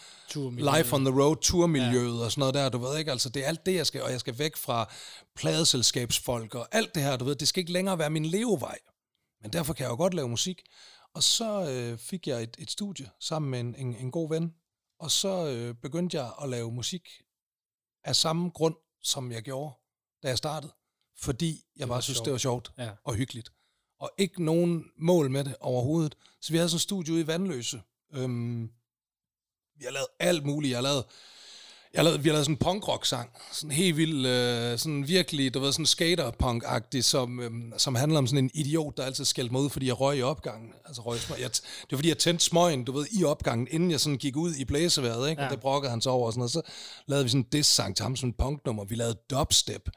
[0.78, 2.24] life on the road, turmiljøet ja.
[2.24, 4.10] og sådan noget der, du ved ikke, altså det er alt det, jeg skal, og
[4.10, 4.90] jeg skal væk fra
[5.36, 8.78] pladeselskabsfolk og alt det her, du ved, det skal ikke længere være min levevej.
[9.42, 10.62] Men derfor kan jeg jo godt lave musik.
[11.14, 14.54] Og så øh, fik jeg et, et studie sammen med en, en, en god ven,
[15.00, 17.08] og så øh, begyndte jeg at lave musik
[18.04, 19.74] af samme grund, som jeg gjorde,
[20.22, 20.72] da jeg startede.
[21.18, 22.24] Fordi jeg bare synes, sjovt.
[22.24, 22.90] det var sjovt Ja.
[23.04, 23.52] og hyggeligt.
[24.00, 26.16] Og ikke nogen mål med det overhovedet.
[26.40, 27.80] Så vi havde sådan et studie ude i Vandløse.
[28.14, 28.70] Øhm,
[29.78, 30.70] vi har lavet alt muligt.
[30.70, 31.04] Jeg har lavet,
[31.94, 33.30] jeg lavet, vi har lavet sådan en punkrock-sang.
[33.52, 38.26] Sådan helt vild, øh, sådan virkelig, du ved, sådan skaterpunk-agtig, som, øhm, som handler om
[38.26, 40.72] sådan en idiot, der altid skældte mig ud, fordi jeg røg i opgangen.
[40.84, 41.40] Altså røg smøg.
[41.40, 44.36] Jeg, det var fordi, jeg tændte smøgen, du ved, i opgangen, inden jeg sådan gik
[44.36, 45.42] ud i blæseværet, ikke?
[45.42, 45.46] Ja.
[45.48, 46.52] Og det brokkede han så over og sådan noget.
[46.52, 46.62] Så
[47.06, 48.84] lavede vi sådan en diss-sang til ham, sådan en punknummer.
[48.84, 49.88] Vi lavede dubstep.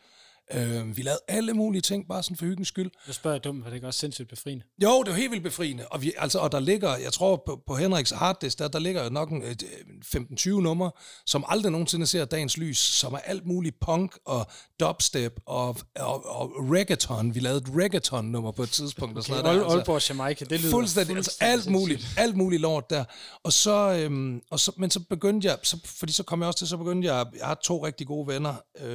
[0.53, 2.91] Øh, vi lavede alle mulige ting, bare sådan for hyggens skyld.
[3.07, 4.63] Nu spørger jeg dumt, for det er ikke også sindssygt befriende.
[4.83, 5.87] Jo, det var helt vildt befriende.
[5.87, 9.03] Og, vi, altså, og der ligger, jeg tror på, på Henriks harddisk, der, der ligger
[9.03, 9.63] jo nok en, et,
[10.15, 10.91] øh, 15-20 numre,
[11.25, 14.47] som aldrig nogensinde ser dagens lys, som er alt muligt punk og
[14.79, 17.35] dubstep og, og, og reggaeton.
[17.35, 19.17] Vi lavede et reggaeton-nummer på et tidspunkt.
[19.17, 22.61] Og sådan Okay, noget Ol- Aalborg, Jamaica, det lyder fuldstændig, altså alt muligt, alt muligt
[22.61, 23.03] lort der.
[23.43, 26.57] Og så, øhm, og så, men så begyndte jeg, så, fordi så kom jeg også
[26.57, 28.87] til, så begyndte jeg, jeg har to rigtig gode venner, øh,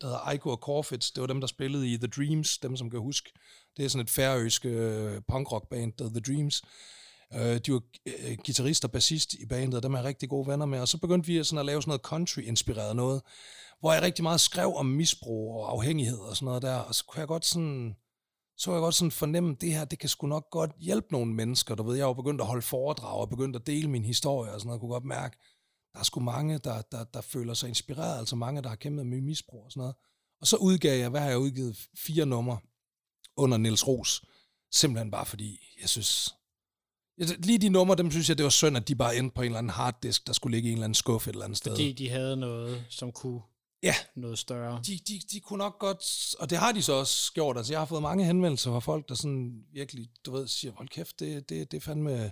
[0.00, 2.90] der hedder Aiko og Corfits, det var dem, der spillede i The Dreams, dem som
[2.90, 3.32] kan huske.
[3.76, 6.62] Det er sådan et færøsk øh, punkrockband, der The Dreams.
[7.34, 10.46] Øh, de var øh, guitarist og bassist i bandet, og dem er jeg rigtig gode
[10.46, 10.80] venner med.
[10.80, 13.22] Og så begyndte vi sådan at lave sådan noget country-inspireret noget,
[13.80, 16.76] hvor jeg rigtig meget skrev om misbrug og afhængighed og sådan noget der.
[16.76, 17.96] Og så kunne jeg godt sådan,
[18.56, 21.34] så jeg godt sådan fornemme, at det her, det kan sgu nok godt hjælpe nogle
[21.34, 21.74] mennesker.
[21.74, 24.60] Du ved, jeg var begyndt at holde foredrag og begyndt at dele min historie og
[24.60, 24.78] sådan noget.
[24.78, 25.36] Jeg kunne godt mærke,
[25.92, 29.06] der er sgu mange, der, der, der føler sig inspireret, altså mange, der har kæmpet
[29.06, 29.94] med misbrug og sådan noget.
[30.44, 31.88] Og så udgav jeg, hvad har jeg udgivet?
[31.96, 32.58] Fire numre
[33.36, 34.24] under Niels Ros.
[34.72, 36.34] Simpelthen bare fordi, jeg synes...
[37.18, 39.46] Lige de numre, dem synes jeg, det var synd, at de bare endte på en
[39.46, 41.72] eller anden harddisk, der skulle ligge i en eller anden skuffe et eller andet sted.
[41.72, 43.40] Fordi de havde noget, som kunne
[43.82, 44.80] Ja, noget større.
[44.86, 47.80] de, de, de kunne nok godt, og det har de så også gjort, altså jeg
[47.80, 51.48] har fået mange henvendelser fra folk, der sådan virkelig, du ved, siger, hold kæft, det,
[51.48, 52.30] det, det er fandme,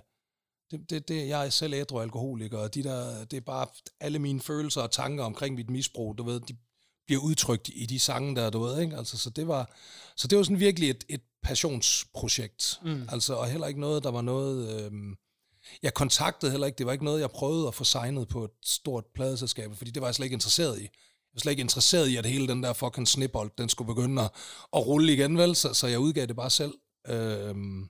[0.71, 3.67] det, det, det, jeg er selv ædru alkoholiker, og de der, det er bare
[3.99, 6.57] alle mine følelser og tanker omkring mit misbrug, du ved, de
[7.05, 8.97] bliver udtrykt i de sange der, du ved, ikke?
[8.97, 9.71] Altså, så det var,
[10.15, 13.09] så det var sådan virkelig et, et passionsprojekt, mm.
[13.09, 15.15] altså, og heller ikke noget, der var noget, øhm,
[15.83, 18.51] jeg kontaktede heller ikke, det var ikke noget, jeg prøvede at få signet på et
[18.63, 20.81] stort pladeselskab, fordi det var jeg slet ikke interesseret i.
[20.81, 24.21] Jeg var slet ikke interesseret i, at hele den der fucking snibbold, den skulle begynde
[24.21, 24.31] at,
[24.75, 25.55] at rulle igen, vel?
[25.55, 26.73] Så, så jeg udgav det bare selv.
[27.07, 27.89] Øhm,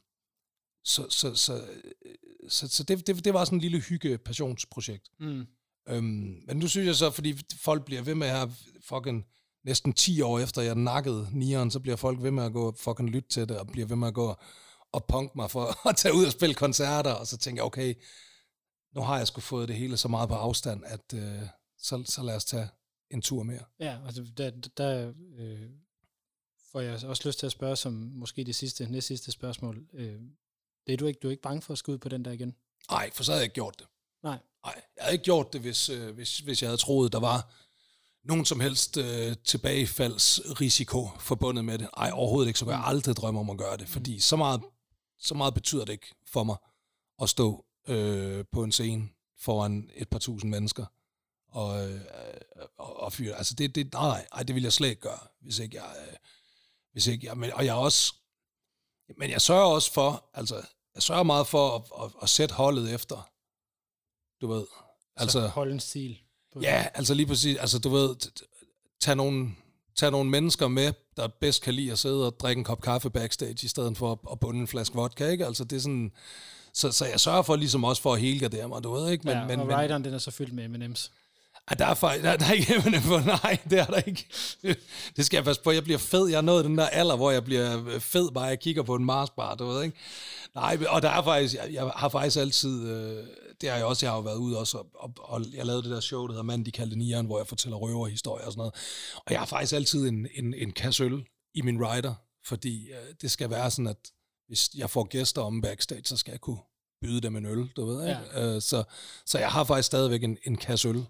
[0.84, 1.62] så så, så,
[2.50, 5.10] så, så det, det, det var sådan en lille hygge-passionsprojekt.
[5.20, 5.46] Mm.
[5.90, 8.50] Øhm, men nu synes jeg så, fordi folk bliver ved med at
[8.86, 9.26] fucking
[9.66, 12.76] næsten 10 år efter jeg nakkede nieren, så bliver folk ved med at gå og
[12.80, 14.36] fucking lytte til det, og bliver ved med at gå
[14.92, 17.96] og punk mig for at tage ud og spille koncerter, og så tænker jeg, okay,
[18.96, 21.42] nu har jeg sgu fået det hele så meget på afstand, at øh,
[21.78, 22.70] så, så lad os tage
[23.10, 23.64] en tur mere.
[23.80, 25.70] Ja, altså der, der øh,
[26.72, 29.88] får jeg også lyst til at spørge som måske det sidste, næst sidste spørgsmål.
[29.94, 30.22] Øh,
[30.88, 32.32] det er du ikke, du er ikke bange for at skulle ud på den der
[32.32, 32.56] igen?
[32.92, 33.88] Nej, for så havde jeg ikke gjort det.
[34.24, 34.40] Nej.
[34.66, 37.54] Nej, jeg havde ikke gjort det, hvis, øh, hvis, hvis jeg havde troet, der var
[38.24, 41.90] nogen som helst øh, tilbagefaldsrisiko forbundet med det.
[41.98, 44.62] Nej, overhovedet ikke, så kan jeg aldrig drømme om at gøre det, fordi så meget,
[45.20, 46.56] så meget betyder det ikke for mig
[47.22, 49.10] at stå øh, på en scene
[49.40, 50.86] foran et par tusind mennesker
[51.48, 52.02] og, øh,
[52.78, 53.36] og, og fyre.
[53.36, 56.18] Altså det, det, nej, nej, det vil jeg slet ikke gøre, hvis ikke jeg, øh,
[56.92, 58.14] hvis ikke jeg, men, og jeg også,
[59.18, 60.56] men jeg sørger også for, altså,
[60.96, 63.30] jeg sørger meget for at, at, at sætte holdet efter,
[64.44, 64.64] du ved,
[65.18, 66.18] Altså, altså, hold en stil.
[66.62, 67.58] Ja, altså lige præcis.
[67.58, 68.16] Altså du ved,
[69.00, 69.52] tag nogle,
[69.96, 73.10] tag nogle mennesker med, der bedst kan lide at sidde og drikke en kop kaffe
[73.10, 75.46] backstage, i stedet for at, at bunde en flaske vodka, ikke?
[75.46, 76.12] Altså det er sådan...
[76.74, 79.28] Så, så jeg sørger for ligesom også for at helgardere mig, du ved, ikke?
[79.28, 81.10] Men, ja, men, og men, rideren, den er så fyldt med M&M's.
[81.68, 84.28] Ej, der er, faktisk, der, der er ikke M&M på, nej, det er der ikke.
[85.16, 86.28] Det skal jeg passe på, jeg bliver fed.
[86.28, 89.06] Jeg er nået den der alder, hvor jeg bliver fed, bare jeg kigger på en
[89.06, 89.98] Marsbar, du ved, ikke?
[90.56, 93.24] Nej, og der er faktisk, jeg, jeg har faktisk altid, øh,
[93.62, 95.84] det har jeg også, jeg har jo været ude også, og, og, og jeg lavede
[95.84, 98.60] det der show, der hedder Mand, de kaldte nieren, hvor jeg fortæller røverhistorier og sådan
[98.60, 98.74] noget.
[99.16, 102.14] Og jeg har faktisk altid en, en, en kasse øl i min rider,
[102.46, 104.12] fordi øh, det skal være sådan, at
[104.48, 106.60] hvis jeg får gæster om backstage, så skal jeg kunne
[107.02, 108.22] byde dem en øl, du ved, ikke?
[108.34, 108.56] Ja.
[108.56, 108.84] Øh, så,
[109.26, 111.06] så jeg har faktisk stadigvæk en, en kasse øl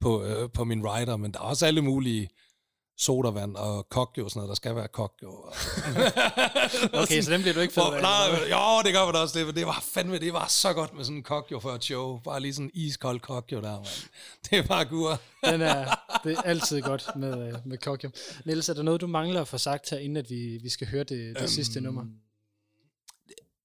[0.00, 2.28] på, øh, på min rider, men der er også alle mulige
[2.98, 4.48] sodavand og kokjo og sådan noget.
[4.48, 5.30] Der skal være kokjo.
[5.30, 5.54] Og
[7.02, 9.46] Okay, så den bliver du ikke af, nej, men, jo, det gør man også det,
[9.46, 12.18] men det var fandme, det var så godt med sådan en kokjo for et show.
[12.18, 13.86] Bare lige sådan en iskold kokjo der, man.
[14.50, 15.20] Det er bare gur.
[15.44, 15.94] Den er,
[16.24, 18.12] det er altid godt med, øh, med Kokium.
[18.44, 20.86] Niels, er der noget, du mangler at få sagt her, inden at vi, vi skal
[20.86, 22.04] høre det, det øhm, sidste nummer?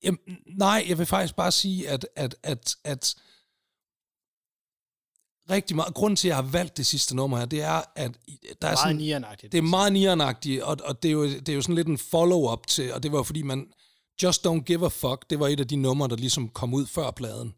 [0.03, 0.19] Jamen,
[0.57, 3.15] nej, jeg vil faktisk bare sige, at, at, at, at
[5.49, 8.11] rigtig meget, grunden til, at jeg har valgt det sidste nummer her, det er, at
[8.61, 9.51] der er Meget sådan, nianagtigt.
[9.51, 11.97] det er meget nianagtigt, og, og det, er jo, det er jo sådan lidt en
[11.97, 13.67] follow-up til, og det var fordi, man,
[14.23, 16.85] Just Don't Give a Fuck, det var et af de numre, der ligesom kom ud
[16.85, 17.53] før pladen.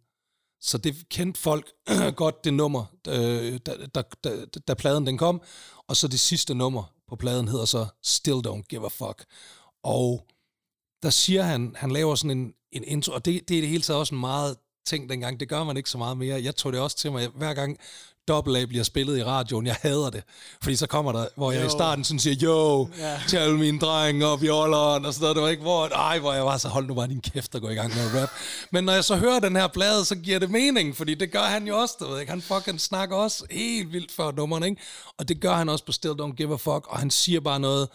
[0.61, 1.71] Så det kendte folk
[2.15, 5.41] godt, det nummer, øh, da, da, da, da pladen den kom.
[5.87, 9.25] Og så det sidste nummer på pladen hedder så Still Don't Give a Fuck.
[9.83, 10.27] Og
[11.03, 13.83] der siger han, han laver sådan en, en intro, og det, det er det hele
[13.83, 15.39] taget også en meget ting dengang.
[15.39, 16.43] Det gør man ikke så meget mere.
[16.43, 17.77] Jeg tog det også til mig, hver gang
[18.27, 19.67] Double A bliver spillet i radioen.
[19.67, 20.23] Jeg hader det.
[20.61, 21.67] Fordi så kommer der, hvor jeg Jo.
[21.67, 23.19] i starten sådan siger, yo, Ja.
[23.27, 25.35] tell min dreng op i Olleren, og sådan noget.
[25.35, 27.61] Det var ikke, hvor, ej, hvor jeg var så, hold nu bare din kæft og
[27.61, 28.29] gå i gang med at rap.
[28.71, 31.43] Men når jeg så hører den her plade, så giver det mening, fordi det gør
[31.43, 32.29] han jo også, du ved ikke.
[32.29, 34.81] Han fucking snakker også helt vildt for nummerne, ikke?
[35.17, 37.59] Og det gør han også på Still Don't Give a Fuck, og han siger bare
[37.59, 37.89] noget,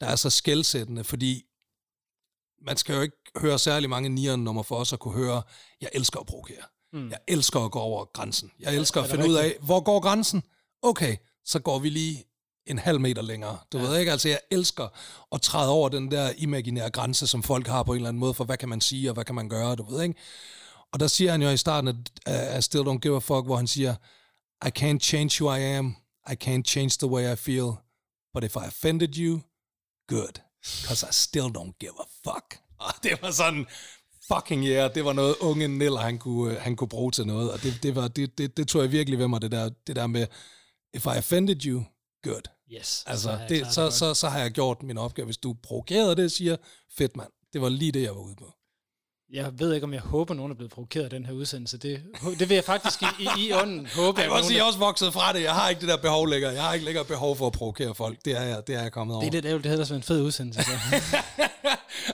[0.00, 1.42] der er så skældsættende, fordi
[2.66, 5.42] man skal jo ikke høre særlig mange nieren nummer for os at kunne høre,
[5.80, 6.62] jeg elsker at provokere.
[6.92, 7.10] Mm.
[7.10, 8.50] Jeg elsker at gå over grænsen.
[8.60, 10.42] Jeg elsker er at finde ud af, hvor går grænsen?
[10.82, 12.24] Okay, så går vi lige
[12.66, 13.58] en halv meter længere.
[13.72, 13.84] Du ja.
[13.84, 14.88] ved ikke, altså jeg elsker
[15.32, 18.34] at træde over den der imaginære grænse, som folk har på en eller anden måde,
[18.34, 20.14] for hvad kan man sige, og hvad kan man gøre, du ved ikke?
[20.92, 21.88] Og der siger han jo i starten
[22.26, 23.94] af, af Still Don't Give a Fuck, hvor han siger,
[24.66, 25.96] I can't change who I am,
[26.30, 27.72] I can't change the way I feel,
[28.34, 29.40] but if I offended you,
[30.08, 30.40] good,
[30.80, 32.61] because I still don't give a fuck.
[32.88, 33.66] Og det var sådan,
[34.32, 37.52] fucking yeah, det var noget unge Niller, han kunne, øh, han kunne bruge til noget,
[37.52, 39.96] og det, det, var, det, det, det tog jeg virkelig ved mig, det der, det
[39.96, 40.26] der med,
[40.94, 41.82] if I offended you,
[42.22, 42.42] good.
[42.72, 43.04] Yes.
[43.06, 43.94] Altså, jeg det, så, godt.
[43.94, 45.24] så, så har jeg gjort min opgave.
[45.24, 46.56] Hvis du provokerede det, siger,
[46.98, 47.28] fedt mand.
[47.52, 48.52] Det var lige det, jeg var ude på.
[49.32, 51.78] Jeg ved ikke, om jeg håber, nogen er blevet provokeret af den her udsendelse.
[51.78, 52.02] Det,
[52.38, 54.20] det vil jeg faktisk i, i, i ånden håbe.
[54.20, 55.42] Jeg vil også sige, jeg er- også vokset fra det.
[55.42, 56.52] Jeg har ikke det der behov længere.
[56.52, 58.18] Jeg har ikke længere behov for at provokere folk.
[58.24, 59.22] Det er jeg, det er jeg kommet over.
[59.24, 60.62] Det er lidt ærgerligt, det havde været en fed udsendelse.
[60.62, 60.70] Så.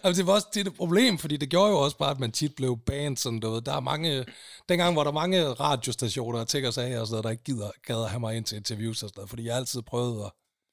[0.03, 2.33] altså, det var også tit et problem, fordi det gjorde jo også bare, at man
[2.33, 3.61] tit blev banned, sådan ved.
[3.61, 4.25] Der er mange,
[4.69, 7.71] dengang var der mange radiostationer og tænker sig af, og sådan noget, der ikke gider,
[7.87, 10.31] gad at have mig ind til interviews og sådan noget, fordi jeg altid prøvede at,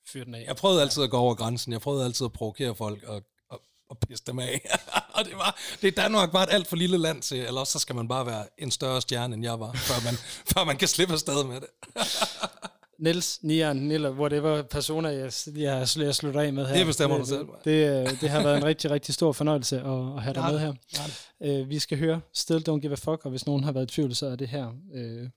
[0.07, 0.45] Fyr den af.
[0.47, 3.61] jeg prøvede altid at gå over grænsen, jeg prøvede altid at provokere folk og, og,
[3.89, 4.69] og pisse dem af.
[5.15, 7.73] og det var, det er Danmark bare et alt for lille land til, eller også
[7.73, 10.13] så skal man bare være en større stjerne, end jeg var, før man,
[10.53, 11.69] før man kan slippe afsted med det.
[12.99, 16.77] Niels, Nian, Niller, whatever personer, jeg, jeg, jeg slutter af med her.
[16.77, 17.45] Det bestemmer du selv.
[17.65, 19.85] Det, det, det har været en rigtig, rigtig stor fornøjelse at,
[20.15, 20.73] at have dig Ja, med her.
[21.41, 21.61] ja.
[21.61, 23.93] Uh, vi skal høre Still Don't Give a Fuck, og hvis nogen har været i
[23.93, 24.67] tvivl, så er det her...
[24.67, 25.29] Uh,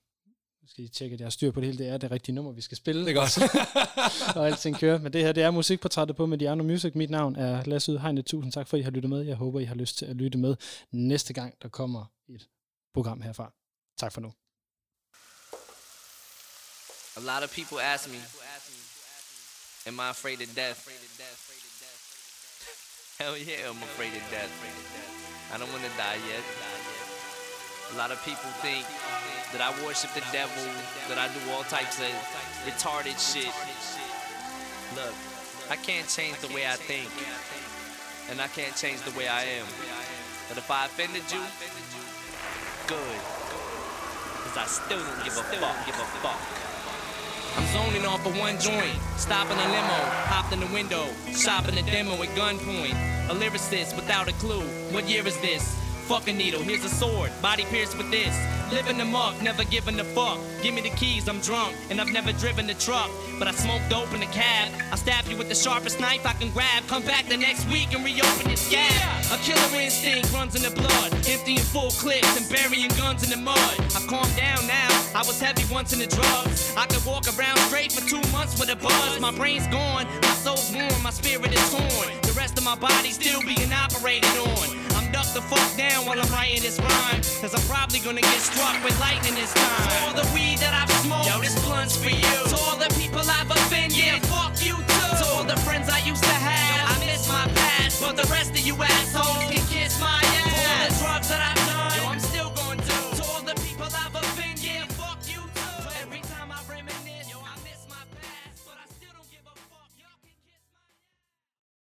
[0.67, 1.77] skal I tjekke, at jeg har styr på det hele.
[1.77, 3.05] Det er det rigtige nummer, vi skal spille.
[3.05, 3.37] Det er godt.
[4.37, 4.99] og alting kører.
[4.99, 6.95] Men det her, det er musikportrættet på Mediano Music.
[6.95, 8.25] Mit navn er Lasse Udhegnet.
[8.25, 9.21] Tusind tak for, at I har lyttet med.
[9.21, 10.55] Jeg håber, I har lyst til at lytte med
[10.91, 12.47] næste gang, der kommer et
[12.93, 13.53] program herfra.
[13.99, 14.31] Tak for nu.
[17.19, 18.15] A lot of people ask me,
[19.87, 20.87] Am I afraid of death?
[23.19, 24.47] Hell yeah, I'm afraid of death.
[25.51, 26.39] I don't want to die yet.
[27.91, 28.87] A lot of people think
[29.51, 30.63] that I worship the devil,
[31.11, 32.07] that I do all types of
[32.63, 33.51] retarded shit.
[34.95, 35.11] Look,
[35.67, 37.11] I can't change the way I think,
[38.31, 39.67] and I can't change the way I am.
[40.47, 41.43] But if I offended you,
[42.87, 43.19] good.
[44.47, 46.68] Cause I still don't give a fuck, give a fuck.
[47.57, 49.99] I'm zoning off of one joint, stopping a limo,
[50.29, 52.95] hopped in the window, shopping a demo at gunpoint.
[53.29, 54.63] A lyricist without a clue.
[54.91, 55.77] What year is this?
[56.09, 58.35] Fuck a needle, here's a sword, body pierced with this.
[58.73, 60.39] Living the muck, never giving a fuck.
[60.63, 63.11] Give me the keys, I'm drunk, and I've never driven the truck.
[63.37, 64.73] But I smoke dope in the cab.
[64.91, 66.87] I stab you with the sharpest knife I can grab.
[66.87, 68.89] Come back the next week and reopen your scab.
[69.31, 73.37] A killer instinct runs in the blood, emptying full clips and burying guns in the
[73.37, 73.75] mud.
[73.93, 74.89] I've calmed down now.
[75.13, 76.73] I was heavy once in the drugs.
[76.75, 79.19] I could walk around straight for two months with a buzz.
[79.19, 82.17] My brain's gone, my soul's warm, my spirit is torn.
[82.23, 84.78] The rest of my body still being operated on.
[84.95, 87.21] I'm ducked the fuck down while I'm writing this rhyme.
[87.41, 89.89] Cause I'm probably gonna get struck with lightning this time.
[89.89, 92.39] To all the weed that I've smoked, yo, this blunt's for you.
[92.51, 95.09] To all the people I've offended, yeah, fuck you too.
[95.19, 98.01] To all the friends I used to have, I miss my past.
[98.01, 99.68] But the rest of you assholes